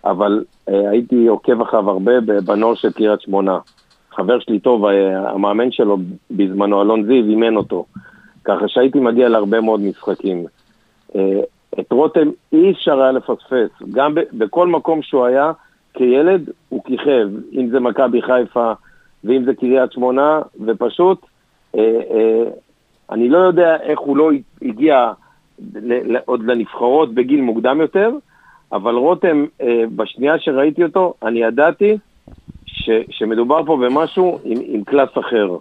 אבל 0.05 0.43
הייתי 0.67 1.27
עוקב 1.27 1.61
אחריו 1.61 1.89
הרבה 1.89 2.21
ב- 2.21 2.39
בנוער 2.45 2.75
של 2.75 2.91
קריית 2.91 3.21
שמונה. 3.21 3.57
חבר 4.17 4.39
שלי 4.39 4.60
טוב, 4.60 4.86
אה, 4.86 5.30
המאמן 5.30 5.71
שלו 5.71 5.97
בזמנו, 6.32 6.82
אלון 6.82 7.03
זיו, 7.03 7.23
אימן 7.23 7.56
אותו. 7.56 7.86
ככה 8.43 8.67
שהייתי 8.67 8.99
מגיע 8.99 9.30
להרבה 9.30 9.62
מאוד 9.62 9.80
משחקים. 9.80 10.45
אה, 11.15 11.39
את 11.80 11.91
רותם 11.91 12.30
אי 12.53 12.71
אפשר 12.71 13.01
היה 13.01 13.12
לפספס. 13.12 13.89
גם 13.91 14.15
בכל 14.34 14.67
מקום 14.67 15.01
שהוא 15.01 15.25
היה, 15.25 15.51
כילד 15.93 16.49
הוא 16.69 16.84
כיכב. 16.84 17.30
אם 17.53 17.69
זה 17.69 17.80
מכבי 17.80 18.21
חיפה 18.21 18.71
ואם 19.23 19.43
זה 19.45 19.53
קריית 19.53 19.91
שמונה, 19.91 20.41
ופשוט 20.65 21.25
אה, 21.75 21.99
אה, 22.12 22.43
אני 23.12 23.30
לא 23.30 23.38
יודע 23.38 23.77
איך 23.82 23.99
הוא 23.99 24.17
לא 24.17 24.30
הגיע 24.62 25.12
עוד 26.25 26.45
לנבחרות 26.45 27.13
בגיל 27.13 27.41
מוקדם 27.41 27.82
יותר, 27.82 28.12
אבל 28.71 28.95
רותם, 28.95 29.45
אה, 29.62 29.84
בשנייה 29.95 30.39
שראיתי 30.39 30.84
אותו, 30.84 31.13
אני 31.23 31.39
ידעתי 31.39 31.97
ש, 32.88 32.89
שמדובר 33.10 33.65
פה 33.65 33.78
במשהו 33.78 34.39
עם, 34.43 34.58
עם 34.65 34.84
קלאס 34.84 35.10
אחר. 35.19 35.58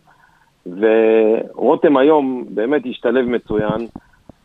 ורותם 0.67 1.97
היום 1.97 2.45
באמת 2.49 2.83
השתלב 2.87 3.29
מצוין. 3.29 3.87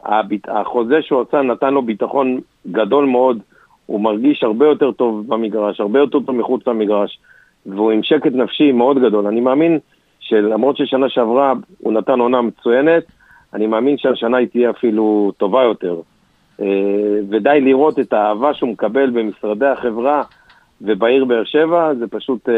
הביט, 0.05 0.49
החוזה 0.49 1.01
שהוא 1.01 1.21
עשה 1.21 1.41
נתן 1.41 1.73
לו 1.73 1.81
ביטחון 1.81 2.39
גדול 2.71 3.05
מאוד. 3.05 3.39
הוא 3.85 4.01
מרגיש 4.01 4.43
הרבה 4.43 4.65
יותר 4.65 4.91
טוב 4.91 5.27
במגרש, 5.27 5.79
הרבה 5.79 5.99
יותר 5.99 6.19
טוב 6.19 6.35
מחוץ 6.35 6.67
למגרש, 6.67 7.19
והוא 7.65 7.91
עם 7.91 8.03
שקט 8.03 8.31
נפשי 8.33 8.71
מאוד 8.71 8.99
גדול. 8.99 9.27
אני 9.27 9.41
מאמין 9.41 9.79
שלמרות 10.19 10.77
ששנה 10.77 11.09
שעברה 11.09 11.53
הוא 11.77 11.93
נתן 11.93 12.19
עונה 12.19 12.41
מצוינת, 12.41 13.03
אני 13.53 13.67
מאמין 13.67 13.97
שהשנה 13.97 14.37
היא 14.37 14.47
תהיה 14.47 14.69
אפילו 14.69 15.31
טובה 15.37 15.63
יותר. 15.63 15.95
אה, 16.61 16.65
ודי 17.29 17.61
לראות 17.61 17.99
את 17.99 18.13
האהבה 18.13 18.53
שהוא 18.53 18.69
מקבל 18.69 19.09
במשרדי 19.09 19.65
החברה 19.65 20.23
ובעיר 20.81 21.25
באר 21.25 21.43
שבע, 21.45 21.89
זה 21.99 22.05
פשוט 22.07 22.49
אה, 22.49 22.53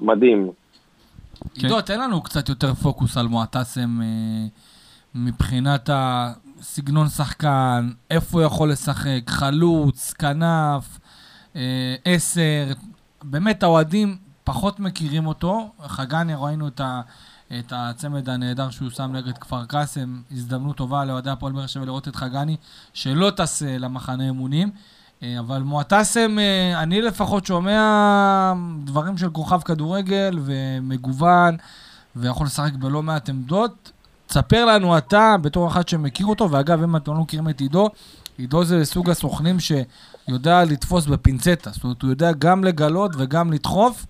מדהים. 0.00 0.50
עידו, 1.54 1.80
תן 1.80 2.00
לנו 2.00 2.22
קצת 2.22 2.48
יותר 2.48 2.74
פוקוס 2.74 3.16
על 3.16 3.26
מועטסם 3.26 4.00
אה, 4.02 4.46
מבחינת 5.14 5.90
הסגנון 5.92 7.08
שחקן, 7.08 7.88
איפה 8.10 8.38
הוא 8.38 8.46
יכול 8.46 8.70
לשחק, 8.70 9.20
חלוץ, 9.26 10.12
כנף, 10.12 10.98
אה, 11.56 11.94
עשר. 12.04 12.64
באמת, 13.22 13.62
האוהדים 13.62 14.16
פחות 14.44 14.80
מכירים 14.80 15.26
אותו. 15.26 15.70
חגני, 15.86 16.32
ראינו 16.34 16.68
את, 16.68 16.80
ה, 16.80 17.00
את 17.58 17.72
הצמד 17.76 18.28
הנהדר 18.28 18.70
שהוא 18.70 18.90
שם 18.90 19.12
נגד 19.12 19.38
כפר 19.38 19.64
קאסם. 19.64 20.20
הזדמנות 20.30 20.76
טובה 20.76 21.04
לאוהדי 21.04 21.30
הפועל 21.30 21.52
באר 21.52 21.66
שבע 21.66 21.84
לראות 21.84 22.08
את 22.08 22.16
חגני, 22.16 22.56
שלא 22.94 23.30
טס 23.30 23.62
אה, 23.62 23.78
למחנה 23.78 24.24
אימונים. 24.24 24.70
אה, 25.22 25.38
אבל 25.38 25.62
מועטסם, 25.62 26.38
אה, 26.38 26.82
אני 26.82 27.02
לפחות 27.02 27.46
שומע 27.46 28.52
דברים 28.84 29.18
של 29.18 29.30
כוכב 29.30 29.60
כדורגל 29.60 30.38
ומגוון, 30.44 31.56
ויכול 32.16 32.46
לשחק 32.46 32.72
בלא 32.72 33.02
מעט 33.02 33.28
עמדות. 33.28 33.92
תספר 34.26 34.64
לנו 34.64 34.98
אתה, 34.98 35.36
בתור 35.42 35.68
אחד 35.68 35.88
שמכיר 35.88 36.26
אותו, 36.26 36.50
ואגב, 36.50 36.82
אם 36.82 36.96
אתם 36.96 37.12
לא 37.12 37.20
מכירים 37.20 37.48
את 37.48 37.60
עידו, 37.60 37.88
עידו 38.38 38.64
זה 38.64 38.84
סוג 38.84 39.10
הסוכנים 39.10 39.56
שיודע 39.60 40.64
לתפוס 40.64 41.06
בפינצטה. 41.06 41.70
זאת 41.70 41.84
אומרת, 41.84 42.02
הוא 42.02 42.10
יודע 42.10 42.32
גם 42.32 42.64
לגלות 42.64 43.10
וגם 43.18 43.52
לדחוף, 43.52 44.06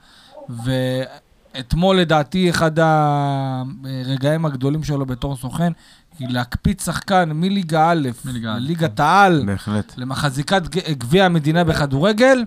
ואתמול 0.49 2.01
לדעתי 2.01 2.51
אחד 2.51 2.73
הרגעים 2.79 4.47
הגדולים 4.47 4.85
שלו 4.85 5.07
בתור 5.07 5.37
סוכן, 5.37 5.73
היא 6.19 6.29
להקפיץ 6.31 6.85
שחקן 6.87 7.31
מליגה 7.35 7.91
א' 7.91 8.09
לליגת 8.43 9.01
העל, 9.01 9.43
בהחלט. 9.47 9.93
למחזיקת 9.99 10.63
ג- 10.69 10.93
גביע 10.99 11.25
המדינה 11.25 11.65
בכדורגל, 11.65 12.45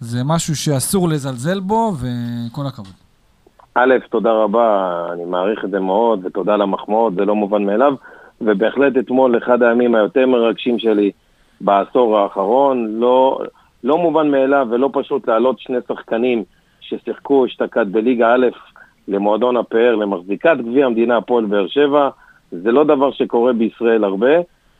זה 0.00 0.18
משהו 0.24 0.56
שאסור 0.56 1.08
לזלזל 1.08 1.60
בו, 1.60 1.92
וכל 1.92 2.66
הכבוד. 2.66 2.94
א', 3.74 3.94
תודה 4.10 4.32
רבה, 4.32 5.06
אני 5.12 5.24
מעריך 5.24 5.64
את 5.64 5.70
זה 5.70 5.80
מאוד, 5.80 6.20
ותודה 6.26 6.54
על 6.54 6.62
המחמאות, 6.62 7.14
זה 7.14 7.24
לא 7.24 7.34
מובן 7.34 7.64
מאליו, 7.64 7.94
ובהחלט 8.40 8.92
אתמול 8.98 9.38
אחד 9.38 9.62
הימים 9.62 9.94
היותר 9.94 10.26
מרגשים 10.26 10.78
שלי 10.78 11.10
בעשור 11.60 12.18
האחרון, 12.18 12.86
לא, 13.00 13.38
לא 13.84 13.98
מובן 13.98 14.30
מאליו 14.30 14.66
ולא 14.70 14.90
פשוט 14.92 15.28
להעלות 15.28 15.60
שני 15.60 15.76
שחקנים 15.88 16.44
ששיחקו 16.80 17.46
אשתקד 17.46 17.92
בליגה 17.92 18.34
א' 18.34 18.46
למועדון 19.08 19.56
הפאר, 19.56 19.94
למחזיקת 19.94 20.56
גביע 20.60 20.86
המדינה 20.86 21.16
הפועל 21.16 21.44
באר 21.44 21.66
שבע, 21.68 22.08
זה 22.62 22.72
לא 22.72 22.84
דבר 22.84 23.12
שקורה 23.12 23.52
בישראל 23.52 24.04
הרבה, 24.04 24.34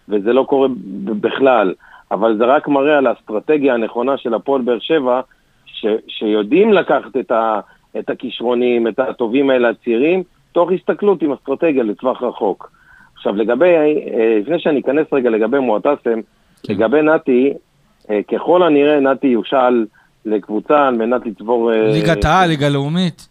וזה 0.08 0.32
לא 0.32 0.42
קורה 0.42 0.68
בכלל, 1.04 1.74
אבל 2.10 2.36
זה 2.38 2.44
רק 2.44 2.68
מראה 2.68 2.98
על 2.98 3.06
האסטרטגיה 3.06 3.74
הנכונה 3.74 4.16
של 4.16 4.34
הפועל 4.34 4.62
באר 4.62 4.78
שבע, 4.78 5.20
ש, 5.66 5.86
שיודעים 6.08 6.72
לקחת 6.72 7.16
את, 7.20 7.30
ה, 7.30 7.60
את 7.98 8.10
הכישרונים, 8.10 8.88
את 8.88 8.98
הטובים 8.98 9.50
האלה 9.50 9.68
הצעירים, 9.68 10.22
תוך 10.52 10.70
הסתכלות 10.72 11.22
עם 11.22 11.32
אסטרטגיה 11.32 11.82
לטווח 11.82 12.22
רחוק. 12.22 12.70
עכשיו 13.16 13.36
לגבי, 13.36 13.74
אה, 13.74 14.38
לפני 14.40 14.58
שאני 14.58 14.80
אכנס 14.80 15.06
רגע 15.12 15.30
לגבי 15.30 15.58
מועטסם, 15.58 16.20
לגבי 16.68 17.02
נתי, 17.02 17.52
אה, 18.10 18.20
ככל 18.32 18.62
הנראה 18.62 19.00
נתי 19.00 19.26
יושאל 19.26 19.86
לקבוצה 20.24 20.88
על 20.88 20.94
מנת 20.94 21.26
לצבור... 21.26 21.72
אה, 21.72 21.92
ליגת 21.92 22.24
העל, 22.24 22.48
ליגה 22.48 22.68
לאומית. 22.68 23.28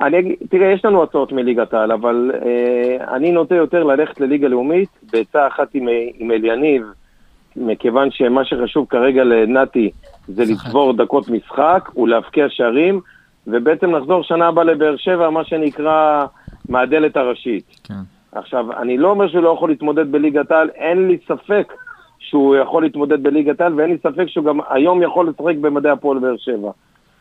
אני 0.00 0.36
תראה, 0.50 0.72
יש 0.72 0.84
לנו 0.84 1.02
הצעות 1.02 1.32
מליגת 1.32 1.74
העל, 1.74 1.92
אבל 1.92 2.30
אה, 2.44 3.14
אני 3.16 3.32
נוטה 3.32 3.54
יותר 3.54 3.84
ללכת 3.84 4.20
לליגה 4.20 4.48
לאומית, 4.48 4.88
בעצה 5.12 5.46
אחת 5.46 5.68
עם, 5.74 5.88
עם 6.18 6.30
אליניב, 6.30 6.82
מכיוון 7.56 8.10
שמה 8.10 8.44
שחשוב 8.44 8.86
כרגע 8.90 9.24
לנתי 9.24 9.90
זה 10.28 10.42
לצבור 10.42 10.92
דקות 10.92 11.28
משחק 11.28 11.90
ולהבקיע 11.96 12.46
שערים, 12.48 13.00
ובעצם 13.46 13.94
לחזור 13.94 14.22
שנה 14.22 14.48
הבאה 14.48 14.64
לבאר 14.64 14.96
שבע, 14.96 15.30
מה 15.30 15.44
שנקרא 15.44 16.26
מהדלת 16.68 17.16
הראשית. 17.16 17.80
כן. 17.84 17.94
עכשיו, 18.32 18.72
אני 18.72 18.98
לא 18.98 19.10
אומר 19.10 19.28
שהוא 19.28 19.42
לא 19.42 19.48
יכול 19.48 19.70
להתמודד 19.70 20.12
בליגת 20.12 20.50
העל, 20.50 20.70
אין 20.74 21.08
לי 21.08 21.18
ספק 21.28 21.72
שהוא 22.18 22.56
יכול 22.56 22.82
להתמודד 22.82 23.22
בליגת 23.22 23.60
העל, 23.60 23.74
ואין 23.74 23.90
לי 23.90 23.98
ספק 23.98 24.26
שהוא 24.26 24.44
גם 24.44 24.58
היום 24.70 25.02
יכול 25.02 25.28
לשחק 25.28 25.56
במדעי 25.60 25.92
הפועל 25.92 26.18
באר 26.18 26.36
שבע. 26.36 26.70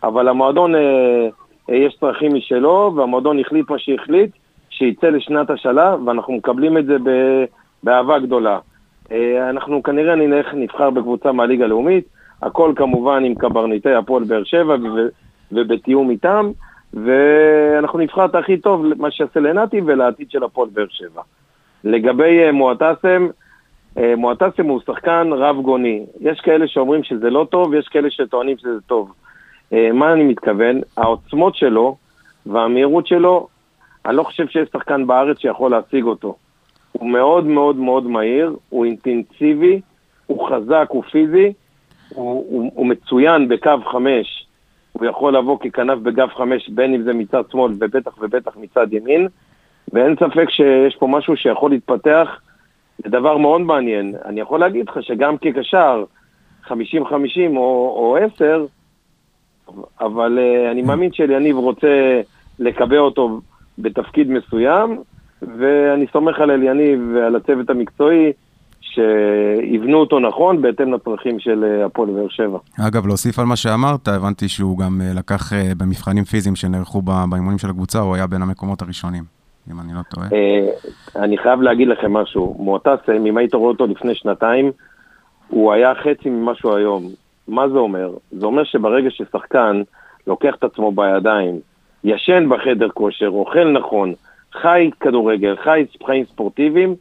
אבל 0.04 0.28
המועדון, 0.28 0.76
אה, 0.76 1.28
יש 1.70 1.98
צרכים 2.00 2.36
משלו, 2.36 2.94
והמועדון 2.96 3.40
החליט 3.40 3.70
מה 3.70 3.80
שהחליט, 3.80 4.32
שיצא 4.70 5.08
לשנת 5.08 5.50
השאלה, 5.50 5.96
ואנחנו 6.06 6.34
מקבלים 6.34 6.78
את 6.78 6.86
זה 6.86 6.98
באהבה 7.84 8.20
גדולה. 8.20 8.60
אה, 9.12 9.50
אנחנו 9.50 9.84
כנראה 9.84 10.16
נלך, 10.16 10.54
נבחר 10.54 10.90
בקבוצה 10.90 11.32
מהליגה 11.32 11.66
הלאומית, 11.66 12.08
הכל 12.42 12.74
כמובן 12.76 13.24
עם 13.26 13.36
קברניטי 13.36 13.94
הפועל 13.94 14.24
באר 14.24 14.44
שבע 14.44 14.76
ובתיאום 15.52 16.10
איתם, 16.10 16.52
ואנחנו 16.94 18.00
נבחר 18.00 18.26
את 18.26 18.36
הכי 18.36 18.58
טוב, 18.58 18.86
מה 18.98 19.12
שיעשה 19.12 19.40
לנתי 19.40 19.82
ולעתיד 19.86 20.32
של 20.32 20.44
הפועל 20.44 20.70
באר 20.74 20.86
שבע. 20.90 21.22
לגבי 21.84 22.44
אה, 22.44 22.52
מועטסם, 22.52 23.28
אה, 23.98 24.14
מועטסם 24.18 24.66
הוא 24.66 24.82
שחקן 24.86 25.30
רב 25.34 25.62
גוני. 25.62 26.06
יש 26.20 26.40
כאלה 26.40 26.68
שאומרים 26.68 27.04
שזה 27.04 27.30
לא 27.30 27.48
טוב, 27.52 27.74
יש 27.74 27.88
כאלה 27.88 28.10
שטוענים 28.10 28.58
שזה 28.58 28.82
טוב. 28.88 29.14
אה, 29.74 29.92
מה 29.92 30.14
אני 30.14 30.24
מתכוון? 30.24 30.82
העוצמות 30.98 31.56
שלו 31.56 31.98
והמהירות 32.46 33.08
שלו, 33.08 33.48
אני 34.06 34.16
לא 34.16 34.24
חושב 34.24 34.48
שיש 34.48 34.70
שחקן 34.74 35.08
בארץ 35.08 35.40
שיכול 35.40 35.72
להשיג 35.72 36.04
אותו. 36.04 36.36
הוא 36.92 37.10
מאוד 37.10 37.46
מאוד 37.46 37.76
מאוד 37.76 38.08
מהיר, 38.08 38.56
הוא 38.70 38.86
אינטנסיבי, 38.86 39.82
הוא 40.26 40.50
חזק, 40.50 40.88
הוא 40.90 41.04
פיזי, 41.04 41.54
הוא, 42.10 42.46
הוא, 42.50 42.72
הוא 42.76 42.86
מצוין 42.86 43.48
בקו 43.48 43.72
חמש, 43.92 44.48
הוא 44.92 45.06
יכול 45.06 45.38
לבוא 45.38 45.58
ככנף 45.60 46.00
בגב 46.00 46.30
חמש, 46.30 46.70
בין 46.70 46.94
אם 46.94 47.02
זה 47.02 47.14
מצד 47.14 47.44
שמאל 47.52 47.72
ובטח 47.72 48.12
ובטח 48.22 48.58
מצד 48.58 48.94
ימין, 48.94 49.28
ואין 49.94 50.16
ספק 50.16 50.50
שיש 50.50 50.96
פה 50.96 51.08
משהו 51.08 51.38
שיכול 51.38 51.72
להתפתח 51.72 52.40
זה 52.98 53.10
דבר 53.10 53.38
מאוד 53.38 53.62
מעניין. 53.62 54.16
אני 54.26 54.42
יכול 54.42 54.60
להגיד 54.60 54.90
לך 54.90 55.04
שגם 55.04 55.38
כקשר, 55.38 56.04
50-50 56.68 56.74
או, 57.56 57.94
או 57.98 58.18
10, 58.36 58.66
אבל 60.02 60.40
uh, 60.40 60.72
אני 60.72 60.82
מאמין 60.82 61.14
שאליניב 61.14 61.58
רוצה 61.58 62.22
לקבע 62.60 62.98
אותו 62.98 63.42
בתפקיד 63.78 64.30
מסוים, 64.32 65.02
ואני 65.42 66.06
סומך 66.14 66.40
על 66.40 66.52
אליניב 66.52 67.00
ועל 67.16 67.36
הצוות 67.36 67.70
המקצועי 67.70 68.32
שיבנו 68.96 69.98
אותו 69.98 70.20
נכון 70.20 70.62
בהתאם 70.62 70.94
לצרכים 70.94 71.40
של 71.40 71.64
אה, 71.64 71.86
הפועל 71.86 72.10
באר 72.10 72.30
שבע. 72.30 72.58
אגב, 72.88 73.08
להוסיף 73.08 73.40
על 73.40 73.46
מה 73.46 73.56
שאמרת, 73.56 74.08
הבנתי 74.08 74.48
שהוא 74.48 74.78
גם 74.78 75.02
אה, 75.02 75.14
לקח 75.16 75.54
במבחנים 75.78 76.24
פיזיים 76.24 76.56
שנערכו 76.56 77.02
באימונים 77.02 77.58
של 77.58 77.70
הקבוצה, 77.70 78.00
הוא 78.00 78.16
היה 78.16 78.28
בין 78.28 78.42
המקומות 78.42 78.82
הראשונים. 78.82 79.24
אם 79.72 79.80
אני 79.80 79.94
לא 79.94 80.02
טועה. 80.10 80.28
אה, 80.34 81.24
אני 81.24 81.38
חייב 81.38 81.62
להגיד 81.62 81.88
לכם 81.88 82.14
משהו. 82.14 82.56
מועטסם, 82.60 83.26
אם 83.26 83.38
היית 83.38 83.54
רואה 83.54 83.70
אותו 83.70 83.88
לפני 83.88 84.16
שנתיים, 84.16 84.72
הוא 85.48 85.74
היה 85.74 85.94
חצי 85.96 86.30
ממה 86.30 86.56
שהוא 86.56 86.76
היום. 86.76 87.04
מה 87.48 87.70
זה 87.70 87.78
אומר? 87.78 88.14
זה 88.32 88.46
אומר 88.46 88.64
שברגע 88.64 89.10
ששחקן 89.12 89.82
לוקח 90.28 90.56
את 90.56 90.64
עצמו 90.64 90.92
בידיים, 90.92 91.60
ישן 92.04 92.50
בחדר 92.50 92.90
כושר, 92.90 93.30
אוכל 93.30 93.72
נכון, 93.72 94.14
חי 94.54 94.90
כדורגל, 95.00 95.56
חי 95.56 95.86
חיים 96.06 96.26
ספורטיביים, 96.26 96.96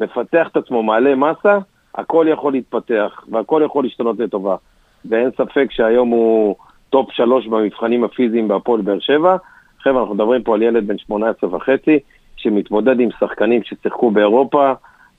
מפתח 0.00 0.48
את 0.52 0.56
עצמו, 0.56 0.82
מעלה 0.82 1.14
מסה, 1.14 1.58
הכל 1.94 2.26
יכול 2.28 2.52
להתפתח 2.52 3.24
והכל 3.28 3.62
יכול 3.64 3.84
להשתנות 3.84 4.18
לטובה. 4.18 4.56
ואין 5.04 5.30
ספק 5.30 5.66
שהיום 5.70 6.08
הוא 6.08 6.56
טופ 6.90 7.12
שלוש 7.12 7.46
במבחנים 7.46 8.04
הפיזיים 8.04 8.48
בהפועל 8.48 8.80
באר 8.80 8.98
שבע, 9.00 9.36
חבר'ה, 9.80 10.00
אנחנו 10.00 10.14
מדברים 10.14 10.42
פה 10.42 10.54
על 10.54 10.62
ילד 10.62 10.86
בן 10.86 10.98
18 10.98 11.54
וחצי, 11.54 11.98
שמתמודד 12.36 13.00
עם 13.00 13.08
שחקנים 13.20 13.62
ששיחקו 13.62 14.10
באירופה, 14.10 14.72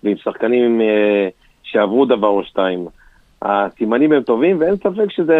ועם 0.03 0.17
שחקנים 0.17 0.81
אה, 0.81 1.27
שעברו 1.63 2.05
דבר 2.05 2.27
או 2.27 2.43
שתיים. 2.43 2.87
הסימנים 3.43 4.11
הם 4.11 4.23
טובים, 4.23 4.59
ואין 4.59 4.75
ספק 4.75 5.11
שזה 5.15 5.35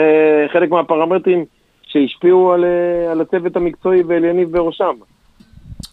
חלק 0.53 0.71
מהפרמטרים 0.71 1.45
שהשפיעו 1.83 2.53
על, 2.53 2.63
אה, 2.63 3.11
על 3.11 3.21
הצוות 3.21 3.55
המקצועי 3.55 4.03
ואל 4.03 4.23
יניב 4.23 4.51
בראשם. 4.51 4.93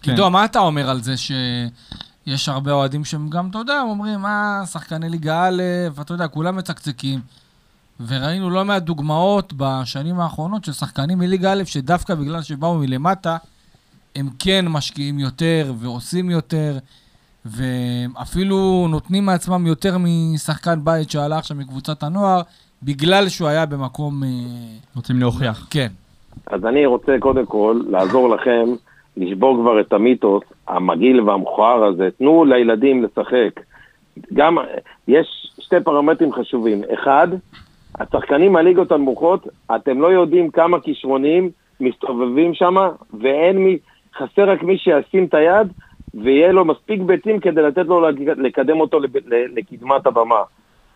כן. 0.02 0.10
עידו, 0.10 0.30
מה 0.30 0.44
אתה 0.44 0.58
אומר 0.58 0.90
על 0.90 1.00
זה 1.00 1.12
שיש 1.16 2.48
הרבה 2.48 2.72
אוהדים 2.72 3.04
שהם 3.04 3.28
גם, 3.28 3.46
אתה 3.50 3.58
יודע, 3.58 3.80
אומרים, 3.82 4.26
אה, 4.26 4.62
שחקני 4.72 5.08
ליגה 5.08 5.48
א', 5.48 5.62
אתה 6.00 6.14
יודע, 6.14 6.28
כולם 6.28 6.56
מצקצקים. 6.56 7.18
וראינו 8.06 8.50
לא 8.50 8.64
מעט 8.64 8.82
דוגמאות 8.82 9.52
בשנים 9.56 10.20
האחרונות 10.20 10.64
של 10.64 10.72
שחקנים 10.72 11.18
מליגה 11.18 11.52
א', 11.52 11.64
שדווקא 11.64 12.14
בגלל 12.14 12.42
שבאו 12.42 12.78
מלמטה, 12.78 13.36
הם 14.16 14.28
כן 14.38 14.64
משקיעים 14.68 15.18
יותר 15.18 15.72
ועושים 15.78 16.30
יותר, 16.30 16.78
ואפילו 17.46 18.86
נותנים 18.90 19.26
מעצמם 19.26 19.66
יותר 19.66 19.96
משחקן 19.98 20.84
בית 20.84 21.10
שעלה 21.10 21.38
עכשיו 21.38 21.56
מקבוצת 21.56 22.02
הנוער, 22.02 22.40
בגלל 22.82 23.28
שהוא 23.28 23.48
היה 23.48 23.66
במקום... 23.66 24.22
אה, 24.22 24.28
רוצים 24.96 25.20
להוכיח. 25.20 25.66
כן. 25.70 25.88
אז 26.46 26.64
אני 26.66 26.86
רוצה 26.86 27.12
קודם 27.20 27.46
כל 27.46 27.80
לעזור 27.88 28.28
לכם 28.28 28.64
לשבור 29.16 29.58
כבר 29.62 29.80
את 29.80 29.92
המיתוס 29.92 30.42
המגעיל 30.68 31.20
והמכוער 31.20 31.84
הזה. 31.84 32.08
תנו 32.18 32.44
לילדים 32.44 33.04
לשחק. 33.04 33.60
גם, 34.34 34.58
יש 35.08 35.52
שתי 35.60 35.76
פרמטרים 35.84 36.32
חשובים. 36.32 36.82
אחד, 36.94 37.28
השחקנים 37.94 38.52
מהליגות 38.52 38.92
הנמוכות, 38.92 39.48
אתם 39.74 40.00
לא 40.00 40.06
יודעים 40.06 40.50
כמה 40.50 40.80
כישרונים 40.80 41.50
מסתובבים 41.80 42.54
שם, 42.54 42.74
ואין 43.20 43.58
מי, 43.58 43.78
חסר 44.16 44.50
רק 44.50 44.62
מי 44.62 44.78
שישים 44.78 45.24
את 45.24 45.34
היד, 45.34 45.72
ויהיה 46.14 46.52
לו 46.52 46.64
מספיק 46.64 47.00
ביצים 47.00 47.40
כדי 47.40 47.62
לתת 47.62 47.86
לו 47.86 48.10
לקדם 48.36 48.80
אותו 48.80 49.00
לקדמת 49.28 50.06
הבמה. 50.06 50.42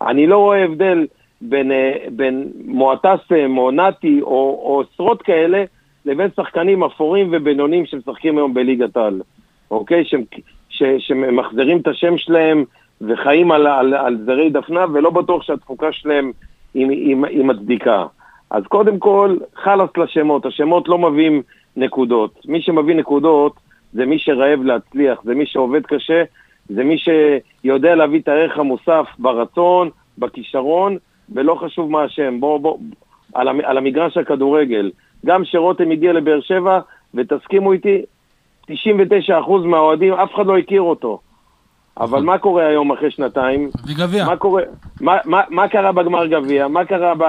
אני 0.03 0.27
לא 0.27 0.39
רואה 0.39 0.65
הבדל 0.65 1.07
בין, 1.41 1.73
אה, 1.73 1.93
בין 2.11 2.49
מועטסם 2.65 3.59
או 3.59 3.71
נתי 3.71 4.21
או, 4.23 4.61
או 4.65 4.83
עשרות 4.83 5.23
כאלה 5.23 5.65
לבין 6.05 6.29
שחקנים 6.37 6.85
אפורים 6.85 7.29
ובינונים 7.33 7.87
שמשחקים 7.87 8.39
היום 8.39 8.55
בליגת 8.55 8.97
העל, 8.97 9.21
אוקיי? 9.71 10.05
שמחזירים 10.99 11.79
את 11.79 11.89
השם 11.89 12.19
שלהם 12.19 12.65
וחיים 13.01 13.53
על, 13.53 13.67
על, 13.67 13.95
על 13.95 14.19
זרי 14.27 14.51
דפנה, 14.51 14.85
ולא 14.93 15.11
בטוח 15.11 15.43
שהתפוקה 15.43 15.93
שלהם 15.93 16.33
היא 16.75 17.45
מצדיקה. 17.45 18.05
אז 18.51 18.65
קודם 18.65 18.99
כל, 18.99 19.37
חלאס 19.55 19.91
לשמות, 19.97 20.47
השמות 20.47 20.89
לא 20.89 20.99
מביאים 20.99 21.43
נקודות. 21.77 22.41
מי 22.47 22.63
שמביא 22.63 22.95
נקודות 22.95 23.53
זה 23.95 24.07
מי 24.07 24.19
שרעב 24.19 24.63
להצליח, 24.63 25.19
זה 25.25 25.35
מי 25.35 25.47
שעובד 25.47 25.87
קשה, 25.87 26.23
זה 26.69 26.85
מי 26.85 26.97
שיודע 26.99 27.95
להביא 27.95 28.21
את 28.21 28.29
הערך 28.29 28.59
המוסף 28.59 29.07
ברצון, 29.19 29.91
בכישרון, 30.19 30.97
ולא 31.35 31.55
חשוב 31.55 31.91
מה 31.91 32.03
השם. 32.03 32.41
בוא, 32.41 32.59
בוא, 32.61 32.79
על, 33.35 33.49
על 33.49 33.79
המגרש 33.79 34.17
הכדורגל. 34.17 34.91
גם 35.27 35.45
שרותם 35.45 35.91
הגיע 35.91 36.13
לבאר 36.13 36.41
שבע, 36.41 36.81
ותסכימו 37.15 37.73
איתי, 37.73 38.03
99% 38.71 38.73
מהאוהדים, 39.65 40.13
אף 40.13 40.35
אחד 40.35 40.47
לא 40.47 40.59
הכיר 40.59 40.83
אותו. 40.83 41.21
אבל 42.01 42.23
מה 42.23 42.39
קורה 42.39 42.67
היום 42.67 42.93
אחרי 42.93 43.11
שנתיים? 43.11 43.71
מביא 43.85 43.95
גביע. 44.07 44.25
מה 44.25 44.37
קורה? 44.37 44.63
מה, 45.01 45.17
מה, 45.25 45.43
מה 45.51 45.69
קרה 45.69 45.93
בגמר 45.93 46.27
גביע? 46.27 46.69
מה 46.69 46.85
קרה 46.85 47.15
ב, 47.15 47.25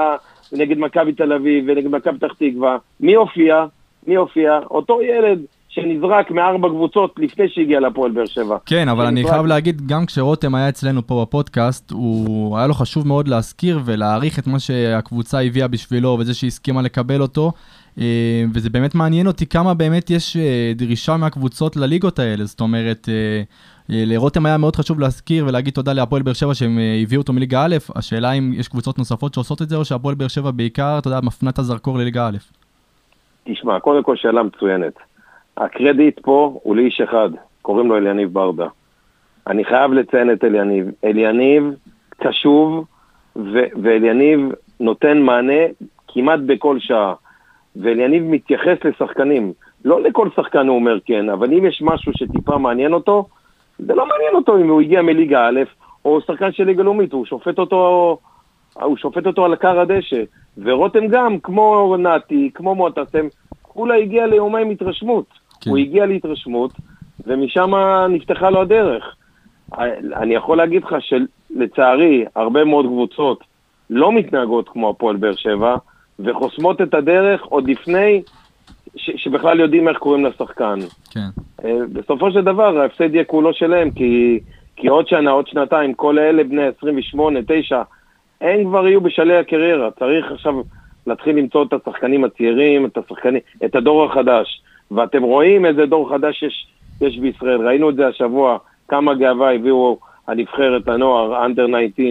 נגד 0.52 0.78
מכבי 0.78 1.14
תל 1.14 1.34
אביב 1.34 1.66
ונגד 1.68 1.92
מכבי 1.92 2.18
פתח 2.18 2.34
תקווה? 2.34 2.78
מי 3.00 3.14
הופיע? 3.14 3.66
מי 4.08 4.16
הופיע? 4.16 4.60
אותו 4.72 5.02
ילד 5.02 5.40
שנזרק 5.76 6.32
מארבע 6.32 6.70
קבוצות 6.70 7.16
לפני 7.18 7.50
שהגיע 7.50 7.80
לפועל 7.80 8.12
באר 8.12 8.26
שבע. 8.26 8.58
כן, 8.66 8.90
אבל 8.90 9.06
אני 9.06 9.24
חייב 9.30 9.46
להגיד, 9.46 9.88
גם 9.88 10.06
כשרותם 10.06 10.56
היה 10.56 10.70
אצלנו 10.70 11.08
פה 11.08 11.26
בפודקאסט, 11.28 11.92
הוא 11.92 12.58
היה 12.58 12.68
לו 12.68 12.74
חשוב 12.74 13.08
מאוד 13.08 13.28
להזכיר 13.28 13.80
ולהעריך 13.86 14.40
את 14.40 14.48
מה 14.48 14.60
שהקבוצה 14.60 15.42
הביאה 15.42 15.68
בשבילו 15.68 16.18
וזה 16.20 16.34
שהיא 16.34 16.48
הסכימה 16.48 16.82
לקבל 16.82 17.22
אותו. 17.22 17.52
אה, 18.00 18.44
וזה 18.54 18.70
באמת 18.70 18.96
מעניין 18.96 19.28
אותי 19.28 19.46
כמה 19.46 19.74
באמת 19.74 20.10
יש 20.10 20.38
אה, 20.38 20.72
דרישה 20.76 21.18
מהקבוצות 21.18 21.76
לליגות 21.76 22.20
האלה. 22.20 22.44
זאת 22.46 22.62
אומרת, 22.62 23.10
אה, 23.10 23.42
לרותם 23.90 24.46
היה 24.46 24.58
מאוד 24.58 24.76
חשוב 24.76 25.00
להזכיר 25.00 25.46
ולהגיד 25.48 25.74
תודה 25.74 25.94
להפועל 25.94 26.22
באר 26.22 26.34
שבע 26.34 26.54
שהם 26.54 26.80
הביאו 27.04 27.22
אותו 27.22 27.34
מליגה 27.34 27.66
א', 27.66 27.76
השאלה 27.96 28.32
אם 28.32 28.52
יש 28.54 28.68
קבוצות 28.68 28.98
נוספות 28.98 29.34
שעושות 29.34 29.62
את 29.62 29.70
זה, 29.70 29.76
או 29.76 29.86
שהפועל 29.86 30.16
באר 30.16 30.28
שבע 30.28 30.52
בעיקר, 30.52 30.96
אתה 31.00 31.08
יודע, 31.08 31.20
מפנה 31.24 31.50
את 31.50 31.60
הזרקור 31.60 31.98
לליגה 31.98 32.28
א'. 32.28 32.38
תשמע, 33.44 33.80
קודם 33.80 34.04
כל 34.04 34.16
שאלה 34.16 34.44
מצוינת. 34.44 34.94
הקרדיט 35.58 36.20
פה 36.20 36.60
הוא 36.64 36.76
לאיש 36.76 37.02
אחד, 37.02 37.30
קוראים 37.62 37.88
לו 37.88 37.98
אליניב 37.98 38.34
ברדה. 38.34 38.68
אני 39.48 39.66
חייב 39.66 39.94
לציין 39.94 40.32
את 40.32 40.44
אליניב. 40.44 40.86
אליניב 41.04 41.64
קשוב, 42.18 42.86
ו- 43.36 43.70
ואליניב 43.84 44.40
נותן 44.80 45.22
מענה 45.22 45.64
כמעט 46.08 46.40
בכל 46.46 46.80
שעה. 46.80 47.14
ואליניב 47.76 48.24
מתייחס 48.24 48.78
לשחקנים. 48.86 49.54
לא 49.86 50.02
לכל 50.02 50.30
שחקן 50.36 50.68
הוא 50.68 50.76
אומר 50.76 50.98
כן, 51.06 51.30
אבל 51.30 51.54
אם 51.54 51.66
יש 51.66 51.82
משהו 51.82 52.12
שטיפה 52.16 52.58
מעניין 52.58 52.94
אותו, 52.94 53.26
זה 53.80 53.96
לא 53.96 54.06
מעניין 54.06 54.36
אותו 54.36 54.58
אם 54.58 54.70
הוא 54.70 54.82
הגיע 54.82 55.02
מליגה 55.02 55.48
א', 55.48 55.60
או 56.06 56.22
שחקן 56.22 56.52
של 56.52 56.64
ליגה 56.64 56.84
לאומית, 56.84 57.14
הוא 57.14 57.26
שופט 57.26 57.60
אותו, 57.60 58.18
הוא 58.74 58.98
שופט 58.98 59.28
אותו 59.28 59.46
על 59.46 59.56
קר 59.56 59.80
הדשא. 59.80 60.24
ורותם 60.58 61.08
גם, 61.08 61.40
כמו 61.40 61.96
נתי, 62.00 62.50
כמו 62.54 62.76
מוטסם, 62.76 63.28
כולה 63.62 63.96
הגיע 63.96 64.28
ליומיים 64.28 64.70
התרשמות. 64.70 65.45
כן. 65.62 65.70
הוא 65.70 65.78
הגיע 65.78 66.06
להתרשמות, 66.06 66.72
ומשם 67.28 67.72
נפתחה 68.10 68.50
לו 68.50 68.62
הדרך. 68.62 69.16
אני 70.16 70.36
יכול 70.36 70.58
להגיד 70.58 70.84
לך 70.84 70.96
שלצערי, 71.00 72.26
הרבה 72.36 72.64
מאוד 72.64 72.86
קבוצות 72.86 73.44
לא 73.90 74.12
מתנהגות 74.12 74.70
כמו 74.70 74.90
הפועל 74.90 75.16
באר 75.16 75.36
שבע, 75.36 75.76
וחוסמות 76.20 76.82
את 76.82 76.94
הדרך 76.94 77.44
עוד 77.44 77.70
לפני 77.70 78.22
ש- 78.96 79.24
שבכלל 79.24 79.60
יודעים 79.60 79.88
איך 79.88 79.98
קוראים 79.98 80.26
לשחקן. 80.26 80.80
כן. 81.12 81.28
אה, 81.66 81.78
בסופו 81.94 82.32
של 82.32 82.42
דבר 82.42 82.78
ההפסד 82.78 83.14
יהיה 83.16 83.24
כולו 83.24 83.54
שלהם, 83.54 83.92
כי, 83.92 84.40
כי 84.76 84.88
עוד 84.88 85.08
שנה, 85.08 85.32
עוד 85.32 85.48
שנתיים, 85.48 85.94
כל 85.94 86.20
אלה 86.20 86.44
בני 86.44 86.62
28, 86.78 87.40
9, 87.48 87.82
הם 88.42 88.64
כבר 88.64 88.88
יהיו 88.88 89.02
בשלהי 89.02 89.38
הקריירה. 89.38 89.92
צריך 89.92 90.32
עכשיו 90.32 90.54
להתחיל 91.08 91.36
למצוא 91.36 91.66
את 91.66 91.74
השחקנים 91.74 92.24
הצעירים, 92.24 92.86
את 92.86 92.98
השחקנים, 92.98 93.42
את 93.66 93.76
הדור 93.76 94.06
החדש. 94.06 94.62
ואתם 94.92 95.24
רואים 95.24 95.66
איזה 95.66 95.86
דור 95.86 96.10
חדש 96.10 96.44
יש, 96.44 96.68
יש 97.02 97.18
בישראל. 97.18 97.68
ראינו 97.68 97.90
את 97.90 97.96
זה 97.96 98.08
השבוע, 98.08 98.58
כמה 98.88 99.14
גאווה 99.14 99.54
הביאו 99.54 99.98
הנבחרת 100.28 100.88
הנוער, 100.88 101.46
אנדר 101.46 101.66
19, 101.68 102.06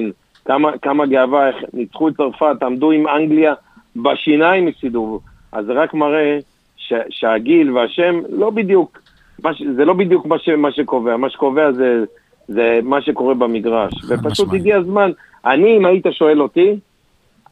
כמה, 0.44 0.78
כמה 0.78 1.06
גאווה, 1.06 1.48
איך 1.48 1.56
ניצחו 1.72 2.08
את 2.08 2.16
צרפת, 2.16 2.62
עמדו 2.62 2.90
עם 2.90 3.08
אנגליה 3.08 3.54
בשיניים 3.96 4.66
מסידור. 4.66 5.20
אז 5.52 5.66
זה 5.66 5.72
רק 5.72 5.94
מראה 5.94 6.38
ש, 6.76 6.92
שהגיל 7.10 7.72
והשם 7.72 8.20
לא 8.28 8.50
בדיוק, 8.50 8.98
מה, 9.44 9.54
ש- 9.54 9.62
זה 9.76 9.84
לא 9.84 9.92
בדיוק 9.92 10.26
מה, 10.26 10.38
ש, 10.38 10.48
מה 10.48 10.72
שקובע, 10.72 11.16
מה 11.16 11.30
שקובע 11.30 11.72
זה, 11.72 12.04
זה 12.48 12.80
מה 12.82 13.02
שקורה 13.02 13.34
במגרש. 13.34 13.92
ופשוט. 14.08 14.48
הגיע 14.52 14.76
הזמן, 14.76 15.10
אני, 15.46 15.76
אם 15.76 15.84
היית 15.86 16.06
שואל 16.10 16.42
אותי, 16.42 16.76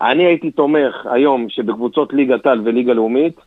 אני 0.02 0.24
הייתי 0.24 0.50
תומך 0.50 1.06
היום 1.10 1.46
שבקבוצות 1.48 2.12
ליגת 2.12 2.46
על 2.46 2.60
וליגה 2.64 2.92
לאומית 2.92 3.40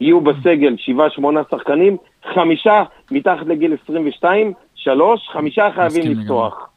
יהיו 0.00 0.20
בסגל 0.20 0.76
שבעה, 0.76 1.10
שמונה 1.10 1.40
שחקנים, 1.50 1.96
חמישה 2.34 2.82
מתחת 3.10 3.46
לגיל 3.46 3.76
22, 3.84 4.52
שלוש, 4.74 5.28
חמישה 5.32 5.68
חייבים 5.74 6.12
לפתוח. 6.12 6.68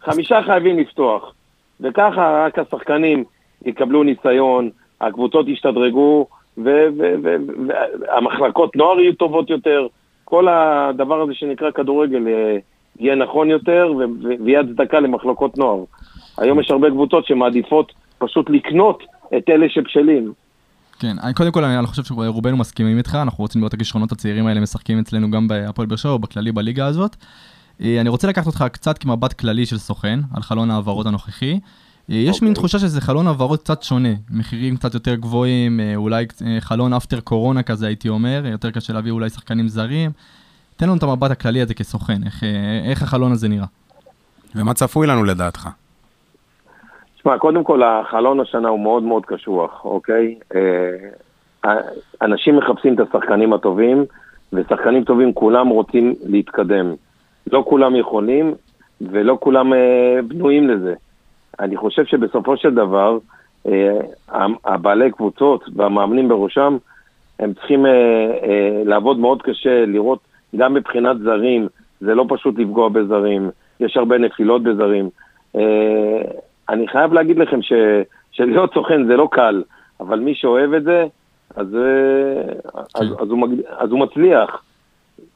חמישה 0.00 0.42
חייבים 0.42 0.78
לפתוח. 0.78 1.34
וככה 1.80 2.44
רק 2.46 2.58
השחקנים 2.58 3.24
יקבלו 3.64 4.02
ניסיון, 4.02 4.70
הקבוצות 5.00 5.48
ישתדרגו, 5.48 6.26
והמחלקות 6.56 8.76
נוער 8.76 9.00
יהיו 9.00 9.14
טובות 9.14 9.50
יותר. 9.50 9.86
כל 10.24 10.48
הדבר 10.48 11.20
הזה 11.20 11.34
שנקרא 11.34 11.70
כדורגל 11.70 12.28
אה, 12.28 12.56
יהיה 12.98 13.14
נכון 13.14 13.50
יותר, 13.50 13.92
ויהיה 14.44 14.60
הצדקה 14.60 15.00
למחלקות 15.00 15.58
נוער. 15.58 15.84
היום 16.38 16.60
יש 16.60 16.70
הרבה 16.70 16.90
קבוצות 16.90 17.26
שמעדיפות 17.26 17.92
פשוט 18.18 18.50
לקנות 18.50 19.02
את 19.36 19.48
אלה 19.48 19.68
שבשלים. 19.68 20.32
כן, 21.00 21.16
אני, 21.22 21.34
קודם 21.34 21.52
כל 21.52 21.64
אני, 21.64 21.78
אני 21.78 21.86
חושב 21.86 22.04
שרובנו 22.04 22.56
מסכימים 22.56 22.98
איתך, 22.98 23.14
אנחנו 23.14 23.44
רוצים 23.44 23.60
לראות 23.60 23.74
את 23.74 23.74
הכישרונות 23.74 24.12
הצעירים 24.12 24.46
האלה 24.46 24.60
משחקים 24.60 24.98
אצלנו 24.98 25.30
גם 25.30 25.48
בהפועל 25.48 25.86
באר 25.88 25.96
שבע 25.96 26.14
ובכללי 26.14 26.52
בליגה 26.52 26.86
הזאת. 26.86 27.16
אה, 27.80 28.00
אני 28.00 28.08
רוצה 28.08 28.28
לקחת 28.28 28.46
אותך 28.46 28.64
קצת 28.72 28.98
כמבט 28.98 29.32
כללי 29.32 29.66
של 29.66 29.78
סוכן 29.78 30.20
על 30.34 30.42
חלון 30.42 30.70
ההעברות 30.70 31.06
הנוכחי. 31.06 31.60
אה, 32.10 32.14
יש 32.14 32.42
מין 32.42 32.50
אוקיי. 32.50 32.54
תחושה 32.54 32.78
שזה 32.78 33.00
חלון 33.00 33.26
העברות 33.26 33.62
קצת 33.62 33.82
שונה, 33.82 34.08
מחירים 34.30 34.76
קצת 34.76 34.94
יותר 34.94 35.14
גבוהים, 35.14 35.80
אה, 35.80 35.96
אולי 35.96 36.26
חלון 36.60 36.92
אפטר 36.92 37.20
קורונה 37.20 37.62
כזה 37.62 37.86
הייתי 37.86 38.08
אומר, 38.08 38.46
יותר 38.46 38.70
קשה 38.70 38.92
להביא 38.92 39.12
אולי 39.12 39.30
שחקנים 39.30 39.68
זרים. 39.68 40.10
תן 40.76 40.86
לנו 40.86 40.96
את 40.96 41.02
המבט 41.02 41.30
הכללי 41.30 41.62
הזה 41.62 41.74
כסוכן, 41.74 42.22
איך, 42.24 42.44
איך 42.84 43.02
החלון 43.02 43.32
הזה 43.32 43.48
נראה. 43.48 43.66
ומה 44.54 44.74
צפוי 44.74 45.06
לנו 45.06 45.24
לדעתך? 45.24 45.68
תשמע, 47.20 47.38
קודם 47.38 47.64
כל 47.64 47.82
החלון 47.82 48.40
השנה 48.40 48.68
הוא 48.68 48.80
מאוד 48.80 49.02
מאוד 49.02 49.26
קשוח, 49.26 49.84
אוקיי? 49.84 50.38
אה, 50.54 51.74
אנשים 52.22 52.56
מחפשים 52.56 52.94
את 52.94 53.00
השחקנים 53.00 53.52
הטובים, 53.52 54.04
ושחקנים 54.52 55.04
טובים 55.04 55.32
כולם 55.32 55.68
רוצים 55.68 56.14
להתקדם. 56.26 56.94
לא 57.52 57.64
כולם 57.68 57.96
יכולים, 57.96 58.54
ולא 59.00 59.38
כולם 59.40 59.72
אה, 59.72 60.18
בנויים 60.28 60.68
לזה. 60.68 60.94
אני 61.60 61.76
חושב 61.76 62.04
שבסופו 62.04 62.56
של 62.56 62.74
דבר, 62.74 63.18
אה, 63.66 63.98
הבעלי 64.64 65.10
קבוצות 65.10 65.64
והמאמנים 65.76 66.28
בראשם, 66.28 66.76
הם 67.38 67.54
צריכים 67.54 67.86
לעבוד 68.84 69.18
מאוד 69.18 69.42
קשה, 69.42 69.86
לראות 69.86 70.18
גם 70.56 70.74
מבחינת 70.74 71.18
זרים, 71.18 71.68
זה 72.00 72.14
לא 72.14 72.24
פשוט 72.28 72.58
לפגוע 72.58 72.88
בזרים, 72.88 73.50
יש 73.80 73.96
הרבה 73.96 74.18
נפילות 74.18 74.62
בזרים. 74.62 75.10
אני 76.70 76.88
חייב 76.88 77.12
להגיד 77.12 77.38
לכם 77.38 77.62
ש, 77.62 77.72
שלהיות 78.30 78.74
סוכן 78.74 79.06
זה 79.06 79.16
לא 79.16 79.28
קל, 79.32 79.62
אבל 80.00 80.20
מי 80.20 80.34
שאוהב 80.34 80.72
את 80.72 80.82
זה, 80.82 81.06
אז, 81.56 81.66
אה, 81.74 82.52
אז, 82.94 83.06
אז, 83.20 83.28
הוא, 83.30 83.38
מג... 83.38 83.60
אז 83.78 83.90
הוא 83.90 84.00
מצליח. 84.00 84.62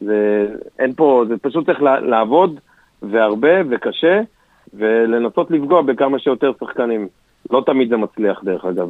זה, 0.00 0.46
אין 0.78 0.92
פה, 0.92 1.24
זה 1.28 1.34
פשוט 1.42 1.66
צריך 1.66 1.82
לעבוד, 1.82 2.60
והרבה 3.02 3.48
וקשה, 3.70 4.20
ולנסות 4.74 5.50
לפגוע 5.50 5.82
בכמה 5.82 6.18
שיותר 6.18 6.52
שחקנים. 6.60 7.08
לא 7.50 7.62
תמיד 7.66 7.88
זה 7.88 7.96
מצליח, 7.96 8.44
דרך 8.44 8.64
אגב. 8.64 8.88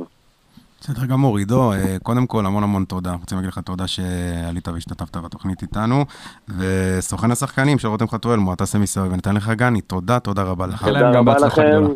בסדר 0.80 1.06
גמור, 1.06 1.38
עידו, 1.38 1.72
אה, 1.72 1.96
קודם 2.02 2.26
כל 2.26 2.46
המון 2.46 2.62
המון 2.62 2.84
תודה. 2.84 3.12
רוצים 3.20 3.38
להגיד 3.38 3.48
לך 3.52 3.58
תודה 3.58 3.86
שעלית 3.86 4.68
והשתתפת 4.68 5.16
בתוכנית 5.16 5.62
איתנו. 5.62 6.04
וסוכן 6.58 7.30
השחקנים 7.30 7.78
של 7.78 7.88
רותם 7.88 8.08
חתואל, 8.08 8.38
מועטה 8.38 8.66
סמיסאוי 8.66 9.08
ונתן 9.08 9.34
לך 9.34 9.48
גני, 9.48 9.80
תודה, 9.80 10.18
תודה 10.18 10.42
רבה 10.42 10.66
לך. 10.66 10.84
תודה 10.84 11.10
רבה 11.18 11.34
לכם, 11.46 11.62
גדולה. 11.62 11.88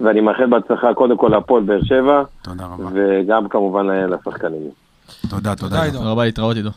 ואני 0.00 0.20
מאחל 0.20 0.46
בהצלחה 0.46 0.94
קודם 0.94 1.16
כל 1.16 1.28
להפועל 1.28 1.62
באר 1.62 1.82
שבע, 1.84 2.22
תודה 2.42 2.64
רבה. 2.66 2.84
וגם 2.92 3.48
כמובן 3.48 3.86
לשחקנים. 3.86 4.60
תודה, 5.30 5.54
תודה, 5.56 5.90
תודה. 5.90 6.10
רבה, 6.10 6.24
להתראות 6.24 6.56
עידו. 6.56 6.70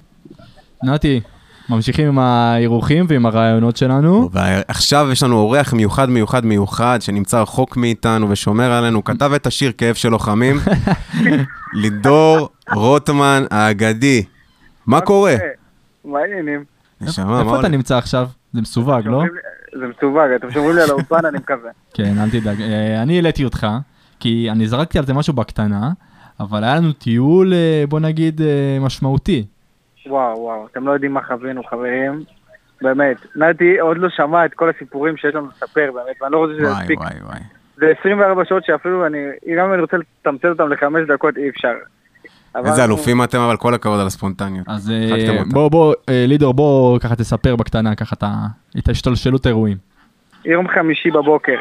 נתי, 0.83 1.21
ממשיכים 1.69 2.07
עם 2.07 2.19
האירוחים 2.19 3.05
ועם 3.07 3.25
הרעיונות 3.25 3.77
שלנו. 3.77 4.29
ועכשיו 4.31 5.07
יש 5.11 5.23
לנו 5.23 5.37
אורח 5.37 5.73
מיוחד 5.73 6.09
מיוחד 6.09 6.45
מיוחד 6.45 6.97
שנמצא 7.01 7.41
רחוק 7.41 7.77
מאיתנו 7.77 8.29
ושומר 8.29 8.71
עלינו, 8.71 9.03
כתב 9.03 9.31
את 9.35 9.47
השיר 9.47 9.71
כאב 9.77 9.95
של 9.95 10.09
לוחמים, 10.09 10.55
לידור 11.81 12.49
רוטמן 12.73 13.43
האגדי. 13.51 14.23
מה 14.87 15.01
קורה? 15.01 15.35
מה 16.05 16.19
העניינים? 16.19 16.63
איפה 17.07 17.59
אתה? 17.59 17.67
נמצא 17.67 17.97
עכשיו? 17.97 18.27
זה 18.53 18.61
מסווג, 18.61 19.07
לא? 19.07 19.23
זה 19.71 19.87
מסווג, 19.87 20.31
אתם 20.35 20.51
שומרים 20.51 20.75
לי 20.75 20.81
על 20.81 20.89
האולפן, 20.89 21.25
אני 21.25 21.37
מקווה. 21.37 21.71
כן, 21.93 22.13
אל 22.23 22.29
תדאג. 22.29 22.61
אה, 22.61 23.01
אני 23.01 23.15
העליתי 23.15 23.45
אותך, 23.45 23.67
כי 24.19 24.47
אני 24.51 24.67
זרקתי 24.67 24.99
על 24.99 25.05
זה 25.05 25.13
משהו 25.13 25.33
בקטנה, 25.33 25.89
אבל 26.39 26.63
היה 26.63 26.75
לנו 26.75 26.91
טיול, 26.91 27.53
אה, 27.53 27.83
בוא 27.89 27.99
נגיד, 27.99 28.41
אה, 28.41 28.77
משמעותי. 28.81 29.45
וואו, 30.05 30.39
וואו, 30.39 30.67
אתם 30.71 30.87
לא 30.87 30.91
יודעים 30.91 31.13
מה 31.13 31.23
חווינו, 31.23 31.63
חברים. 31.63 32.23
באמת, 32.81 33.17
נתי 33.35 33.79
עוד 33.79 33.97
לא 33.97 34.09
שמע 34.09 34.45
את 34.45 34.53
כל 34.53 34.69
הסיפורים 34.69 35.17
שיש 35.17 35.35
לנו 35.35 35.47
לספר, 35.47 35.91
באמת, 35.93 36.21
ואני 36.21 36.33
לא 36.33 36.37
רוצה 36.37 36.53
שזה 36.53 36.67
וואי, 36.67 36.81
יספיק. 36.81 36.99
וואי, 36.99 37.13
וואי. 37.21 37.39
זה 37.77 37.93
24 37.99 38.45
שעות 38.45 38.65
שאפילו 38.65 39.05
אני, 39.05 39.17
גם 39.57 39.65
אם 39.65 39.73
אני 39.73 39.81
רוצה 39.81 39.97
לתמצת 39.97 40.45
אותם 40.45 40.69
לחמש 40.69 41.07
דקות, 41.07 41.37
אי 41.37 41.49
אפשר. 41.49 41.73
איזה 42.55 42.83
אלופים 42.83 43.23
אתם, 43.23 43.39
אבל 43.39 43.57
כל 43.57 43.73
הכבוד 43.73 43.99
על 43.99 44.07
הספונטניות. 44.07 44.65
אז 44.69 44.91
אה. 44.91 45.43
בוא, 45.51 45.71
בוא, 45.71 45.93
אה, 46.09 46.25
לידור, 46.27 46.53
בוא 46.53 46.99
ככה 46.99 47.15
תספר 47.15 47.55
בקטנה, 47.55 47.95
ככה 47.95 48.15
את 48.15 48.23
ה- 48.23 48.47
את 48.79 48.89
השתלשלות 48.89 49.45
האירועים. 49.45 49.77
יום 50.45 50.67
חמישי 50.67 51.11
בבוקר, 51.11 51.57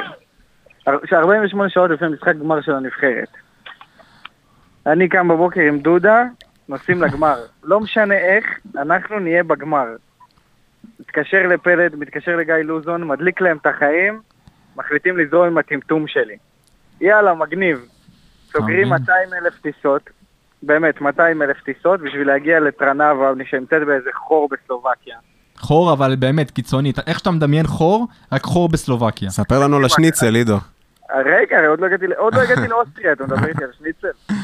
ש- 1.05 1.12
48 1.12 1.68
שעות 1.70 1.91
לפני 1.91 2.09
משחק 2.09 2.36
גמר 2.36 2.61
של 2.61 2.72
הנבחרת. 2.74 3.28
אני 4.86 5.09
קם 5.09 5.28
בבוקר 5.28 5.61
עם 5.61 5.78
דודה, 5.78 6.22
נוסעים 6.68 7.03
לגמר. 7.03 7.36
לא 7.64 7.80
משנה 7.80 8.14
איך, 8.14 8.45
אנחנו 8.78 9.18
נהיה 9.18 9.43
בגמר. 9.45 9.86
מתקשר 11.01 11.47
לפלד, 11.47 11.97
מתקשר 11.97 12.36
לגיא 12.36 12.55
לוזון, 12.55 13.05
מדליק 13.09 13.41
להם 13.41 13.57
את 13.57 13.66
החיים, 13.66 14.20
מחליטים 14.76 15.18
לזרום 15.18 15.47
עם 15.47 15.59
הטמטום 15.59 16.07
שלי. 16.07 16.36
יאללה, 17.01 17.34
מגניב. 17.34 17.84
סוגרים 18.53 18.88
מבין? 18.88 18.88
200 19.01 19.28
אלף 19.34 19.61
טיסות, 19.61 20.11
באמת, 20.63 21.01
200 21.01 21.43
אלף 21.43 21.63
טיסות, 21.63 22.01
בשביל 22.01 22.27
להגיע 22.27 22.61
לטרנבה, 22.61 23.33
שנמצאת 23.51 23.87
באיזה 23.87 24.11
חור 24.15 24.49
בסלובקיה. 24.51 25.17
חור, 25.57 25.93
אבל 25.93 26.17
באמת 26.17 26.51
קיצונית. 26.51 26.99
איך 27.07 27.19
שאתה 27.19 27.31
מדמיין 27.31 27.67
חור, 27.67 28.07
רק 28.33 28.43
חור 28.43 28.69
בסלובקיה. 28.69 29.31
ספר 29.31 29.59
לנו 29.59 29.77
על 29.77 29.85
השניצל, 29.85 30.35
עידו. 30.35 30.57
רגע, 31.25 31.67
עוד 31.69 31.81
לא 31.81 31.87
הגעתי, 31.87 32.07
לא 32.07 32.43
הגעתי 32.43 32.69
לאוסטריה, 32.73 33.13
אתה 33.13 33.25
מדבר 33.25 33.49
איתי 33.49 33.65
על 33.65 33.71
שניצל? 33.79 34.35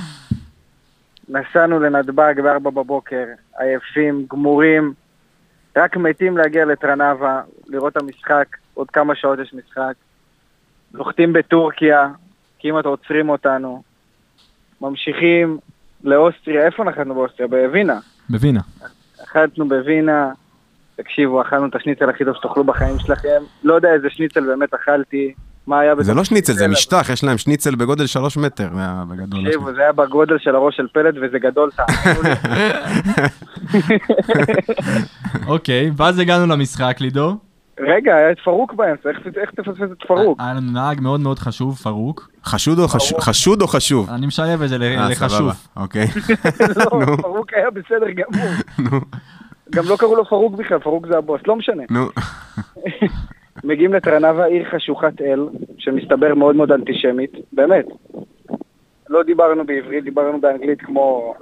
נסענו 1.28 1.80
לנתב"ג 1.80 2.34
ב-4 2.40 2.58
בבוקר, 2.58 3.24
עייפים, 3.58 4.26
גמורים, 4.30 4.92
רק 5.76 5.96
מתים 5.96 6.36
להגיע 6.36 6.64
לטרנבה, 6.64 7.40
לראות 7.66 7.92
את 7.92 8.02
המשחק, 8.02 8.56
עוד 8.74 8.90
כמה 8.90 9.14
שעות 9.14 9.38
יש 9.38 9.54
משחק. 9.54 9.92
נוחתים 10.94 11.32
בטורקיה, 11.32 12.08
כמעט 12.58 12.84
עוצרים 12.84 13.28
אותנו. 13.28 13.82
ממשיכים 14.80 15.58
לאוסטריה, 16.04 16.66
איפה 16.66 16.84
נחתנו 16.84 17.14
באוסטריה? 17.14 17.48
בווינה. 17.48 17.98
בווינה. 18.30 18.60
אכלנו 19.24 19.68
בווינה, 19.68 20.30
תקשיבו, 20.96 21.42
אכלנו 21.42 21.66
את 21.66 21.74
השניצל 21.74 22.10
הכי 22.10 22.24
טוב 22.24 22.34
שתאכלו 22.34 22.64
בחיים 22.64 22.98
שלכם. 22.98 23.42
לא 23.64 23.74
יודע 23.74 23.92
איזה 23.94 24.10
שניצל 24.10 24.46
באמת 24.46 24.74
אכלתי, 24.74 25.32
מה 25.66 25.80
היה 25.80 25.94
זה 26.00 26.14
לא 26.14 26.24
שניצל, 26.24 26.52
זה 26.52 26.68
משטח, 26.68 27.10
יש 27.12 27.24
להם 27.24 27.38
שניצל 27.38 27.74
בגודל 27.74 28.06
שלוש 28.06 28.36
מטר, 28.36 28.68
זה 28.74 28.80
היה 28.80 29.04
בגדול. 29.10 29.44
תקשיבו, 29.44 29.74
זה 29.74 29.80
היה 29.80 29.92
בגודל 29.92 30.38
של 30.38 30.54
הראש 30.54 30.76
של 30.76 30.86
פלט 30.92 31.14
וזה 31.22 31.38
גדול, 31.38 31.70
תאמינו 31.70 32.22
לי. 32.22 32.30
אוקיי, 35.52 35.90
ואז 35.96 36.18
הגענו 36.18 36.46
למשחק, 36.46 36.96
לידור. 37.00 37.36
רגע, 37.80 38.16
היה 38.16 38.30
את 38.30 38.38
פרוק 38.44 38.72
באמצע, 38.74 39.08
איך- 39.08 39.18
איך 39.36 39.50
תפספס 39.50 39.92
את 39.92 40.02
פרוק? 40.06 40.40
היה 40.40 40.54
לנו 40.54 40.72
נהג 40.72 41.00
מאוד 41.00 41.20
מאוד 41.20 41.38
חשוב, 41.38 41.74
פרוק. 41.76 42.28
חשוד 42.44 42.78
או 42.78 42.88
חשוב? 42.88 43.20
חשוד 43.20 43.62
או 43.62 43.66
חשוב? 43.68 44.10
אני 44.10 44.26
משלב 44.26 44.62
את 44.62 44.68
זה 44.68 44.76
אה, 44.82 45.08
לחשוב. 45.10 45.50
אוקיי. 45.76 46.06
לא, 46.76 47.16
פרוק 47.22 47.52
היה 47.54 47.70
בסדר 47.70 48.10
גמור. 48.10 48.48
גם 49.74 49.84
לא 49.88 49.96
קראו 49.96 50.16
לו 50.16 50.24
פרוק 50.24 50.54
בכלל, 50.54 50.78
פרוק 50.78 51.06
זה 51.06 51.18
הבוס, 51.18 51.40
לא 51.46 51.56
משנה. 51.56 51.82
נו, 51.90 52.06
מגיעים 53.64 53.92
לטרנאבה, 53.94 54.44
עיר 54.44 54.64
חשוכת 54.76 55.20
אל, 55.20 55.48
שמסתבר 55.78 56.34
מאוד 56.34 56.56
מאוד 56.56 56.72
אנטישמית, 56.72 57.32
באמת. 57.52 57.84
לא 59.10 59.22
דיברנו 59.22 59.66
בעברית, 59.66 60.04
דיברנו 60.04 60.40
באנגלית 60.40 60.80
כמו, 60.80 61.34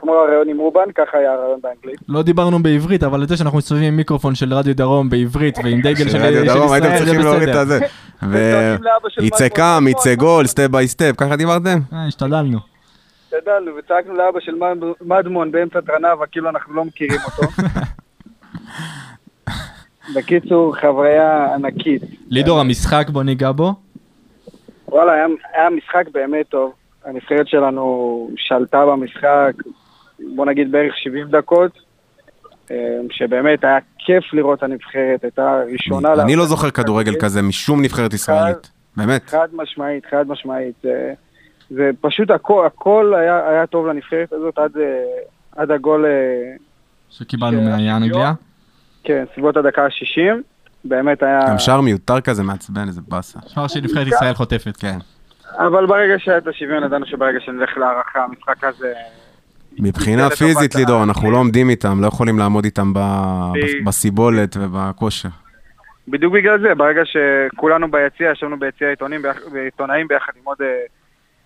כמו 0.00 0.14
הריאיון 0.14 0.48
עם 0.48 0.58
רובן, 0.58 0.92
ככה 0.94 1.18
היה 1.18 1.32
הריאיון 1.32 1.60
באנגלית. 1.62 2.00
לא 2.08 2.22
דיברנו 2.22 2.62
בעברית, 2.62 3.02
אבל 3.02 3.22
את 3.22 3.28
זה 3.28 3.36
שאנחנו 3.36 3.58
מסתובבים 3.58 3.86
עם 3.88 3.96
מיקרופון 3.96 4.34
של 4.34 4.54
רדיו 4.54 4.76
דרום 4.76 5.10
בעברית 5.10 5.58
ועם 5.64 5.80
דגל 5.80 5.94
של 5.94 6.04
של 6.04 6.10
של 6.10 6.18
רדיו 6.24 6.44
דרום, 6.54 6.72
הייתם 6.72 6.86
ישראל, 6.86 6.98
זה 6.98 7.04
צריכים 7.04 7.20
להוריד 7.24 7.48
את 7.48 7.50
בסדר. 7.54 7.60
הזה. 7.60 7.78
ויצא 9.22 9.48
קם, 9.48 9.84
יצא 9.88 10.14
גול, 10.14 10.46
סטפ 10.46 10.66
ביי 10.70 10.88
סטפ, 10.88 11.12
ככה 11.16 11.36
דיברתם? 11.36 11.78
אה, 11.92 12.06
השתדלנו. 12.06 12.58
גדלנו, 13.34 13.70
וצעקנו 13.78 14.14
לאבא 14.14 14.40
של 14.40 14.54
מד- 14.54 14.76
מדמון 15.00 15.52
באמצע 15.52 15.80
טרנבה, 15.80 16.26
כאילו 16.32 16.48
אנחנו 16.48 16.74
לא 16.74 16.84
מכירים 16.84 17.20
אותו. 17.26 17.52
בקיצור, 20.16 20.76
חוויה 20.80 21.54
ענקית. 21.54 22.02
לידור, 22.28 22.60
המשחק 22.60 23.06
בוא 23.10 23.22
ניגע 23.22 23.52
בו. 23.52 23.72
וואלה, 24.88 25.12
היה 25.54 25.70
משחק 25.70 26.04
באמת 26.12 26.48
טוב. 26.48 26.72
הנבחרת 27.04 27.48
שלנו 27.48 27.82
שלטה 28.36 28.86
במשחק, 28.86 29.52
בוא 30.36 30.46
נגיד 30.46 30.72
בערך 30.72 30.94
70 30.96 31.26
דקות, 31.28 31.78
אה, 32.70 32.76
שבאמת 33.10 33.64
היה 33.64 33.78
כיף 33.98 34.24
לראות 34.34 34.62
הנבחרת, 34.62 35.22
הייתה 35.22 35.60
ראשונה... 35.72 36.12
אני 36.22 36.36
לא 36.36 36.46
זוכר 36.46 36.70
כדורגל 36.70 37.14
כזה. 37.20 37.42
משום 37.42 37.82
נבחרת 37.82 38.14
ישראלית. 38.14 38.70
באמת. 38.96 39.30
חד 39.30 39.48
משמעית, 39.52 40.06
חד 40.10 40.28
משמעית. 40.28 40.74
זה, 40.82 41.12
זה 41.70 41.90
פשוט 42.00 42.30
הכל, 42.30 42.66
הכל 42.66 43.14
היה, 43.18 43.48
היה 43.48 43.66
טוב 43.66 43.86
לנבחרת 43.86 44.32
הזאת 44.32 44.58
עד, 44.58 44.76
אה, 44.76 45.04
עד 45.56 45.70
הגול, 45.70 46.06
אה, 46.06 46.10
שקיבלנו 47.10 47.60
ש- 47.60 47.64
מאנגליה. 47.64 48.32
כן, 49.04 49.24
סביבות 49.32 49.56
הדקה 49.56 49.84
ה-60. 49.84 50.34
באמת 50.84 51.22
היה... 51.22 51.40
גם 51.48 51.58
שער 51.58 51.80
מיותר 51.80 52.20
כזה 52.20 52.42
מעצבן, 52.42 52.86
איזה 52.88 53.00
באסה. 53.08 53.38
שער 53.46 53.66
שנבחרת 53.68 54.06
ישראל 54.06 54.34
חוטפת. 54.34 54.76
כן. 54.76 54.98
אבל 55.58 55.86
ברגע 55.86 56.14
שהיה 56.18 56.38
את 56.38 56.46
השוויון, 56.46 56.84
ידענו 56.84 57.06
שברגע 57.06 57.38
שנלך 57.40 57.78
להערכה, 57.78 58.24
המשחק 58.24 58.64
הזה... 58.64 58.92
מבחינה 59.80 60.30
פיזית, 60.30 60.74
לידור, 60.74 61.02
אנחנו 61.02 61.30
לא 61.30 61.36
עומדים 61.36 61.70
איתם, 61.70 62.00
לא 62.00 62.06
יכולים 62.06 62.38
לעמוד 62.38 62.64
איתם 62.64 62.92
בסיבולת 63.84 64.56
ובכושר. 64.56 65.28
בדיוק 66.08 66.34
בגלל 66.34 66.60
זה, 66.60 66.74
ברגע 66.74 67.02
שכולנו 67.04 67.90
ביציע, 67.90 68.30
ישבנו 68.30 68.58
ביציע 68.58 68.88
עיתונים, 68.88 69.22
עיתונאים 69.64 70.08
ביחד 70.08 70.32
עם 70.36 70.42
עוד 70.44 70.56
אה, 70.62 70.66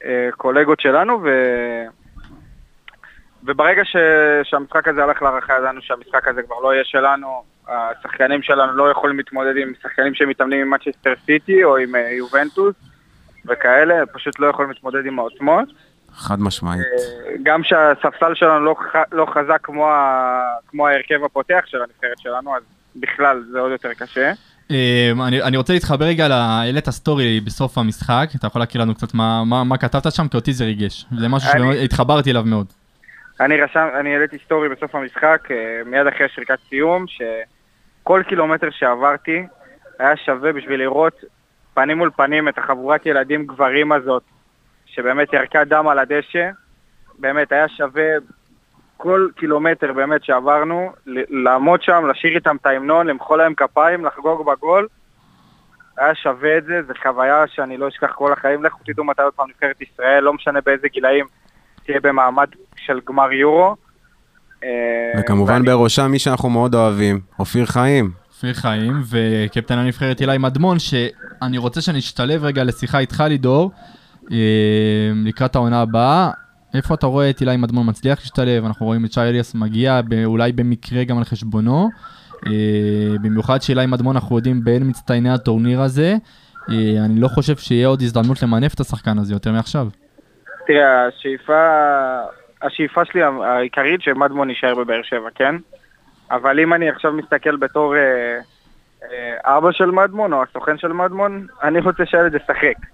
אה, 0.04 0.28
קולגות 0.36 0.80
שלנו, 0.80 1.20
ו... 1.22 1.28
וברגע 3.44 3.84
ש... 3.84 3.96
שהמשחק 4.42 4.88
הזה 4.88 5.04
הלך 5.04 5.22
להערכה, 5.22 5.52
ידענו 5.58 5.82
שהמשחק 5.82 6.28
הזה 6.28 6.42
כבר 6.42 6.60
לא 6.62 6.74
יהיה 6.74 6.84
שלנו, 6.84 7.42
השחקנים 7.68 8.42
שלנו 8.42 8.72
לא 8.72 8.90
יכולים 8.90 9.16
להתמודד 9.16 9.56
עם 9.56 9.72
שחקנים 9.82 10.14
שמתאמנים 10.14 10.60
עם 10.60 10.70
מצ'סטר 10.70 11.12
סיטי 11.26 11.64
או 11.64 11.76
עם 11.76 11.94
אה, 11.94 12.10
יובנטוס 12.10 12.74
וכאלה, 13.46 14.06
פשוט 14.12 14.38
לא 14.38 14.46
יכולים 14.46 14.70
להתמודד 14.70 15.06
עם 15.06 15.18
העוצמות. 15.18 15.68
חד 16.16 16.40
משמעית. 16.40 16.80
אה, 16.82 17.32
גם 17.42 17.62
שהספסל 17.64 18.34
שלנו 18.34 18.64
לא, 18.64 18.74
ח- 18.92 19.12
לא 19.12 19.26
חזק 19.34 19.58
כמו, 19.62 19.88
ה... 19.88 20.30
כמו 20.70 20.88
ההרכב 20.88 21.24
הפותח 21.24 21.60
של 21.66 21.78
הנבחרת 21.78 22.18
שלנו, 22.18 22.56
אז 22.56 22.62
בכלל 22.96 23.44
זה 23.52 23.58
עוד 23.60 23.72
יותר 23.72 23.94
קשה. 23.94 24.32
אה, 24.70 25.10
אני 25.26 25.42
אני 25.42 25.56
רוצה 25.56 25.72
להתחבר 25.72 26.04
רגע, 26.04 26.28
ל- 26.28 26.32
העלית 26.32 26.90
סטורי 26.90 27.40
בסוף 27.40 27.78
המשחק, 27.78 28.28
אתה 28.38 28.46
יכול 28.46 28.60
להקריא 28.62 28.82
לנו 28.84 28.94
קצת 28.94 29.14
מה- 29.14 29.44
מה 29.44 29.64
מה 29.64 29.78
כתבת 29.78 30.12
שם, 30.12 30.28
כי 30.28 30.36
אותי 30.36 30.52
זה 30.52 30.64
ריגש. 30.64 31.06
זה 31.18 31.28
משהו 31.28 31.50
אני- 31.52 31.76
שהתחברתי 31.78 32.30
אליו 32.30 32.42
מאוד. 32.46 32.66
אני 33.40 33.56
רשם, 33.60 33.86
אני 34.00 34.14
העליתי 34.14 34.36
סטורי 34.44 34.68
בסוף 34.68 34.94
המשחק, 34.94 35.48
אה, 35.50 35.56
מיד 35.86 36.06
אחרי 36.06 36.26
שריקת 36.34 36.58
סיום, 36.68 37.04
שכל 37.08 38.22
קילומטר 38.28 38.68
שעברתי 38.70 39.42
היה 39.98 40.16
שווה 40.16 40.52
בשביל 40.52 40.80
לראות 40.80 41.12
פנים 41.74 41.98
מול 41.98 42.10
פנים 42.16 42.48
את 42.48 42.58
החבורת 42.58 43.06
ילדים 43.06 43.46
גברים 43.46 43.92
הזאת, 43.92 44.22
שבאמת 44.94 45.32
ירקה 45.32 45.64
דם 45.64 45.88
על 45.88 45.98
הדשא. 45.98 46.50
באמת, 47.18 47.52
היה 47.52 47.68
שווה 47.68 48.02
כל 48.96 49.28
קילומטר 49.36 49.92
באמת 49.92 50.24
שעברנו, 50.24 50.92
ל- 51.06 51.44
לעמוד 51.44 51.82
שם, 51.82 52.04
לשיר 52.10 52.34
איתם 52.34 52.56
את 52.60 52.66
ההמנון, 52.66 53.06
למחוא 53.06 53.36
להם 53.36 53.54
כפיים, 53.54 54.04
לחגוג 54.04 54.46
בגול. 54.50 54.86
היה 55.98 56.14
שווה 56.14 56.58
את 56.58 56.64
זה, 56.64 56.80
זו 56.86 56.92
חוויה 57.02 57.44
שאני 57.54 57.76
לא 57.76 57.88
אשכח 57.88 58.12
כל 58.14 58.32
החיים. 58.32 58.64
לכו 58.64 58.78
תדעו 58.86 59.04
מתי 59.04 59.22
עוד 59.22 59.32
פעם 59.32 59.46
נבחרת 59.48 59.80
ישראל, 59.82 60.24
לא 60.24 60.32
משנה 60.32 60.60
באיזה 60.66 60.88
גילאים, 60.88 61.26
תהיה 61.86 62.00
במעמד 62.02 62.46
של 62.76 63.00
גמר 63.08 63.32
יורו. 63.32 63.76
אה, 64.64 64.68
וכמובן 65.20 65.52
ואני- 65.52 65.66
בראשם 65.66 66.10
מי 66.10 66.18
שאנחנו 66.18 66.50
מאוד 66.50 66.74
אוהבים, 66.74 67.20
אופיר 67.38 67.66
חיים. 67.66 68.10
אופיר 68.30 68.54
חיים 68.54 68.92
וקפטן 69.10 69.78
הנבחרת 69.78 70.20
אילי 70.20 70.38
מדמון, 70.38 70.78
שאני 70.78 71.58
רוצה 71.58 71.80
שנשתלב 71.80 72.44
רגע 72.44 72.64
לשיחה 72.64 72.98
איתך 72.98 73.22
לידור, 73.28 73.70
לקראת 75.24 75.56
העונה 75.56 75.80
הבאה. 75.82 76.30
איפה 76.74 76.94
אתה 76.94 77.06
רואה 77.06 77.30
את 77.30 77.40
אילי 77.40 77.56
מדמון 77.56 77.88
מצליח 77.88 78.18
להשתלב? 78.18 78.64
אנחנו 78.64 78.86
רואים 78.86 79.04
את 79.04 79.12
שי 79.12 79.20
אליאס 79.20 79.54
מגיע, 79.54 80.00
אולי 80.24 80.52
במקרה 80.52 81.04
גם 81.04 81.18
על 81.18 81.24
חשבונו. 81.24 81.88
אה, 82.46 82.52
במיוחד 83.22 83.62
שאילי 83.62 83.86
מדמון 83.86 84.16
אנחנו 84.16 84.36
יודעים 84.36 84.64
בין 84.64 84.88
מצטייני 84.88 85.30
הטורניר 85.30 85.80
הזה. 85.80 86.14
אה, 86.70 87.04
אני 87.04 87.20
לא 87.20 87.28
חושב 87.28 87.56
שיהיה 87.56 87.88
עוד 87.88 88.02
הזדמנות 88.02 88.42
למנף 88.42 88.74
את 88.74 88.80
השחקן 88.80 89.18
הזה 89.18 89.34
יותר 89.34 89.52
מעכשיו. 89.52 89.86
תראה, 90.66 91.06
השאיפה, 91.06 91.68
השאיפה 92.62 93.04
שלי 93.04 93.22
העיקרית 93.22 94.02
שמדמון 94.02 94.50
יישאר 94.50 94.74
בבאר 94.74 95.02
שבע, 95.02 95.28
כן? 95.34 95.54
אבל 96.30 96.60
אם 96.60 96.74
אני 96.74 96.88
עכשיו 96.88 97.12
מסתכל 97.12 97.56
בתור 97.56 97.96
אה, 97.96 98.38
אה, 99.02 99.56
אבא 99.56 99.72
של 99.72 99.90
מדמון 99.90 100.32
או 100.32 100.42
הסוכן 100.42 100.78
של 100.78 100.92
מדמון, 100.92 101.46
אני 101.62 101.80
רוצה 101.80 102.06
שהילד 102.06 102.34
ישחק. 102.34 102.86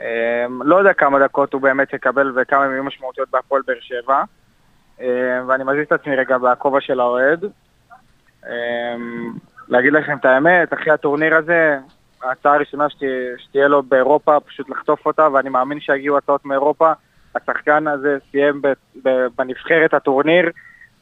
אה, 0.00 0.46
לא 0.64 0.76
יודע 0.76 0.92
כמה 0.92 1.18
דקות 1.18 1.52
הוא 1.52 1.62
באמת 1.62 1.92
יקבל 1.92 2.32
וכמה 2.36 2.64
יהיו 2.64 2.84
משמעותיות 2.84 3.28
בהפועל 3.30 3.62
באר 3.66 3.80
שבע. 3.80 4.22
אה, 5.00 5.40
ואני 5.46 5.64
מזיז 5.64 5.86
את 5.86 5.92
עצמי 5.92 6.16
רגע 6.16 6.38
בכובע 6.38 6.80
של 6.80 7.00
האוהד. 7.00 7.44
אה, 8.46 8.96
להגיד 9.68 9.92
לכם 9.92 10.16
את 10.16 10.24
האמת, 10.24 10.72
אחרי 10.72 10.92
הטורניר 10.92 11.34
הזה, 11.34 11.78
ההצעה 12.22 12.54
הראשונה 12.54 12.90
שתה, 12.90 13.06
שתהיה 13.38 13.68
לו 13.68 13.82
באירופה, 13.82 14.40
פשוט 14.40 14.70
לחטוף 14.70 15.06
אותה, 15.06 15.28
ואני 15.32 15.48
מאמין 15.48 15.80
שיגיעו 15.80 16.18
הצעות 16.18 16.44
מאירופה. 16.44 16.92
השחקן 17.34 17.86
הזה 17.86 18.16
סיים 18.30 18.62
בנבחרת 19.38 19.94
הטורניר, 19.94 20.50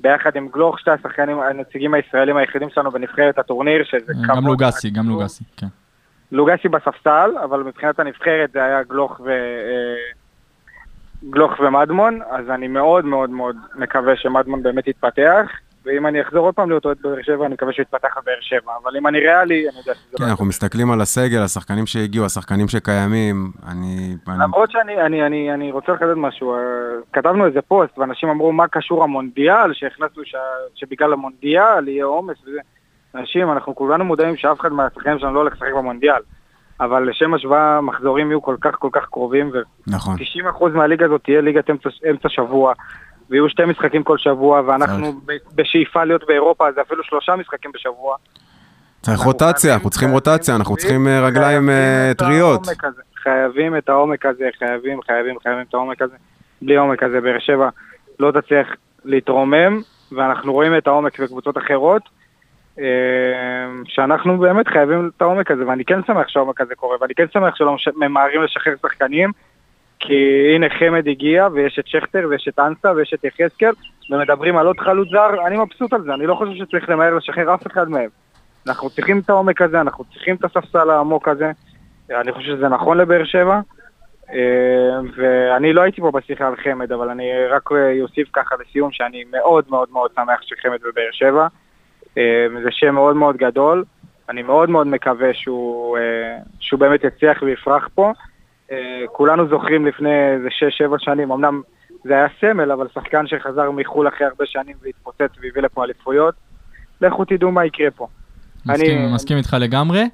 ביחד 0.01 0.36
עם 0.36 0.49
גלוך, 0.49 0.80
שתי 0.80 0.90
השחקנים, 0.90 1.40
הנציגים 1.40 1.95
הישראלים 1.95 2.36
היחידים 2.36 2.70
שלנו 2.70 2.90
בנבחרת 2.90 3.38
הטורניר, 3.38 3.84
שזה 3.84 4.12
גם 4.28 4.47
לוגסי, 4.47 4.90
גם 4.90 5.09
לוגסי, 5.09 5.45
כן. 5.57 5.66
לוגסי 6.35 6.68
בספסל, 6.68 7.30
אבל 7.45 7.62
מבחינת 7.62 8.01
הנבחרת 8.01 8.51
זה 8.53 8.64
היה 8.64 8.82
גלוך 8.82 9.20
ו... 9.20 9.28
אה, 9.30 9.97
גלוך 11.30 11.61
ומדמון, 11.61 12.20
אז 12.30 12.51
אני 12.51 12.68
מאוד 12.68 13.05
מאוד 13.05 13.30
מאוד 13.30 13.57
מקווה 13.74 14.16
שמדמון 14.16 14.62
באמת 14.62 14.89
יתפתח, 14.89 15.47
ואם 15.85 16.07
אני 16.07 16.22
אחזור 16.22 16.47
עוד 16.47 16.55
פעם 16.55 16.68
להיות 16.68 16.85
אוהד 16.85 16.97
בבאר 17.01 17.22
שבע, 17.22 17.47
אני 17.47 17.55
מקווה 17.55 17.72
שהוא 17.72 17.82
יתפתח 17.82 18.14
בבאר 18.22 18.41
שבע, 18.41 18.72
אבל 18.82 18.97
אם 18.97 19.07
אני 19.07 19.18
ריאלי, 19.18 19.68
אני 19.68 19.78
יודע 19.78 19.95
שזה 19.95 20.16
כן, 20.18 20.24
לא... 20.24 20.30
אנחנו 20.30 20.45
מסתכלים 20.45 20.91
על 20.91 21.01
הסגל, 21.01 21.43
השחקנים 21.43 21.87
שהגיעו, 21.87 22.24
השחקנים 22.24 22.68
שקיימים. 22.68 23.51
אני... 23.68 24.16
אני- 24.28 24.39
למרות 24.43 24.70
שאני 24.70 25.01
אני, 25.03 25.26
אני, 25.26 25.55
אני 25.55 25.72
רוצה 25.72 25.93
לחדד 25.93 26.14
משהו, 26.14 26.55
אה, 26.55 26.59
כתבנו 27.12 27.47
איזה 27.47 27.62
פוסט 27.62 27.99
ואנשים 27.99 28.28
אמרו 28.28 28.53
מה 28.53 28.68
קשור 28.68 29.05
המונדיאל, 29.05 29.72
שהכנסנו 29.72 30.24
ש... 30.24 30.35
שבגלל 30.74 31.12
המונדיאל 31.12 31.89
יהיה 31.89 32.05
עומס 32.05 32.37
וזה. 32.47 32.61
אנשים, 33.15 33.53
אנחנו 33.53 33.75
כולנו 33.75 34.05
מודעים 34.05 34.37
שאף 34.37 34.61
אחד 34.61 34.73
מהשחקנים 34.73 35.19
שלנו 35.19 35.35
לא 35.35 35.41
הולך 35.41 35.53
לשחק 35.53 35.73
במונדיאל. 35.77 36.21
אבל 36.81 37.11
לשם 37.11 37.35
השוואה, 37.35 37.81
מחזורים 37.81 38.31
יהיו 38.31 38.43
כל 38.43 38.57
כך 38.61 38.75
כל 38.79 38.89
כך 38.93 39.07
קרובים, 39.11 39.53
נכון. 39.87 40.15
ו-90% 40.15 40.69
מהליגה 40.69 41.07
הזאת 41.07 41.21
תהיה 41.25 41.41
ליגת 41.41 41.71
אמצע, 41.71 41.89
אמצע 42.11 42.29
שבוע, 42.29 42.73
ויהיו 43.31 43.49
שתי 43.49 43.65
משחקים 43.65 44.03
כל 44.03 44.19
שבוע, 44.19 44.62
ואנחנו 44.67 45.12
ב- 45.12 45.33
בשאיפה 45.55 46.05
להיות 46.05 46.25
באירופה, 46.27 46.73
זה 46.75 46.81
אפילו 46.81 47.05
שלושה 47.05 47.37
משחקים 47.37 47.71
בשבוע. 47.75 48.17
צריך 49.01 49.21
רוטציה, 49.21 49.75
אנחנו 49.75 49.91
צריכים 49.91 50.11
רוטציה, 50.11 50.57
אנחנו 50.57 50.77
צריכים 50.77 51.09
אה, 51.09 51.27
רגליים 51.27 51.71
אה, 51.71 52.12
טריות. 52.19 52.67
חייבים 53.23 53.77
את 53.77 53.89
העומק 53.89 54.27
הזה, 54.27 54.49
חייבים, 54.59 55.03
חייבים, 55.03 55.35
חייבים 55.43 55.65
את 55.69 55.75
העומק 55.75 56.03
הזה. 56.03 56.17
בלי 56.62 56.77
העומק 56.77 57.03
הזה, 57.03 57.21
באר 57.21 57.39
שבע 57.39 57.69
לא 58.21 58.33
תצליח 58.41 58.67
להתרומם, 59.05 59.81
ואנחנו 60.12 60.53
רואים 60.53 60.77
את 60.79 60.87
העומק 60.87 61.21
בקבוצות 61.21 61.59
אחרות, 61.59 62.03
אה, 62.03 62.24
שאנחנו 63.85 64.39
באמת 64.39 64.68
חייבים 64.68 65.11
את 65.16 65.22
העומק 65.22 65.51
הזה, 65.51 65.66
ואני 65.66 65.85
כן 65.85 66.01
שמח 66.07 66.29
שהעומק 66.29 66.61
הזה 66.61 66.75
קורה, 66.75 66.97
ואני 67.01 67.14
כן 67.14 67.27
שמח 67.33 67.57
שלא 67.57 67.77
ממהרים 67.97 68.43
לשחרר 68.43 68.75
שחקנים, 68.83 69.31
כי 70.01 70.53
הנה 70.55 70.66
חמד 70.79 71.09
הגיע, 71.09 71.49
ויש 71.53 71.79
את 71.79 71.87
שכטר, 71.87 72.27
ויש 72.31 72.49
את 72.49 72.59
אנסה, 72.59 72.93
ויש 72.93 73.14
את 73.14 73.25
יחזקאל, 73.25 73.72
ומדברים 74.11 74.57
על 74.57 74.66
עוד 74.66 74.81
חלוץ 74.81 75.09
זר, 75.09 75.47
אני 75.47 75.57
מבסוט 75.57 75.93
על 75.93 76.03
זה, 76.03 76.14
אני 76.14 76.27
לא 76.27 76.35
חושב 76.35 76.53
שצריך 76.55 76.89
למהר 76.89 77.14
לשחרר 77.14 77.55
אף 77.55 77.66
אחד 77.66 77.89
מהם. 77.89 78.09
אנחנו 78.66 78.91
צריכים 78.91 79.18
את 79.18 79.31
העומק 79.31 79.62
הזה, 79.62 79.81
אנחנו 79.81 80.05
צריכים 80.05 80.35
את 80.37 80.45
הספסל 80.45 80.91
העמוק 80.91 81.29
הזה, 81.29 81.51
אני 82.11 82.33
חושב 82.33 82.57
שזה 82.57 82.68
נכון 82.68 82.99
לבאר 82.99 83.25
שבע, 83.25 83.61
אה, 84.31 85.01
ואני 85.16 85.72
לא 85.72 85.81
הייתי 85.83 86.01
פה 86.01 86.11
בשיחה 86.11 86.47
על 86.47 86.57
חמד, 86.57 86.93
אבל 86.93 87.11
אני 87.11 87.31
רק 87.51 87.72
אה, 87.72 88.03
אוסיף 88.03 88.29
ככה 88.33 88.55
לסיום 88.61 88.93
שאני 88.93 89.25
מאוד 89.31 89.64
מאוד 89.68 89.89
מאוד 89.93 90.11
שמח 90.16 90.43
שחמד 90.43 90.79
בבאר 90.81 91.11
שבע. 91.12 91.47
אה, 92.19 92.47
זה 92.62 92.69
שם 92.71 92.95
מאוד 92.95 93.17
מאוד 93.17 93.37
גדול, 93.37 93.85
אני 94.29 94.43
מאוד 94.43 94.71
מאוד 94.71 94.87
מקווה 94.87 95.35
שהוא, 95.35 95.99
אה, 95.99 96.37
שהוא 96.61 96.81
באמת 96.81 97.05
יצליח 97.05 97.43
ויפרח 97.43 97.89
פה. 97.95 98.12
אה, 98.73 98.77
כולנו 99.12 99.49
זוכרים 99.49 99.87
לפני 99.87 100.33
איזה 100.33 100.49
6-7 100.49 100.95
שנים, 100.99 101.33
אמנם 101.33 101.62
זה 102.05 102.15
היה 102.15 102.27
סמל, 102.41 102.73
אבל 102.73 102.87
שחקן 102.95 103.27
שחזר 103.27 103.71
מחו"ל 103.71 104.09
אחרי 104.09 104.27
הרבה 104.27 104.47
שנים 104.47 104.77
והתפוצץ 104.83 105.31
והביא 105.43 105.62
לפה 105.62 105.85
אליפויות. 105.85 106.35
לכו 107.01 107.25
תדעו 107.25 107.51
מה 107.53 107.65
יקרה 107.65 107.91
פה. 107.91 108.07
מסכים, 108.67 108.99
אני- 108.99 109.15
מסכים 109.15 109.37
איתך 109.37 109.57
לגמרי. 109.61 110.05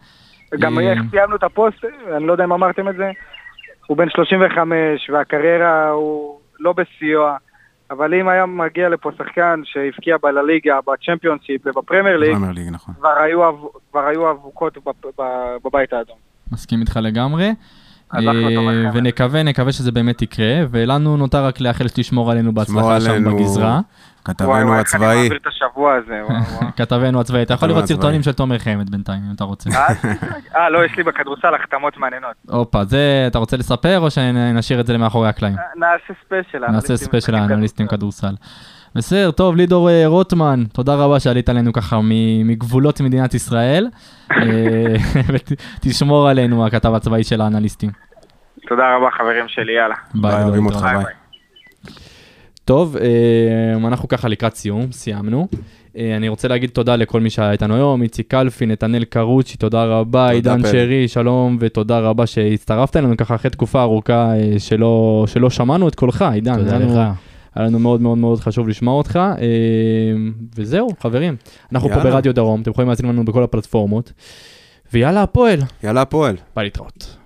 גם 0.59 0.79
איך 0.79 0.99
סיימנו 1.11 1.37
את 1.37 1.43
הפוסט, 1.43 1.85
אני 2.17 2.27
לא 2.27 2.33
יודע 2.33 2.45
אם 2.45 2.53
אמרתם 2.53 2.89
את 2.89 2.97
זה, 2.97 3.11
הוא 3.87 3.97
בן 3.97 4.11
35 4.11 5.11
והקריירה 5.11 5.89
הוא 5.91 6.39
לא 6.61 6.73
בשיאו, 6.73 7.27
אבל 7.91 8.15
אם 8.15 8.29
היה 8.29 8.47
מגיע 8.47 8.89
לפה 8.89 9.11
שחקן 9.19 9.61
שהבקיע 9.65 10.17
בלה 10.23 10.44
ליגה, 10.44 10.79
בצ'מפיונשיפ 10.87 11.61
ובפרמייר 11.67 12.17
ליג, 12.17 12.33
פרמייר 12.33 12.53
ליג, 12.53 12.69
נכון. 12.73 12.95
כבר 12.95 13.19
היו 13.19 13.49
אב- 13.49 13.55
כבר 13.91 14.07
היו 14.07 14.31
אבוקות 14.31 14.79
בב- 14.87 15.23
ב- 15.23 15.57
בבית 15.65 15.93
האדום. 15.93 16.17
מסכים 16.53 16.81
איתך 16.81 16.97
לגמרי. 17.03 17.51
אה. 18.15 18.21
ונקווה, 18.95 19.43
נקווה 19.43 19.73
שזה 19.73 19.93
באמת 19.93 20.23
יקרה, 20.23 20.55
ולנו 20.71 21.17
נותר 21.17 21.45
רק 21.45 21.61
לאחל 21.61 21.89
שתשמור 21.89 22.31
עלינו 22.31 22.55
בהצלחה 22.55 23.01
שם. 23.01 23.25
בגזרה. 23.25 23.81
כתבנו 24.25 24.53
איך 24.53 24.67
אני 24.67 24.81
הצבאי. 24.81 25.23
מעביר 25.23 25.39
את 25.43 25.47
השבוע 25.47 25.95
הזה, 25.95 26.21
וואו, 26.25 26.43
וואו. 26.61 26.71
כתבנו 26.77 27.21
הצבאי, 27.21 27.43
אתה 27.43 27.55
יכול 27.55 27.69
לראות. 27.69 27.85
סרטונים 27.85 28.23
של 28.23 28.33
תומר 28.33 28.59
חמד 28.59 28.91
בינתיים, 28.91 29.23
אם 29.29 29.35
אתה 29.37 29.45
רוצה. 29.45 29.71
אה, 30.57 30.71
לא, 30.71 30.85
יש 30.85 30.97
לי 30.97 31.03
בכדורסל 31.03 31.55
החתמות 31.55 31.97
מעניינות. 31.97 32.37
הופה, 32.49 32.85
זה 32.85 33.25
אתה 33.27 33.39
רוצה 33.39 33.57
לספר 33.57 34.01
או 34.01 34.11
שנשאיר 34.11 34.81
את 34.81 34.87
זה 34.87 34.93
למאחורי 34.93 35.29
הקלעים? 35.29 35.57
נעשה 35.77 36.21
ספיישל. 36.25 36.59
נעשה 36.59 36.97
ספיישל 36.97 37.35
האנליסטים 37.35 37.87
כדורסל. 37.87 38.35
בסדר, 38.95 39.31
טוב, 39.31 39.57
לידור 39.57 39.91
אה, 39.91 40.07
רוטמן, 40.07 40.65
תודה 40.73 40.95
רבה 40.95 41.21
שעלית 41.21 41.49
עלינו 41.49 41.73
ככה 41.73 42.01
מ- 42.03 42.49
מגבולות 42.49 43.01
מדינת 43.01 43.35
ישראל, 43.35 43.87
אה, 44.31 44.37
ותשמור 45.85 46.29
עלינו, 46.29 46.67
הכתב 46.67 46.95
הצבאי 46.95 47.25
של 47.25 47.41
האנליסטים. 47.41 47.91
תודה 48.69 48.97
רבה 48.97 49.11
חברים 49.19 49.45
שלי, 49.49 49.73
יאללה. 49.73 49.95
ביי, 50.15 50.43
אוהבים 50.45 50.67
אותך. 50.67 50.83
ביי. 50.83 51.05
טוב, 52.65 52.97
אה, 52.97 53.89
אנחנו 53.89 54.09
ככה 54.09 54.29
לקראת 54.29 54.55
סיום, 54.55 54.93
סיימנו. 54.93 55.49
אני 55.97 56.29
רוצה 56.29 56.49
להגיד 56.49 56.71
תודה 56.71 56.97
לכל 56.97 57.21
מי 57.21 57.31
שהיה 57.31 57.53
איתנו 57.53 57.75
היום, 57.75 58.03
איציק 58.03 58.31
קלפי, 58.31 58.67
נתנאל 58.67 59.05
קרוצ'י, 59.05 59.57
תודה 59.57 59.85
רבה, 59.85 60.31
עידן. 60.31 60.63
שרי, 60.67 61.09
שלום 61.09 61.57
ותודה 61.61 61.99
רבה 61.99 62.27
שהצטרפת 62.27 62.97
אלינו 62.97 63.17
ככה 63.17 63.35
אחרי 63.35 63.51
תקופה 63.51 63.83
ארוכה 63.83 64.31
שלא, 64.59 65.25
שלא 65.27 65.51
שמענו 65.51 65.89
את 65.89 65.95
קולך, 65.95 66.23
עידן. 66.23 66.57
תודה 66.57 66.79
לך. 66.79 66.99
היה 67.55 67.67
לנו 67.67 67.79
מאוד 67.79 68.01
מאוד 68.01 68.19
מאוד 68.19 68.41
חשוב 68.41 68.69
לשמוע 68.69 68.95
אותך, 68.95 69.17
אה, 69.17 69.45
וזהו, 70.55 70.89
חברים. 71.01 71.37
אנחנו 71.73 71.89
פה 71.89 71.95
יאללה. 71.95 72.11
ברדיו 72.11 72.35
דרום, 72.35 72.63
אתם 72.63 72.71
יכולים 72.71 72.89
להאזין 72.89 73.07
לנו 73.07 73.25
בכל 73.25 73.43
הפלטפורמות, 73.43 74.13
ויאללה 74.93 75.23
הפועל, 75.23 75.61
יאללה, 75.85 76.03
הפועל. 76.03 76.37
ביי 76.57 76.65
להתראות. 76.65 77.20